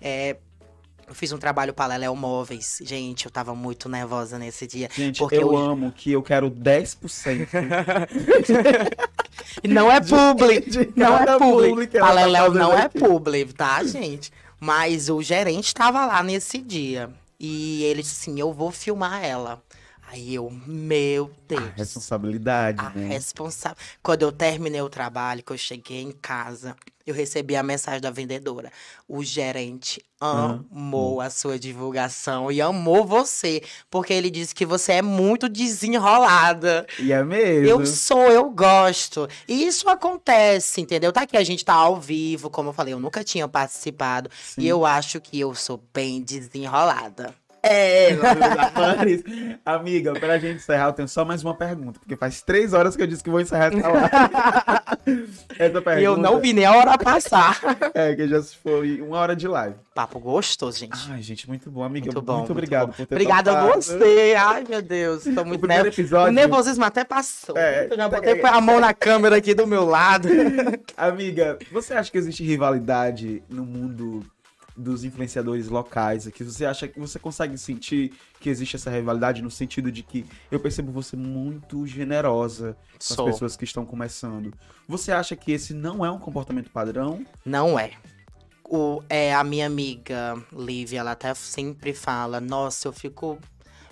É, 0.01 0.37
eu 1.07 1.15
fiz 1.15 1.33
um 1.33 1.39
trabalho 1.39 1.73
para 1.73 1.87
Leléo 1.95 2.15
Móveis. 2.15 2.79
Gente, 2.83 3.25
eu 3.27 3.31
tava 3.31 3.55
muito 3.55 3.89
nervosa 3.89 4.39
nesse 4.39 4.67
dia. 4.67 4.89
Gente, 4.93 5.19
Porque 5.19 5.37
eu 5.37 5.53
eu- 5.53 5.57
amo 5.57 5.91
que 5.93 6.13
eu 6.13 6.23
quero 6.23 6.51
10%. 6.51 7.49
E 9.63 9.69
não 9.69 9.91
é 9.91 10.01
publi. 10.01 10.61
de 10.69 10.93
não 10.97 11.17
é 11.17 11.39
publi. 11.39 11.69
publi 11.71 11.87
que 11.87 11.97
ela 11.97 12.15
tá 12.31 12.49
não 12.51 12.73
é 12.77 12.89
publi, 12.89 13.45
tá, 13.47 13.83
gente? 13.85 14.31
Mas 14.61 15.09
o 15.09 15.23
gerente 15.23 15.73
tava 15.75 16.05
lá 16.07 16.23
nesse 16.23 16.59
dia. 16.59 17.11
E 17.41 17.85
ele 17.85 18.03
disse 18.03 18.31
assim: 18.31 18.39
eu 18.39 18.53
vou 18.53 18.71
filmar 18.71 19.25
ela. 19.25 19.63
Aí 20.11 20.35
eu, 20.35 20.51
meu 20.67 21.31
Deus. 21.47 21.63
A 21.63 21.77
responsabilidade, 21.77 22.81
A 22.81 22.91
né? 22.91 23.09
responsável. 23.09 23.77
Quando 24.03 24.23
eu 24.23 24.33
terminei 24.33 24.81
o 24.81 24.89
trabalho, 24.89 25.43
que 25.43 25.53
eu 25.53 25.59
cheguei 25.59 26.01
em 26.01 26.13
casa, 26.13 26.75
eu 27.07 27.15
recebi 27.15 27.55
a 27.55 27.63
mensagem 27.63 28.01
da 28.01 28.11
vendedora. 28.11 28.73
O 29.07 29.23
gerente 29.23 30.03
amou 30.19 31.21
a 31.21 31.29
sua 31.29 31.59
divulgação 31.59 32.51
e 32.51 32.59
amou 32.59 33.05
você, 33.05 33.63
porque 33.91 34.15
ele 34.15 34.31
disse 34.31 34.55
que 34.55 34.65
você 34.65 34.93
é 34.93 35.03
muito 35.03 35.47
desenrolada. 35.47 36.87
E 36.99 37.13
é 37.13 37.23
mesmo. 37.23 37.67
Eu 37.69 37.85
sou, 37.85 38.31
eu 38.31 38.49
gosto. 38.49 39.29
E 39.47 39.67
isso 39.67 39.91
acontece, 39.91 40.81
entendeu? 40.81 41.13
Tá 41.13 41.23
aqui, 41.23 41.37
a 41.37 41.45
gente 41.45 41.67
tá 41.67 41.75
ao 41.75 42.01
vivo, 42.01 42.49
como 42.49 42.71
eu 42.71 42.73
falei, 42.73 42.95
eu 42.95 43.01
nunca 43.01 43.23
tinha 43.23 43.47
participado. 43.47 44.31
Sim. 44.43 44.63
E 44.63 44.69
eu 44.69 44.87
acho 44.87 45.21
que 45.21 45.39
eu 45.39 45.55
sou 45.55 45.79
bem 45.93 46.23
desenrolada. 46.23 47.35
É, 47.69 48.15
Damares. 48.75 49.23
Amiga, 49.65 50.13
pra 50.15 50.39
gente 50.39 50.57
encerrar, 50.57 50.87
eu 50.87 50.93
tenho 50.93 51.09
só 51.09 51.25
mais 51.25 51.43
uma 51.45 51.55
pergunta, 51.55 51.99
porque 52.01 52.17
faz 52.17 52.41
três 52.43 52.73
horas 52.73 52.97
que 52.97 53.03
eu 53.03 53.07
disse 53.07 53.23
que 53.23 53.31
vou 53.31 53.41
encerrar 53.41 53.67
essa 53.67 53.89
live. 53.89 55.29
essa 55.59 55.83
pergunta 55.83 56.01
E 56.01 56.05
eu 56.05 56.17
não 56.17 56.41
vi 56.41 56.53
nem 56.53 56.65
a 56.65 56.73
hora 56.73 56.97
passar. 56.97 57.59
é 57.95 58.15
que 58.15 58.27
já 58.29 58.43
foi 58.43 59.01
uma 59.03 59.19
hora 59.19 59.37
de 59.37 59.47
live. 59.47 59.75
Papo 59.95 60.19
gostoso, 60.19 60.79
gente. 60.79 60.97
Ai, 61.11 61.21
gente, 61.23 61.49
muito 61.49 61.71
bom, 61.71 61.83
amiga. 61.83 62.07
Muito 62.07 62.17
Muito, 62.17 62.27
bom, 62.27 62.39
muito 62.39 62.53
obrigado 62.53 62.87
bom. 62.89 62.93
por 62.95 63.07
ter 63.07 63.15
Obrigada 63.15 63.59
a 63.59 63.67
você. 63.75 64.35
Ai, 64.39 64.65
meu 64.69 64.81
Deus. 64.81 65.25
Tô 65.25 65.43
O 65.43 65.47
muito 65.47 65.67
nervoso. 65.67 65.89
O 65.89 65.93
episódio. 66.01 66.33
nervosismo 66.33 66.85
até 66.85 67.05
passou. 67.05 67.57
É, 67.59 67.89
eu 67.91 67.97
já 67.97 68.09
botei 68.09 68.41
a 68.43 68.61
mão 68.61 68.81
na 68.81 68.95
câmera 68.95 69.37
aqui 69.37 69.55
do 69.55 69.67
meu 69.67 69.85
lado. 69.85 70.29
Amiga, 70.97 71.59
você 71.73 71.95
acha 71.95 72.11
que 72.11 72.19
existe 72.19 72.45
rivalidade 72.45 73.43
no 73.49 73.65
mundo 73.65 74.23
dos 74.79 75.05
influenciadores 75.05 75.69
locais 75.69 76.27
aqui? 76.27 76.45
Você 76.45 76.65
acha 76.65 76.87
que 76.87 76.99
você 76.99 77.19
consegue 77.19 77.59
sentir 77.59 78.13
que 78.41 78.49
existe 78.49 78.77
essa 78.77 78.91
rivalidade 78.91 79.43
no 79.43 79.51
sentido 79.51 79.91
de 79.91 80.03
que 80.03 80.25
eu 80.51 80.61
percebo 80.61 80.93
você 80.93 81.17
muito 81.17 81.87
generosa 81.87 82.77
com 82.93 83.15
Sou. 83.15 83.27
as 83.27 83.35
pessoas 83.35 83.57
que 83.57 83.65
estão 83.65 83.85
começando? 83.85 84.55
Você 84.87 85.13
acha 85.13 85.35
que 85.37 85.53
esse 85.53 85.75
não 85.75 86.05
é 86.05 86.11
um 86.11 86.19
comportamento 86.19 86.71
padrão? 86.71 87.25
Não 87.45 87.79
é. 87.79 87.93
O, 88.65 89.03
é. 89.09 89.35
A 89.35 89.43
minha 89.43 89.67
amiga 89.67 90.35
Lívia, 90.53 91.01
ela 91.01 91.13
até 91.13 91.33
sempre 91.35 91.93
fala: 91.93 92.41
Nossa, 92.41 92.89
eu 92.89 92.93
fico 92.93 93.39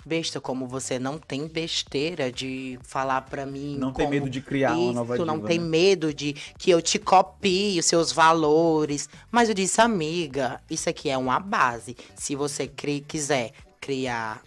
besta, 0.07 0.39
como 0.41 0.65
você 0.67 0.97
não 0.97 1.17
tem 1.17 1.47
besteira 1.47 2.31
de 2.31 2.79
falar 2.81 3.21
pra 3.21 3.45
mim. 3.45 3.77
Não 3.77 3.91
tem 3.91 4.07
medo 4.09 4.29
de 4.29 4.41
criar 4.41 4.73
uma 4.73 4.83
isso, 4.83 4.93
nova 4.93 5.17
não 5.25 5.35
diva, 5.35 5.47
tem 5.47 5.59
né? 5.59 5.65
medo 5.67 6.13
de 6.13 6.33
que 6.57 6.71
eu 6.71 6.81
te 6.81 6.97
copie 6.97 7.77
os 7.77 7.85
seus 7.85 8.11
valores. 8.11 9.09
Mas 9.29 9.49
eu 9.49 9.53
disse, 9.53 9.81
amiga, 9.81 10.61
isso 10.69 10.89
aqui 10.89 11.09
é 11.09 11.17
uma 11.17 11.39
base. 11.39 11.95
Se 12.15 12.35
você 12.35 12.67
cri- 12.67 13.03
quiser 13.07 13.51
criar 13.81 14.41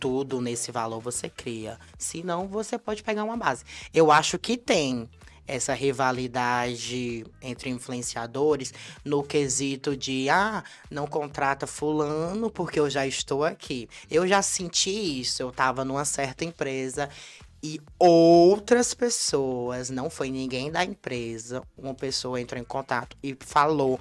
tudo 0.00 0.40
nesse 0.40 0.70
valor, 0.70 1.00
você 1.00 1.30
cria. 1.30 1.78
Se 1.96 2.22
não, 2.22 2.46
você 2.46 2.76
pode 2.76 3.02
pegar 3.02 3.24
uma 3.24 3.36
base. 3.36 3.64
Eu 3.94 4.10
acho 4.12 4.38
que 4.38 4.56
tem 4.56 5.08
essa 5.46 5.74
rivalidade 5.74 7.24
entre 7.42 7.70
influenciadores 7.70 8.72
no 9.04 9.22
quesito 9.22 9.96
de 9.96 10.28
ah, 10.28 10.64
não 10.90 11.06
contrata 11.06 11.66
fulano 11.66 12.50
porque 12.50 12.80
eu 12.80 12.88
já 12.88 13.06
estou 13.06 13.44
aqui. 13.44 13.88
Eu 14.10 14.26
já 14.26 14.42
senti 14.42 15.20
isso, 15.20 15.42
eu 15.42 15.50
tava 15.50 15.84
numa 15.84 16.04
certa 16.04 16.44
empresa 16.44 17.08
e 17.62 17.80
outras 17.98 18.92
pessoas, 18.92 19.88
não 19.88 20.10
foi 20.10 20.30
ninguém 20.30 20.70
da 20.70 20.84
empresa, 20.84 21.62
uma 21.78 21.94
pessoa 21.94 22.38
entrou 22.38 22.60
em 22.60 22.64
contato 22.64 23.16
e 23.22 23.34
falou 23.40 23.98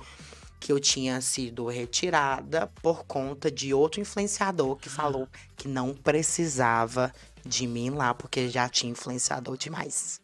que 0.60 0.72
eu 0.72 0.80
tinha 0.80 1.20
sido 1.22 1.68
retirada 1.68 2.68
por 2.82 3.04
conta 3.06 3.52
de 3.52 3.74
outro 3.74 4.00
influenciador 4.00 4.78
que 4.78 4.90
falou 4.90 5.28
que 5.58 5.68
não 5.68 5.94
precisava 5.94 7.14
de 7.46 7.68
mim 7.68 7.90
lá 7.90 8.14
porque 8.14 8.50
já 8.50 8.68
tinha 8.70 8.92
influenciador 8.92 9.58
demais. 9.58 10.23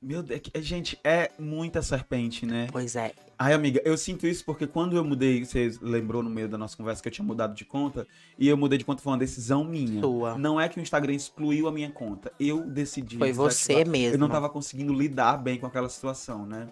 Meu 0.00 0.22
Deus, 0.22 0.38
é 0.38 0.40
que- 0.40 0.62
gente, 0.62 0.98
é 1.02 1.30
muita 1.38 1.82
serpente, 1.82 2.46
né? 2.46 2.68
Pois 2.70 2.94
é. 2.94 3.12
Ai, 3.36 3.52
amiga, 3.52 3.80
eu 3.84 3.96
sinto 3.98 4.26
isso 4.26 4.44
porque 4.44 4.66
quando 4.66 4.96
eu 4.96 5.04
mudei, 5.04 5.44
você 5.44 5.72
lembrou 5.82 6.22
no 6.22 6.30
meio 6.30 6.48
da 6.48 6.56
nossa 6.56 6.76
conversa 6.76 7.02
que 7.02 7.08
eu 7.08 7.12
tinha 7.12 7.24
mudado 7.24 7.54
de 7.54 7.64
conta, 7.64 8.06
e 8.38 8.48
eu 8.48 8.56
mudei 8.56 8.78
de 8.78 8.84
conta 8.84 9.02
foi 9.02 9.12
uma 9.12 9.18
decisão 9.18 9.64
minha. 9.64 10.00
Sua. 10.00 10.38
Não 10.38 10.60
é 10.60 10.68
que 10.68 10.78
o 10.78 10.82
Instagram 10.82 11.14
excluiu 11.14 11.66
a 11.66 11.72
minha 11.72 11.90
conta. 11.90 12.32
Eu 12.38 12.64
decidi. 12.64 13.18
Foi 13.18 13.32
você 13.32 13.84
mesmo. 13.84 14.14
Eu 14.14 14.18
não 14.18 14.28
tava 14.28 14.48
conseguindo 14.48 14.92
lidar 14.92 15.36
bem 15.36 15.58
com 15.58 15.66
aquela 15.66 15.88
situação, 15.88 16.46
né? 16.46 16.68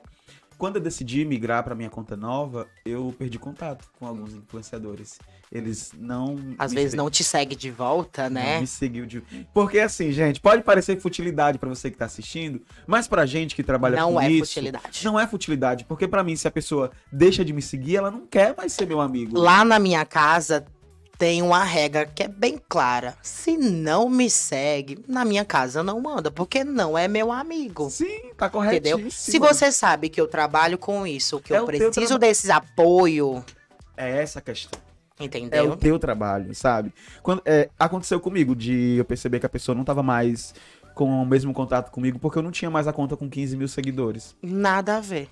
Quando 0.58 0.76
eu 0.76 0.82
decidi 0.82 1.24
migrar 1.24 1.62
para 1.62 1.74
minha 1.74 1.90
conta 1.90 2.16
nova, 2.16 2.66
eu 2.84 3.14
perdi 3.18 3.38
contato 3.38 3.86
com 3.98 4.06
alguns 4.06 4.32
influenciadores. 4.34 5.18
Eles 5.52 5.92
não. 5.96 6.36
Às 6.58 6.72
vezes 6.72 6.90
se- 6.92 6.96
não 6.96 7.08
te 7.08 7.22
segue 7.22 7.54
de 7.54 7.70
volta, 7.70 8.24
não 8.28 8.40
né? 8.40 8.60
me 8.60 8.66
seguiu 8.66 9.06
de. 9.06 9.22
Porque 9.54 9.78
assim, 9.78 10.10
gente, 10.10 10.40
pode 10.40 10.62
parecer 10.62 11.00
futilidade 11.00 11.56
pra 11.58 11.68
você 11.68 11.88
que 11.90 11.96
tá 11.96 12.04
assistindo, 12.06 12.60
mas 12.86 13.06
pra 13.06 13.24
gente 13.26 13.54
que 13.54 13.62
trabalha 13.62 13.96
Não 13.96 14.14
com 14.14 14.20
é 14.20 14.30
isso, 14.30 14.46
futilidade. 14.54 15.04
não 15.04 15.20
é 15.20 15.26
futilidade, 15.26 15.84
porque 15.84 16.08
pra 16.08 16.24
mim 16.24 16.34
se 16.34 16.48
a 16.48 16.50
pessoa 16.50 16.90
deixa 17.12 17.44
de 17.44 17.52
me 17.52 17.62
seguir, 17.62 17.96
ela 17.96 18.10
não 18.10 18.26
quer 18.26 18.54
mais 18.56 18.72
ser 18.72 18.86
meu 18.86 19.00
amigo. 19.00 19.38
Lá 19.38 19.64
na 19.64 19.78
minha 19.78 20.04
casa 20.04 20.66
tem 21.18 21.42
uma 21.42 21.64
regra 21.64 22.06
que 22.06 22.22
é 22.22 22.28
bem 22.28 22.60
clara. 22.68 23.14
Se 23.22 23.56
não 23.56 24.08
me 24.08 24.28
segue, 24.28 24.98
na 25.08 25.24
minha 25.24 25.44
casa 25.44 25.82
não 25.82 26.00
manda, 26.00 26.30
porque 26.30 26.62
não 26.64 26.96
é 26.96 27.08
meu 27.08 27.32
amigo. 27.32 27.88
Sim, 27.90 28.32
tá 28.36 28.48
corretíssimo. 28.48 28.98
Entendeu? 28.98 29.10
Se 29.10 29.38
você 29.38 29.72
sabe 29.72 30.08
que 30.08 30.20
eu 30.20 30.28
trabalho 30.28 30.78
com 30.78 31.06
isso, 31.06 31.40
que 31.40 31.54
É 31.54 31.58
eu 31.58 31.66
preciso 31.66 32.18
desses 32.18 32.50
apoio, 32.50 33.44
É 33.96 34.22
essa 34.22 34.38
a 34.38 34.42
questão. 34.42 34.78
É 35.18 35.24
entendeu? 35.24 35.72
o 35.72 35.76
teu 35.76 35.98
trabalho, 35.98 36.54
sabe? 36.54 36.92
Quando, 37.22 37.40
é, 37.46 37.70
aconteceu 37.78 38.20
comigo 38.20 38.54
de 38.54 38.96
eu 38.98 39.04
perceber 39.04 39.40
que 39.40 39.46
a 39.46 39.48
pessoa 39.48 39.74
não 39.74 39.82
tava 39.84 40.02
mais 40.02 40.52
com 40.94 41.22
o 41.22 41.26
mesmo 41.26 41.52
contato 41.54 41.90
comigo, 41.90 42.18
porque 42.18 42.38
eu 42.38 42.42
não 42.42 42.50
tinha 42.50 42.70
mais 42.70 42.86
a 42.86 42.92
conta 42.92 43.16
com 43.16 43.28
15 43.28 43.56
mil 43.56 43.68
seguidores. 43.68 44.36
Nada 44.42 44.96
a 44.96 45.00
ver. 45.00 45.28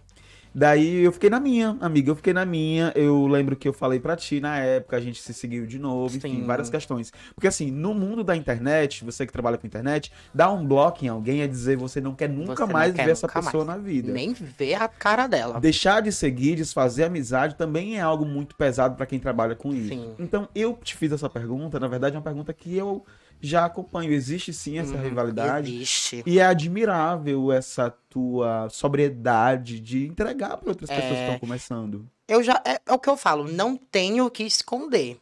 Daí 0.55 1.03
eu 1.03 1.11
fiquei 1.11 1.29
na 1.29 1.41
minha, 1.41 1.77
amiga, 1.81 2.11
eu 2.11 2.17
fiquei 2.17 2.33
na 2.33 2.47
minha. 2.47 2.93
Eu 2.95 3.27
lembro 3.27 3.57
que 3.57 3.67
eu 3.67 3.73
falei 3.73 3.99
pra 3.99 4.15
ti 4.15 4.41
na 4.41 4.59
época, 4.59 4.97
a 4.97 5.01
gente 5.01 5.21
se 5.21 5.35
seguiu 5.35 5.67
de 5.67 5.79
novo, 5.79 6.17
enfim, 6.17 6.37
Sim. 6.37 6.45
várias 6.45 6.71
questões. 6.71 7.13
Porque 7.35 7.49
assim, 7.49 7.71
no 7.71 7.93
mundo 7.93 8.23
da 8.23 8.37
internet, 8.37 9.05
você 9.05 9.27
que 9.27 9.33
trabalha 9.33 9.59
com 9.59 9.67
internet, 9.67 10.13
dar 10.33 10.51
um 10.53 10.65
bloco 10.65 11.05
em 11.05 11.09
alguém 11.09 11.43
é 11.43 11.49
dizer 11.49 11.77
você 11.77 12.01
não 12.01 12.15
quer 12.15 12.29
nunca 12.29 12.67
Você 12.67 12.73
mais 12.73 12.95
quer 12.95 13.07
ver 13.07 13.11
essa 13.11 13.27
nunca 13.27 13.43
pessoa 13.43 13.65
na 13.65 13.77
vida. 13.77 14.13
Nem 14.13 14.33
ver 14.33 14.75
a 14.75 14.87
cara 14.87 15.27
dela. 15.27 15.61
Deixar 15.61 16.01
de 16.01 16.13
seguir, 16.13 16.55
desfazer 16.55 17.05
amizade 17.05 17.57
também 17.57 17.99
é 17.99 18.01
algo 18.01 18.25
muito 18.25 18.55
pesado 18.55 18.95
pra 18.95 19.07
quem 19.07 19.19
trabalha 19.19 19.57
com 19.57 19.75
isso. 19.75 19.89
Sim. 19.89 20.15
Então, 20.19 20.49
eu 20.55 20.79
te 20.83 20.95
fiz 20.95 21.11
essa 21.11 21.29
pergunta, 21.29 21.81
na 21.81 21.89
verdade 21.89 22.15
é 22.15 22.19
uma 22.19 22.25
pergunta 22.25 22.53
que 22.53 22.77
eu 22.77 23.05
já 23.41 23.65
acompanho. 23.65 24.13
Existe 24.13 24.53
sim 24.53 24.79
essa 24.79 24.95
Uhum, 24.97 25.03
rivalidade. 25.03 25.75
Existe. 25.75 26.23
E 26.27 26.39
é 26.39 26.45
admirável 26.47 27.53
essa 27.53 27.91
tua 28.09 28.69
sobriedade 28.71 29.81
de 29.81 30.07
entregar 30.07 30.57
para 30.57 30.69
outras 30.71 30.89
pessoas 30.91 31.07
que 31.09 31.15
É. 31.15 31.21
estão 31.21 31.39
começando. 31.39 32.07
Eu 32.27 32.43
já 32.43 32.63
é, 32.65 32.81
é 32.87 32.93
o 32.93 32.99
que 32.99 33.09
eu 33.11 33.17
falo, 33.19 33.47
não 33.47 33.77
tenho 33.77 34.25
o 34.27 34.31
que 34.31 34.45
esconder. 34.45 35.19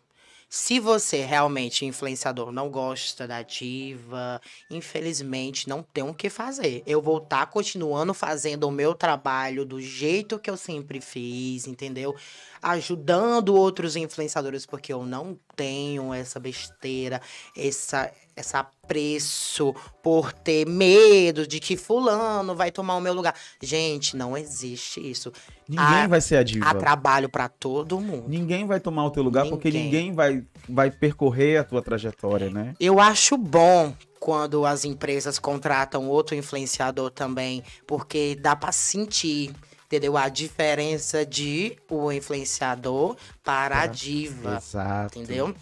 Se 0.55 0.79
você 0.79 1.25
realmente 1.25 1.87
influenciador 1.87 2.53
não 2.53 2.69
gosta 2.69 3.27
da 3.27 3.41
diva, 3.41 4.39
infelizmente 4.69 5.67
não 5.67 5.83
tem 5.83 6.05
o 6.05 6.13
que 6.13 6.29
fazer. 6.29 6.83
Eu 6.87 7.01
vou 7.01 7.17
estar 7.17 7.47
continuando 7.47 8.13
fazendo 8.13 8.69
o 8.69 8.71
meu 8.71 8.95
trabalho 8.95 9.65
do 9.65 9.81
jeito 9.81 10.39
que 10.39 10.51
eu 10.51 10.57
sempre 10.59 11.01
fiz, 11.01 11.67
entendeu? 11.67 12.15
Ajudando 12.61 13.55
outros 13.55 13.97
influenciadores 13.97 14.67
porque 14.67 14.93
eu 14.93 15.07
não 15.07 15.41
tenho 15.57 16.13
essa 16.13 16.39
besteira, 16.39 17.23
essa 17.57 18.13
esse 18.37 18.57
apreço 18.57 19.75
por 20.03 20.33
ter 20.33 20.67
medo 20.67 21.47
de 21.47 21.61
que 21.61 21.77
fulano 21.77 22.55
vai 22.55 22.71
tomar 22.71 22.97
o 22.97 23.01
meu 23.01 23.13
lugar. 23.13 23.35
Gente, 23.61 24.17
não 24.17 24.37
existe 24.37 25.01
isso. 25.01 25.33
Ninguém 25.69 26.09
vai 26.09 26.21
ser 26.21 26.37
a 26.37 26.43
diva. 26.43 26.67
Há 26.69 26.75
trabalho 26.75 27.29
pra 27.29 27.49
todo 27.49 28.01
mundo. 28.01 28.25
Ninguém 28.29 28.67
vai 28.67 28.81
tomar 28.81 29.05
o 29.07 29.11
teu 29.11 29.23
lugar 29.23 29.49
porque 29.49 29.69
Ninguém. 29.69 29.85
ninguém 29.85 30.13
vai, 30.13 30.45
vai 30.69 30.91
percorrer 30.91 31.59
a 31.59 31.65
tua 31.65 31.83
trajetória, 31.83 32.51
né? 32.51 32.75
Eu 32.81 33.01
acho 33.01 33.37
bom 33.37 33.95
quando 34.19 34.65
as 34.65 34.85
empresas 34.85 35.39
contratam 35.39 36.09
outro 36.09 36.37
influenciador 36.37 37.11
também, 37.11 37.63
porque 37.87 38.37
dá 38.41 38.55
pra 38.55 38.71
sentir, 38.71 39.53
entendeu? 39.87 40.17
A 40.17 40.29
diferença 40.29 41.27
de 41.27 41.77
o 41.91 42.13
influenciador 42.13 43.17
para 43.43 43.81
a 43.81 43.87
diva. 43.87 44.57
Exato. 44.57 45.19
Entendeu? 45.19 45.55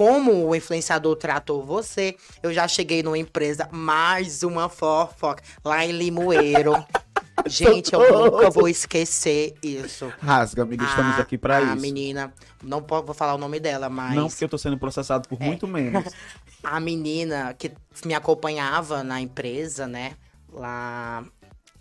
Como 0.00 0.46
o 0.46 0.54
influenciador 0.54 1.16
tratou 1.16 1.64
você, 1.64 2.16
eu 2.42 2.52
já 2.52 2.68
cheguei 2.68 3.02
numa 3.02 3.16
empresa, 3.16 3.66
mais 3.72 4.42
uma 4.42 4.68
fofoca, 4.68 5.42
lá 5.64 5.86
em 5.86 5.92
Limoeiro. 5.92 6.74
Gente, 7.46 7.94
eu 7.94 8.00
nunca 8.30 8.50
vou 8.50 8.68
esquecer 8.68 9.54
isso. 9.62 10.12
Rasga, 10.20 10.64
amiga, 10.64 10.84
estamos 10.84 11.16
A- 11.16 11.22
aqui 11.22 11.38
pra 11.38 11.56
a 11.56 11.62
isso. 11.62 11.76
menina, 11.80 12.30
não 12.62 12.82
vou 12.82 13.14
falar 13.14 13.36
o 13.36 13.38
nome 13.38 13.58
dela, 13.58 13.88
mas 13.88 14.14
Não 14.14 14.28
porque 14.28 14.44
eu 14.44 14.48
tô 14.50 14.58
sendo 14.58 14.76
processado 14.76 15.26
por 15.30 15.40
É. 15.40 15.46
muito 15.46 15.66
menos. 15.66 16.04
a 16.62 16.78
menina 16.78 17.54
que 17.58 17.72
me 18.04 18.12
acompanhava 18.12 19.02
na 19.02 19.18
empresa, 19.22 19.86
né? 19.86 20.12
Lá 20.52 21.24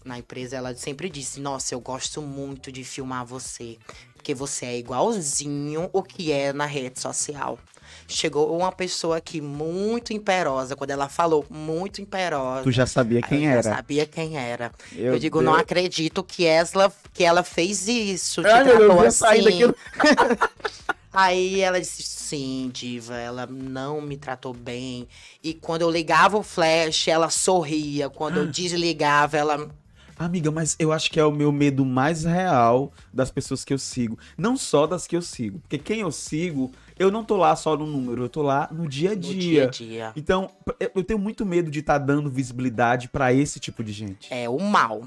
na 0.05 0.18
empresa, 0.20 0.55
ela 0.55 0.74
sempre 0.74 1.09
disse: 1.09 1.41
Nossa, 1.41 1.76
eu 1.76 1.82
gosto 1.82 2.22
muito 2.22 2.72
de 2.72 2.86
filmar 2.86 3.26
você. 3.26 3.78
Porque 4.13 4.34
você 4.34 4.66
é 4.68 4.78
igualzinho 4.80 5.89
o 5.91 6.01
que 6.01 6.32
é 6.32 6.53
na 6.53 6.66
rede 6.66 6.97
social. 7.01 7.59
Chegou 8.08 8.56
uma 8.56 8.72
pessoa 8.72 9.18
aqui 9.18 9.41
muito 9.41 10.14
imperosa. 10.14 10.76
Quando 10.76 10.91
ela 10.91 11.10
falou 11.10 11.45
muito 11.49 12.01
imperosa. 12.01 12.64
tu 12.64 12.72
já 12.72 12.86
sabia 12.86 13.22
quem 13.22 13.45
eu 13.45 13.51
já 13.51 13.51
era. 13.51 13.64
sabia 13.64 14.06
quem 14.06 14.38
era. 14.38 14.72
Meu 14.91 15.14
eu 15.14 15.20
digo, 15.20 15.39
Deus. 15.39 15.51
não 15.51 15.60
acredito 15.60 16.24
que 16.24 16.45
ela, 16.45 16.93
que 17.14 17.24
ela 17.24 17.43
fez 17.43 17.88
isso. 17.88 18.41
Te 18.43 18.47
Ai, 18.47 18.62
eu 18.72 18.78
tratou 18.88 19.12
sair 19.12 19.39
assim. 19.39 19.49
daquilo. 19.49 19.76
Aí 21.12 21.62
ela 21.62 21.80
disse, 21.80 22.03
sim, 22.03 22.70
diva, 22.74 23.16
ela 23.16 23.45
não 23.47 24.01
me 24.01 24.18
tratou 24.18 24.53
bem. 24.53 25.08
E 25.41 25.53
quando 25.53 25.82
eu 25.84 25.89
ligava 25.89 26.38
o 26.38 26.43
flash, 26.43 27.08
ela 27.08 27.30
sorria. 27.30 28.10
Quando 28.10 28.38
eu 28.38 28.45
desligava, 28.51 29.38
ela. 29.38 29.70
Amiga, 30.18 30.49
mas 30.51 30.76
eu 30.80 30.91
acho 30.93 31.11
que 31.11 31.20
é 31.20 31.26
o 31.26 31.32
meu 31.32 31.51
medo 31.51 31.84
mais 31.86 32.24
real 32.24 32.91
das 33.13 33.30
pessoas 33.30 33.66
que 33.66 33.74
eu 33.74 33.78
sigo. 33.78 34.18
Não 34.38 34.55
só 34.55 34.88
das 34.88 35.05
que 35.07 35.16
eu 35.16 35.22
sigo. 35.22 35.59
Porque 35.59 35.78
quem 35.78 35.99
eu 36.01 36.11
sigo, 36.11 36.72
eu 36.97 37.11
não 37.11 37.24
tô 37.24 37.36
lá 37.36 37.55
só 37.55 37.76
no 37.76 37.86
número, 37.86 38.24
eu 38.24 38.30
tô 38.30 38.41
lá 38.41 38.70
no 38.72 38.88
dia 38.88 39.11
a 39.11 39.16
No 39.16 39.20
dia. 39.22 39.34
dia 39.39 39.63
a 39.66 39.70
dia. 39.70 40.13
Então, 40.16 40.49
eu- 40.80 41.03
tenho 41.03 41.20
muito 41.20 41.45
medo 41.45 41.70
de 41.70 41.80
estar 41.80 41.97
dando 41.97 42.30
visibilidade 42.30 43.09
pra 43.09 43.34
esse 43.34 43.59
tipo 43.59 43.84
de 43.84 43.91
gente. 43.91 44.34
É 44.34 44.47
o 44.49 44.59
mal. 44.59 45.03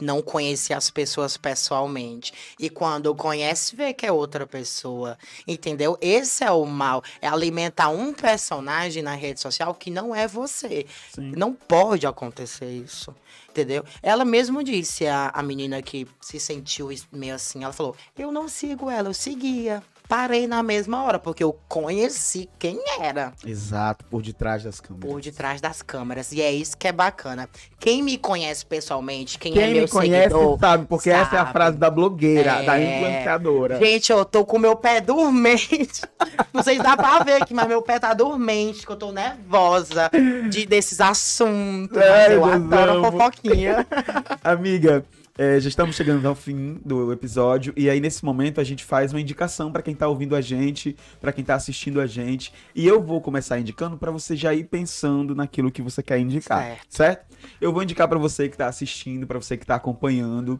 Não 0.00 0.22
conhecer 0.22 0.72
as 0.72 0.90
pessoas 0.90 1.36
pessoalmente. 1.36 2.32
E 2.58 2.68
quando 2.68 3.14
conhece, 3.14 3.76
vê 3.76 3.92
que 3.92 4.06
é 4.06 4.12
outra 4.12 4.46
pessoa. 4.46 5.18
Entendeu? 5.46 5.98
Esse 6.00 6.44
é 6.44 6.50
o 6.50 6.64
mal. 6.64 7.02
É 7.20 7.28
alimentar 7.28 7.88
um 7.88 8.12
personagem 8.12 9.02
na 9.02 9.14
rede 9.14 9.40
social 9.40 9.74
que 9.74 9.90
não 9.90 10.14
é 10.14 10.26
você. 10.26 10.86
Sim. 11.14 11.32
Não 11.36 11.52
pode 11.52 12.06
acontecer 12.06 12.70
isso. 12.70 13.14
Entendeu? 13.50 13.84
Ela 14.00 14.24
mesmo 14.24 14.62
disse, 14.62 15.06
a, 15.06 15.30
a 15.34 15.42
menina 15.42 15.82
que 15.82 16.06
se 16.20 16.38
sentiu 16.38 16.88
meio 17.10 17.34
assim, 17.34 17.64
ela 17.64 17.72
falou: 17.72 17.96
Eu 18.16 18.30
não 18.30 18.48
sigo 18.48 18.88
ela, 18.88 19.08
eu 19.08 19.14
seguia. 19.14 19.82
Parei 20.10 20.48
na 20.48 20.60
mesma 20.60 21.04
hora, 21.04 21.20
porque 21.20 21.44
eu 21.44 21.56
conheci 21.68 22.50
quem 22.58 22.80
era 23.00 23.32
Exato, 23.46 24.04
por 24.06 24.20
detrás 24.22 24.64
das 24.64 24.80
câmeras. 24.80 25.08
por 25.08 25.20
detrás 25.20 25.60
das 25.60 25.82
câmeras. 25.82 26.32
E 26.32 26.42
é 26.42 26.50
isso 26.50 26.76
que 26.76 26.88
é 26.88 26.92
bacana. 26.92 27.48
Quem 27.78 28.02
me 28.02 28.18
conhece 28.18 28.66
pessoalmente, 28.66 29.38
quem, 29.38 29.52
Quem 29.52 29.62
é 29.62 29.66
meu 29.72 29.82
me 29.82 29.88
conhece 29.88 30.30
seguidor. 30.34 30.58
sabe, 30.58 30.86
porque 30.86 31.10
essa 31.10 31.36
é 31.36 31.38
a 31.38 31.42
sabe. 31.42 31.52
frase 31.52 31.76
da 31.76 31.88
blogueira, 31.88 32.50
É. 32.60 32.62
da 32.66 32.80
influenciadora. 32.82 33.78
Gente, 33.78 34.10
eu 34.10 34.24
tô 34.24 34.44
com 34.44 34.58
meu 34.58 34.74
pé 34.74 35.00
dormente. 35.00 36.02
Não 36.52 36.64
sei 36.64 36.78
se 36.78 36.82
dá 36.82 36.96
pra 36.96 37.20
ver 37.22 37.40
aqui, 37.40 37.54
mas 37.54 37.68
meu 37.68 37.80
pé 37.80 38.00
tá 38.00 38.12
dormente, 38.12 38.84
que 38.84 38.90
eu 38.90 38.96
tô 38.96 39.12
nervosa 39.12 40.10
de, 40.50 40.66
desses 40.66 41.00
assuntos. 41.00 41.96
Mas 41.96 42.32
eu 42.32 42.44
adoro 42.44 42.92
amo. 43.06 43.12
fofoquinha. 43.12 43.86
Amiga, 44.42 45.04
é, 45.40 45.58
já 45.58 45.70
estamos 45.70 45.96
chegando 45.96 46.26
ao 46.28 46.34
fim 46.34 46.78
do 46.84 47.10
episódio 47.10 47.72
e 47.74 47.88
aí 47.88 47.98
nesse 47.98 48.22
momento 48.22 48.60
a 48.60 48.64
gente 48.64 48.84
faz 48.84 49.10
uma 49.10 49.22
indicação 49.22 49.72
pra 49.72 49.80
quem 49.80 49.94
tá 49.94 50.06
ouvindo 50.06 50.36
a 50.36 50.40
gente, 50.42 50.94
pra 51.18 51.32
quem 51.32 51.42
tá 51.42 51.54
assistindo 51.54 51.98
a 51.98 52.06
gente, 52.06 52.52
e 52.74 52.86
eu 52.86 53.02
vou 53.02 53.22
começar 53.22 53.58
indicando 53.58 53.96
pra 53.96 54.10
você 54.10 54.36
já 54.36 54.52
ir 54.52 54.64
pensando 54.64 55.34
naquilo 55.34 55.72
que 55.72 55.80
você 55.80 56.02
quer 56.02 56.18
indicar, 56.18 56.62
Certo. 56.62 56.86
certo? 56.90 57.36
Eu 57.58 57.72
vou 57.72 57.82
indicar 57.82 58.06
pra 58.06 58.18
você 58.18 58.50
que 58.50 58.56
tá 58.58 58.66
assistindo, 58.66 59.26
pra 59.26 59.40
você 59.40 59.56
que 59.56 59.64
tá 59.64 59.76
acompanhando. 59.76 60.58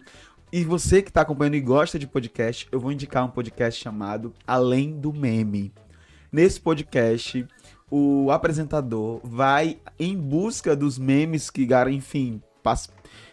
E 0.51 0.65
você 0.65 1.03
que 1.03 1.13
tá 1.13 1.21
acompanhando 1.21 1.57
e 1.57 1.61
gosta 1.61 1.99
de 1.99 2.07
podcast, 2.07 2.67
eu 2.73 2.81
vou 2.81 2.91
indicar 2.91 3.23
um 3.27 3.31
podcast 3.31 3.79
chamado 3.79 4.33
Além 4.47 4.99
do 4.99 5.13
Meme. 5.13 5.75
Nesse 6.33 6.59
podcast, 6.59 7.47
o 7.91 8.31
apresentador 8.31 9.21
vai 9.23 9.79
em 9.99 10.17
busca 10.17 10.75
dos 10.75 10.99
memes 10.99 11.51
que, 11.51 11.69
enfim, 11.91 12.41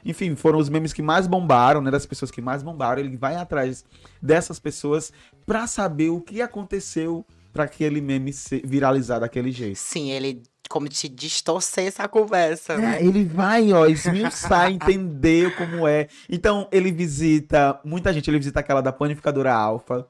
enfim, 0.05 0.36
foram 0.36 0.59
os 0.59 0.69
memes 0.69 0.93
que 0.93 1.01
mais 1.01 1.28
bombaram, 1.28 1.82
né, 1.82 1.91
das 1.91 2.05
pessoas 2.05 2.32
que 2.32 2.41
mais 2.41 2.63
bombaram. 2.63 3.01
Ele 3.01 3.17
vai 3.17 3.36
atrás 3.36 3.84
dessas 4.21 4.59
pessoas 4.59 5.11
pra 5.45 5.67
saber 5.67 6.09
o 6.09 6.21
que 6.21 6.41
aconteceu 6.41 7.25
pra 7.51 7.65
aquele 7.65 8.01
meme 8.01 8.32
ser 8.32 8.61
viralizar 8.65 9.19
daquele 9.19 9.51
jeito. 9.51 9.78
Sim, 9.78 10.11
ele 10.11 10.43
como 10.69 10.88
te 10.89 11.07
distorcer 11.07 11.88
essa 11.88 12.07
conversa, 12.07 12.78
né? 12.78 12.97
É, 12.97 13.05
ele 13.05 13.23
vai, 13.23 13.71
ó, 13.71 13.86
esmiuçar, 13.86 14.69
entender 14.71 15.55
como 15.55 15.88
é. 15.88 16.07
Então, 16.30 16.67
ele 16.71 16.91
visita 16.91 17.80
muita 17.84 18.11
gente. 18.11 18.30
Ele 18.30 18.38
visita 18.38 18.59
aquela 18.59 18.82
da 18.82 18.91
panificadora 18.91 19.53
Alfa. 19.53 20.05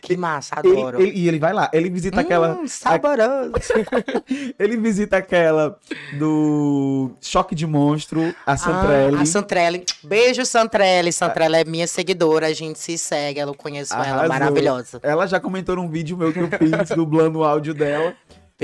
Que 0.00 0.16
massa, 0.16 0.56
Ele- 0.64 0.72
adoro. 0.80 1.00
ele- 1.02 1.12
e 1.18 1.28
ele 1.28 1.38
vai 1.38 1.52
lá. 1.52 1.70
Ele 1.72 1.90
visita 1.90 2.20
aquela. 2.20 2.54
Hum, 2.60 2.66
saboroso. 2.66 3.52
Ele 4.58 4.76
visita 4.76 5.16
aquela 5.18 5.78
do 6.18 7.10
Choque 7.20 7.54
de 7.54 7.66
Monstro, 7.66 8.34
a 8.46 8.56
Santrelli. 8.56 9.16
Ah, 9.16 9.22
a 9.22 9.26
Santrelli. 9.26 9.84
Beijo, 10.04 10.44
Santrelli. 10.44 11.12
Santrelli 11.12 11.56
é 11.56 11.64
minha 11.64 11.86
seguidora, 11.86 12.46
a 12.46 12.52
gente 12.52 12.78
se 12.78 12.96
segue, 12.98 13.40
eu 13.40 13.54
conheço 13.54 13.92
ela, 13.94 14.02
Arrasou. 14.04 14.28
maravilhosa. 14.28 15.00
Ela 15.02 15.26
já 15.26 15.38
comentou 15.40 15.76
num 15.76 15.88
vídeo 15.88 16.16
meu 16.16 16.32
que 16.32 16.38
eu 16.40 16.48
fiz, 16.48 16.88
dublando 16.96 17.40
o 17.40 17.44
áudio 17.44 17.74
dela. 17.74 18.14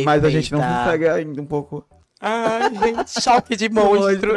Mas 0.05 0.23
a 0.25 0.31
gente 0.31 0.53
não 0.53 0.61
Perfeita. 0.61 0.85
consegue 0.85 1.09
ainda 1.09 1.41
um 1.43 1.47
pouco. 1.47 1.85
Ai, 2.21 2.75
gente, 2.75 3.23
choque 3.23 3.57
de 3.57 3.69
monstro. 3.73 4.33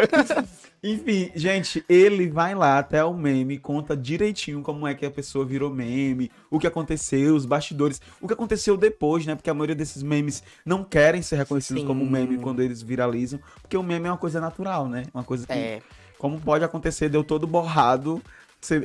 Enfim, 0.82 1.30
gente, 1.36 1.84
ele 1.90 2.30
vai 2.30 2.56
lá 2.56 2.80
até 2.80 3.04
o 3.04 3.14
meme, 3.14 3.58
conta 3.58 3.98
direitinho 3.98 4.62
como 4.62 4.88
é 4.88 4.94
que 4.94 5.06
a 5.06 5.12
pessoa 5.12 5.44
virou 5.44 5.70
meme, 5.70 6.32
o 6.50 6.58
que 6.58 6.68
aconteceu, 6.68 7.36
os 7.36 7.46
bastidores, 7.46 8.02
o 8.22 8.28
que 8.28 8.34
aconteceu 8.34 8.78
depois, 8.78 9.26
né? 9.26 9.36
Porque 9.36 9.50
a 9.50 9.54
maioria 9.54 9.76
desses 9.76 10.02
memes 10.02 10.42
não 10.66 10.84
querem 10.84 11.22
ser 11.22 11.36
reconhecidos 11.36 11.82
Sim. 11.82 11.88
como 11.88 12.06
meme 12.06 12.38
quando 12.38 12.62
eles 12.62 12.82
viralizam, 12.82 13.40
porque 13.62 13.76
o 13.76 13.84
meme 13.84 14.08
é 14.08 14.12
uma 14.12 14.18
coisa 14.18 14.40
natural, 14.40 14.88
né? 14.88 15.04
Uma 15.14 15.24
coisa 15.24 15.46
que, 15.46 15.54
É, 15.54 15.82
como 16.18 16.40
pode 16.40 16.64
acontecer, 16.64 17.10
deu 17.10 17.24
todo 17.24 17.46
borrado, 17.46 18.22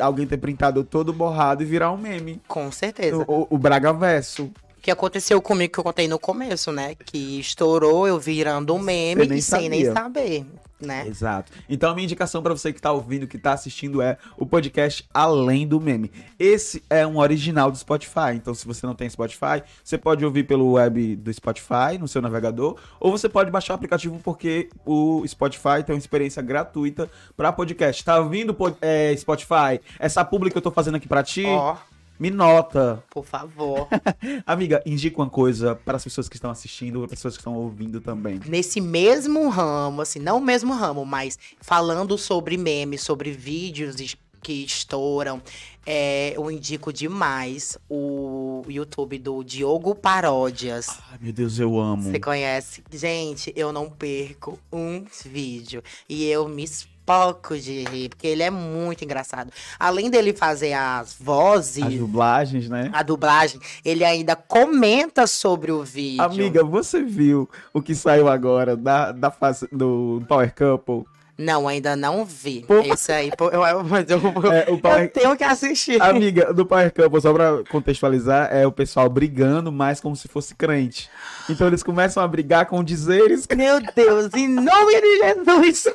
alguém 0.00 0.26
ter 0.26 0.38
printado 0.38 0.82
todo 0.82 1.12
borrado 1.12 1.62
e 1.62 1.66
virar 1.66 1.92
um 1.92 1.96
meme. 1.96 2.40
com 2.48 2.70
certeza. 2.72 3.24
O, 3.28 3.42
o, 3.42 3.46
o 3.50 3.58
Braga 3.58 3.92
Verso. 3.92 4.50
Que 4.84 4.90
aconteceu 4.90 5.40
comigo 5.40 5.72
que 5.72 5.80
eu 5.80 5.84
contei 5.84 6.06
no 6.06 6.18
começo, 6.18 6.70
né? 6.70 6.94
Que 6.94 7.40
estourou 7.40 8.06
eu 8.06 8.20
virando 8.20 8.74
um 8.74 8.78
meme 8.78 9.26
nem 9.26 9.38
e 9.38 9.40
sem 9.40 9.66
nem 9.66 9.90
saber, 9.90 10.44
né? 10.78 11.06
Exato. 11.08 11.50
Então 11.66 11.90
a 11.90 11.94
minha 11.94 12.04
indicação 12.04 12.42
pra 12.42 12.52
você 12.52 12.70
que 12.70 12.82
tá 12.82 12.92
ouvindo, 12.92 13.26
que 13.26 13.38
tá 13.38 13.54
assistindo 13.54 14.02
é 14.02 14.18
o 14.36 14.44
podcast 14.44 15.08
Além 15.14 15.66
do 15.66 15.80
Meme. 15.80 16.12
Esse 16.38 16.84
é 16.90 17.06
um 17.06 17.16
original 17.16 17.70
do 17.70 17.78
Spotify. 17.78 18.34
Então 18.34 18.52
se 18.52 18.66
você 18.66 18.86
não 18.86 18.94
tem 18.94 19.08
Spotify, 19.08 19.62
você 19.82 19.96
pode 19.96 20.22
ouvir 20.22 20.44
pelo 20.44 20.72
web 20.72 21.16
do 21.16 21.32
Spotify 21.32 21.96
no 21.98 22.06
seu 22.06 22.20
navegador, 22.20 22.78
ou 23.00 23.10
você 23.10 23.26
pode 23.26 23.50
baixar 23.50 23.72
o 23.72 23.76
aplicativo 23.76 24.20
porque 24.22 24.68
o 24.84 25.26
Spotify 25.26 25.82
tem 25.82 25.94
uma 25.94 25.98
experiência 25.98 26.42
gratuita 26.42 27.10
pra 27.34 27.50
podcast. 27.54 28.04
Tá 28.04 28.18
ouvindo 28.18 28.54
é, 28.82 29.16
Spotify? 29.16 29.80
Essa 29.98 30.22
publi 30.26 30.50
que 30.50 30.58
eu 30.58 30.62
tô 30.62 30.70
fazendo 30.70 30.96
aqui 30.96 31.08
pra 31.08 31.22
ti, 31.22 31.46
Ó, 31.46 31.74
me 32.18 32.30
nota. 32.30 33.02
por 33.10 33.24
favor. 33.24 33.88
Amiga, 34.46 34.82
indica 34.86 35.16
uma 35.20 35.28
coisa 35.28 35.74
para 35.74 35.96
as 35.96 36.04
pessoas 36.04 36.28
que 36.28 36.36
estão 36.36 36.50
assistindo, 36.50 37.00
para 37.00 37.06
as 37.06 37.10
pessoas 37.10 37.34
que 37.34 37.40
estão 37.40 37.54
ouvindo 37.54 38.00
também. 38.00 38.40
Nesse 38.46 38.80
mesmo 38.80 39.48
ramo, 39.48 40.02
assim, 40.02 40.18
não 40.18 40.38
o 40.38 40.40
mesmo 40.40 40.72
ramo, 40.72 41.04
mas 41.04 41.38
falando 41.60 42.16
sobre 42.16 42.56
memes, 42.56 43.02
sobre 43.02 43.32
vídeos 43.32 43.96
que 44.44 44.64
estouram, 44.64 45.40
é, 45.86 46.34
eu 46.36 46.50
indico 46.50 46.92
demais 46.92 47.78
o 47.88 48.62
YouTube 48.68 49.18
do 49.18 49.42
Diogo 49.42 49.94
Paródias. 49.94 50.88
Ai, 51.10 51.18
meu 51.20 51.32
Deus, 51.32 51.58
eu 51.58 51.80
amo. 51.80 52.02
Você 52.02 52.20
conhece? 52.20 52.84
Gente, 52.92 53.52
eu 53.56 53.72
não 53.72 53.88
perco 53.88 54.58
um 54.70 55.04
vídeo. 55.24 55.82
E 56.06 56.24
eu 56.26 56.46
me 56.46 56.66
espoco 57.04 57.56
de 57.58 57.84
rir, 57.84 58.08
porque 58.08 58.26
ele 58.26 58.42
é 58.42 58.50
muito 58.50 59.04
engraçado. 59.04 59.52
Além 59.78 60.10
dele 60.10 60.32
fazer 60.32 60.72
as 60.72 61.14
vozes, 61.20 61.84
As 61.84 61.94
dublagens, 61.94 62.68
né? 62.68 62.90
a 62.92 63.02
dublagem, 63.02 63.60
ele 63.84 64.04
ainda 64.04 64.34
comenta 64.34 65.26
sobre 65.26 65.70
o 65.70 65.84
vídeo. 65.84 66.22
Amiga, 66.22 66.64
você 66.64 67.02
viu 67.02 67.48
o 67.72 67.82
que 67.82 67.94
saiu 67.94 68.28
agora 68.28 68.74
da, 68.74 69.12
da 69.12 69.30
fase 69.30 69.68
do 69.70 70.22
Power 70.26 70.52
Couple? 70.54 71.04
Não, 71.36 71.66
ainda 71.66 71.96
não 71.96 72.24
vi. 72.24 72.64
Pô. 72.66 72.78
Esse 72.80 73.10
aí, 73.10 73.30
pô, 73.36 73.48
eu, 73.50 73.62
eu, 73.64 73.82
mas 73.84 74.08
eu, 74.08 74.18
É, 74.52 74.70
o 74.70 74.78
Power... 74.78 75.02
eu 75.02 75.08
tenho 75.10 75.36
que 75.36 75.42
assistir. 75.44 76.00
Amiga, 76.00 76.52
do 76.54 76.64
Power 76.64 76.92
Couple, 76.92 77.20
só 77.20 77.32
pra 77.32 77.62
contextualizar, 77.70 78.48
é 78.52 78.66
o 78.66 78.72
pessoal 78.72 79.08
brigando, 79.08 79.72
mas 79.72 80.00
como 80.00 80.14
se 80.14 80.28
fosse 80.28 80.54
crente. 80.54 81.10
Então 81.50 81.66
eles 81.66 81.82
começam 81.82 82.22
a 82.22 82.28
brigar 82.28 82.66
com 82.66 82.82
dizeres. 82.84 83.46
Meu 83.54 83.80
Deus, 83.80 84.32
em 84.34 84.48
nome 84.48 85.00
de 85.00 85.18
Jesus! 85.18 85.84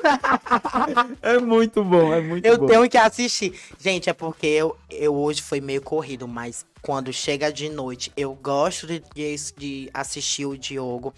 É 1.22 1.38
muito 1.38 1.82
bom, 1.84 2.12
é 2.12 2.20
muito 2.20 2.44
Eu 2.44 2.58
bom. 2.58 2.66
tenho 2.66 2.88
que 2.88 2.96
assistir. 2.98 3.54
Gente, 3.78 4.08
é 4.10 4.12
porque 4.12 4.46
eu, 4.46 4.76
eu 4.90 5.14
hoje 5.14 5.42
foi 5.42 5.60
meio 5.60 5.80
corrido, 5.82 6.26
mas 6.26 6.64
quando 6.82 7.12
chega 7.12 7.52
de 7.52 7.68
noite, 7.68 8.12
eu 8.16 8.34
gosto 8.34 8.86
de, 8.86 9.02
de, 9.56 9.90
assistir 9.92 10.46
o 10.46 10.56
Diogo. 10.56 11.14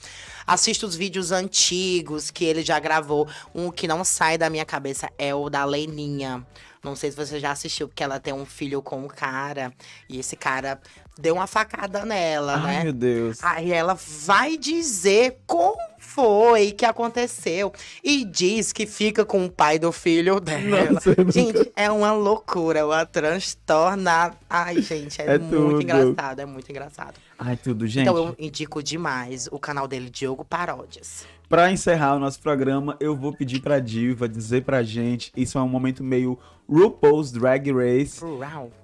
Assisto 0.47 0.86
os 0.86 0.97
vídeos 0.97 1.30
antigos 1.32 2.30
que 2.30 2.44
ele 2.44 2.62
já 2.62 2.78
gravou. 2.78 3.28
Um 3.55 3.70
que 3.70 3.86
não 3.86 4.05
sai 4.05 4.36
da 4.36 4.51
minha 4.51 4.64
cabeça 4.64 5.09
é 5.18 5.34
o 5.34 5.48
da 5.48 5.64
Leninha. 5.64 6.44
Não 6.82 6.97
sei 6.97 7.12
se 7.12 7.16
você 7.16 7.39
já 7.39 7.52
assistiu, 7.52 7.86
porque 7.86 8.02
ela 8.02 8.18
tem 8.18 8.34
um 8.34 8.44
filho 8.44 8.82
com 8.82 9.05
um 9.05 9.09
cara. 9.09 9.72
E 10.09 10.18
esse 10.18 10.34
cara 10.34 10.80
deu 11.18 11.34
uma 11.34 11.47
facada 11.47 12.05
nela, 12.05 12.55
Ai, 12.56 12.76
né? 12.78 12.84
meu 12.84 12.93
Deus. 12.93 13.39
Aí 13.43 13.72
ela 13.72 13.94
vai 13.94 14.56
dizer 14.56 15.39
como 15.47 15.76
foi 15.98 16.72
que 16.72 16.84
aconteceu. 16.84 17.72
E 18.05 18.24
diz 18.24 18.72
que 18.72 18.86
fica 18.86 19.24
com 19.24 19.44
o 19.47 19.51
pai 19.51 19.78
do 19.78 19.90
filho 19.93 20.40
dela. 20.40 20.90
Nossa, 20.93 21.10
eu 21.10 21.16
nunca- 21.24 21.32
Gente, 21.32 21.72
é 21.76 21.90
uma 21.90 22.12
loucura, 22.12 22.84
uma 22.86 23.06
transtorna. 23.06 24.32
Ai, 24.48 24.80
gente, 24.82 25.20
é, 25.20 25.34
É 25.34 25.39
muito 25.39 25.51
tudo. 25.51 25.82
engraçado, 25.82 26.40
é 26.40 26.47
muito 26.47 26.70
engraçado. 26.70 27.14
Ai, 27.39 27.56
tudo, 27.56 27.86
gente. 27.86 28.02
Então 28.09 28.16
eu 28.16 28.34
indico 28.39 28.82
demais 28.82 29.48
o 29.51 29.59
canal 29.59 29.86
dele, 29.89 30.10
Diogo 30.10 30.44
Paródias. 30.44 31.24
Pra 31.52 31.70
encerrar 31.70 32.14
o 32.14 32.18
nosso 32.18 32.40
programa, 32.40 32.96
eu 32.98 33.14
vou 33.14 33.30
pedir 33.30 33.60
pra 33.60 33.78
Diva 33.78 34.26
dizer 34.26 34.64
pra 34.64 34.82
gente. 34.82 35.30
Isso 35.36 35.58
é 35.58 35.60
um 35.60 35.68
momento 35.68 36.02
meio 36.02 36.38
RuPaul's 36.66 37.30
Drag 37.30 37.70
Race. 37.70 38.22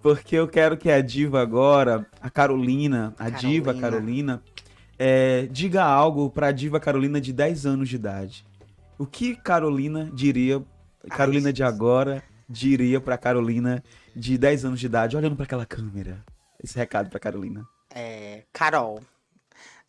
Porque 0.03 0.37
eu 0.37 0.47
quero 0.47 0.77
que 0.77 0.91
a 0.91 1.01
diva 1.01 1.41
agora, 1.41 2.07
a 2.21 2.29
Carolina, 2.29 3.15
a 3.19 3.31
diva 3.31 3.73
Carolina. 3.73 3.81
Carolina, 3.81 4.43
é, 4.99 5.49
diga 5.51 5.83
algo 5.83 6.29
pra 6.29 6.53
diva 6.53 6.79
Carolina 6.79 7.19
de 7.19 7.33
10 7.33 7.65
anos 7.65 7.89
de 7.89 7.97
idade. 7.97 8.45
O 8.99 9.07
que 9.07 9.35
Carolina 9.35 10.11
diria, 10.13 10.63
Carolina 11.09 11.51
de 11.51 11.61
Jesus. 11.61 11.75
agora, 11.75 12.23
diria 12.47 13.01
pra 13.01 13.17
Carolina 13.17 13.83
de 14.15 14.37
10 14.37 14.67
anos 14.67 14.79
de 14.79 14.85
idade, 14.85 15.17
olhando 15.17 15.37
pra 15.37 15.47
aquela 15.47 15.65
câmera? 15.65 16.23
Esse 16.63 16.77
recado 16.77 17.09
pra 17.09 17.19
Carolina. 17.19 17.67
É, 17.95 18.43
Carol, 18.53 19.01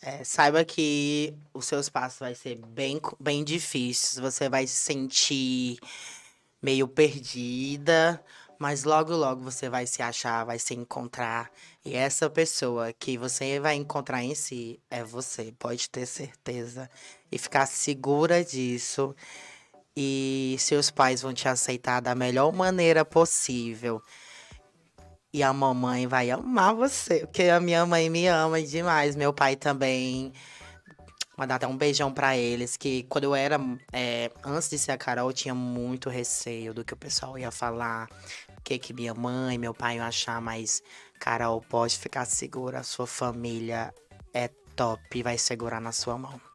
é, 0.01 0.23
saiba 0.23 0.63
que 0.63 1.33
os 1.53 1.65
seus 1.65 1.89
passos 1.89 2.19
vai 2.19 2.33
ser 2.33 2.55
bem, 2.55 2.99
bem 3.19 3.43
difíceis. 3.43 4.19
Você 4.19 4.47
vai 4.47 4.65
se 4.65 4.75
sentir 4.75 5.77
meio 6.61 6.87
perdida, 6.87 8.23
mas 8.57 8.83
logo, 8.83 9.13
logo 9.13 9.41
você 9.41 9.69
vai 9.69 9.85
se 9.85 10.01
achar, 10.01 10.45
vai 10.45 10.57
se 10.59 10.73
encontrar. 10.73 11.51
E 11.83 11.95
essa 11.95 12.29
pessoa 12.29 12.93
que 12.93 13.17
você 13.17 13.59
vai 13.59 13.75
encontrar 13.75 14.23
em 14.23 14.35
si 14.35 14.79
é 14.89 15.03
você, 15.03 15.53
pode 15.57 15.89
ter 15.89 16.05
certeza. 16.05 16.89
E 17.31 17.37
ficar 17.37 17.65
segura 17.65 18.43
disso. 18.43 19.15
E 19.95 20.55
seus 20.59 20.89
pais 20.89 21.21
vão 21.21 21.33
te 21.33 21.47
aceitar 21.47 21.99
da 21.99 22.15
melhor 22.15 22.53
maneira 22.53 23.03
possível. 23.03 24.01
E 25.31 25.43
a 25.43 25.53
mamãe 25.53 26.07
vai 26.07 26.31
amar 26.31 26.73
você, 26.73 27.19
porque 27.19 27.43
a 27.43 27.59
minha 27.59 27.85
mãe 27.85 28.09
me 28.09 28.27
ama 28.27 28.61
demais. 28.61 29.15
Meu 29.15 29.31
pai 29.31 29.55
também. 29.55 30.33
Mandar 31.37 31.55
até 31.55 31.67
um 31.67 31.77
beijão 31.77 32.11
pra 32.11 32.35
eles, 32.35 32.75
que 32.75 33.03
quando 33.03 33.23
eu 33.25 33.35
era. 33.35 33.59
é, 33.93 34.31
antes 34.43 34.69
de 34.69 34.77
ser 34.77 34.91
a 34.91 34.97
Carol, 34.97 35.29
eu 35.29 35.33
tinha 35.33 35.55
muito 35.55 36.09
receio 36.09 36.73
do 36.73 36.83
que 36.83 36.93
o 36.93 36.97
pessoal 36.97 37.37
ia 37.37 37.51
falar. 37.51 38.09
O 38.57 38.61
que, 38.61 38.77
que 38.77 38.93
minha 38.93 39.13
mãe, 39.13 39.57
meu 39.57 39.73
pai 39.73 39.97
iam 39.97 40.05
achar, 40.05 40.41
mas 40.41 40.83
Carol, 41.19 41.61
pode 41.61 41.97
ficar 41.97 42.25
segura, 42.25 42.83
sua 42.83 43.07
família 43.07 43.93
é 44.33 44.49
top, 44.75 45.23
vai 45.23 45.37
segurar 45.37 45.79
na 45.79 45.91
sua 45.91 46.17
mão. 46.17 46.48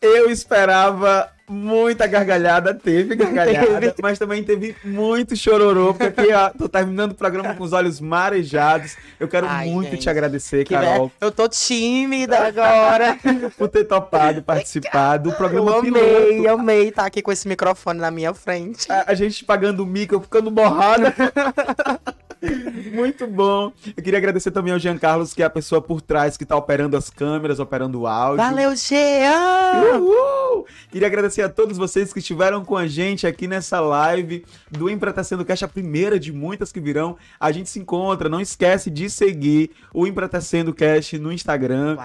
Eu 0.00 0.30
esperava 0.30 1.28
muita 1.48 2.06
gargalhada, 2.06 2.74
teve 2.74 3.16
gargalhada, 3.16 3.80
Teve. 3.80 3.94
mas 4.02 4.18
também 4.18 4.44
teve 4.44 4.76
muito 4.84 5.34
chororô, 5.34 5.94
porque 5.94 6.20
aqui 6.20 6.32
ó, 6.32 6.50
tô 6.50 6.68
terminando 6.68 7.12
o 7.12 7.14
programa 7.14 7.54
com 7.54 7.64
os 7.64 7.72
olhos 7.72 8.00
marejados. 8.00 8.96
Eu 9.18 9.26
quero 9.26 9.46
Ai, 9.48 9.66
muito 9.68 9.92
gente. 9.92 10.02
te 10.02 10.10
agradecer, 10.10 10.64
Que 10.64 10.74
Carol, 10.74 11.10
Eu 11.20 11.32
tô 11.32 11.48
tímida 11.48 12.38
agora. 12.46 13.18
por 13.56 13.68
ter 13.68 13.84
topado 13.84 14.42
participar 14.42 15.16
do 15.16 15.30
Eu 15.30 15.36
programa 15.36 15.78
amei, 15.78 15.90
piloto. 15.90 16.48
amei 16.60 16.88
estar 16.88 17.06
aqui 17.06 17.22
com 17.22 17.32
esse 17.32 17.48
microfone 17.48 17.98
na 17.98 18.10
minha 18.10 18.34
frente. 18.34 18.90
A, 18.92 19.04
a 19.08 19.14
gente 19.14 19.44
pagando 19.44 19.82
o 19.82 19.86
mico, 19.86 20.14
eu 20.14 20.20
ficando 20.20 20.50
borrada. 20.50 21.14
Muito 22.92 23.26
bom. 23.26 23.72
Eu 23.96 24.02
queria 24.02 24.18
agradecer 24.18 24.50
também 24.50 24.72
ao 24.72 24.78
Jean 24.78 24.96
Carlos, 24.96 25.34
que 25.34 25.42
é 25.42 25.46
a 25.46 25.50
pessoa 25.50 25.80
por 25.80 26.00
trás 26.00 26.36
que 26.36 26.44
tá 26.44 26.56
operando 26.56 26.96
as 26.96 27.10
câmeras, 27.10 27.58
operando 27.58 28.00
o 28.00 28.06
áudio. 28.06 28.36
Valeu, 28.36 28.74
Jean! 28.76 29.98
Uhul! 29.98 30.66
Queria 30.90 31.08
agradecer 31.08 31.42
a 31.42 31.48
todos 31.48 31.76
vocês 31.76 32.12
que 32.12 32.20
estiveram 32.20 32.64
com 32.64 32.76
a 32.76 32.86
gente 32.86 33.26
aqui 33.26 33.46
nessa 33.46 33.80
live 33.80 34.44
do 34.70 34.88
Empretecendo 34.88 35.44
Cash, 35.44 35.64
a 35.64 35.68
primeira 35.68 36.18
de 36.18 36.32
muitas 36.32 36.70
que 36.72 36.80
virão. 36.80 37.16
A 37.40 37.50
gente 37.50 37.68
se 37.68 37.78
encontra, 37.78 38.28
não 38.28 38.40
esquece 38.40 38.90
de 38.90 39.10
seguir 39.10 39.70
o 39.92 40.06
Empretecendo 40.06 40.72
Cash 40.74 41.14
no 41.14 41.32
Instagram, 41.32 41.98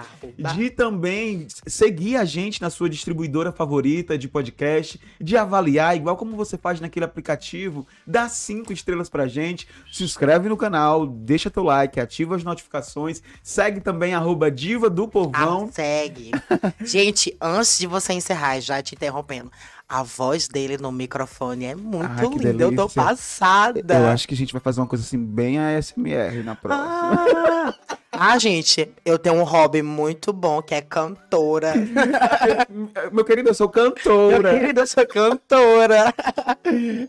de 0.54 0.70
também 0.70 1.46
seguir 1.66 2.16
a 2.16 2.24
gente 2.24 2.60
na 2.60 2.70
sua 2.70 2.88
distribuidora 2.88 3.52
favorita 3.52 4.18
de 4.18 4.28
podcast, 4.28 5.00
de 5.20 5.36
avaliar, 5.36 5.96
igual 5.96 6.16
como 6.16 6.36
você 6.36 6.58
faz 6.58 6.80
naquele 6.80 7.04
aplicativo, 7.04 7.86
dá 8.06 8.28
cinco 8.28 8.72
estrelas 8.72 9.08
pra 9.08 9.26
gente, 9.26 9.68
se 9.92 10.02
inscreve 10.02 10.23
no 10.48 10.56
canal, 10.56 11.06
deixa 11.06 11.50
teu 11.50 11.62
like, 11.62 11.98
ativa 12.00 12.36
as 12.36 12.44
notificações, 12.44 13.22
segue 13.42 13.80
também 13.80 14.14
arroba 14.14 14.50
diva 14.50 14.88
do 14.90 15.06
povão. 15.08 15.66
Ah, 15.68 15.72
segue. 15.72 16.30
Gente, 16.84 17.36
antes 17.40 17.78
de 17.78 17.86
você 17.86 18.12
encerrar, 18.12 18.60
já 18.60 18.82
te 18.82 18.94
interrompendo, 18.94 19.50
a 19.88 20.02
voz 20.02 20.48
dele 20.48 20.78
no 20.78 20.90
microfone 20.90 21.66
é 21.66 21.74
muito 21.74 22.06
Ah, 22.06 22.22
linda. 22.22 22.64
Eu 22.64 22.74
tô 22.74 22.88
passada. 22.88 23.94
Eu 23.94 24.06
acho 24.06 24.26
que 24.26 24.34
a 24.34 24.36
gente 24.36 24.52
vai 24.52 24.60
fazer 24.60 24.80
uma 24.80 24.86
coisa 24.86 25.04
assim 25.04 25.18
bem 25.18 25.58
ASMR 25.58 26.42
na 26.42 26.54
próxima. 26.54 26.86
Ah, 26.88 27.74
ah, 28.10 28.38
gente, 28.38 28.88
eu 29.04 29.18
tenho 29.18 29.36
um 29.36 29.42
hobby 29.42 29.82
muito 29.82 30.32
bom 30.32 30.62
que 30.62 30.74
é 30.74 30.80
cantora. 30.80 31.74
Meu 33.12 33.24
querido, 33.24 33.50
eu 33.50 33.54
sou 33.54 33.70
Meu 33.74 33.92
cantora. 33.92 34.58
querido, 34.58 34.80
eu 34.80 34.86
sou 34.86 35.06
cantora. 35.06 36.14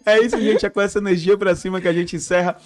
É 0.06 0.20
isso, 0.20 0.40
gente. 0.42 0.66
É 0.66 0.70
com 0.70 0.82
essa 0.82 0.98
energia 1.00 1.38
pra 1.38 1.56
cima 1.56 1.80
que 1.80 1.88
a 1.88 1.94
gente 1.94 2.16
encerra 2.16 2.58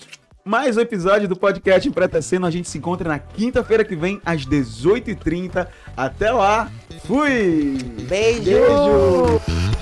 mais 0.50 0.78
um 0.78 0.82
episódio 0.82 1.28
do 1.28 1.36
podcast 1.36 1.88
Empretecendo. 1.88 2.48
A 2.48 2.50
gente 2.50 2.68
se 2.68 2.80
encontra 2.80 3.08
na 3.08 3.20
quinta-feira 3.20 3.86
que 3.86 3.96
vem, 3.96 4.20
às 4.26 4.48
18h30. 4.48 5.68
Até 5.96 6.32
lá. 6.32 6.72
Fui! 7.06 7.78
Beijo. 8.08 8.44
Beijo. 8.44 9.79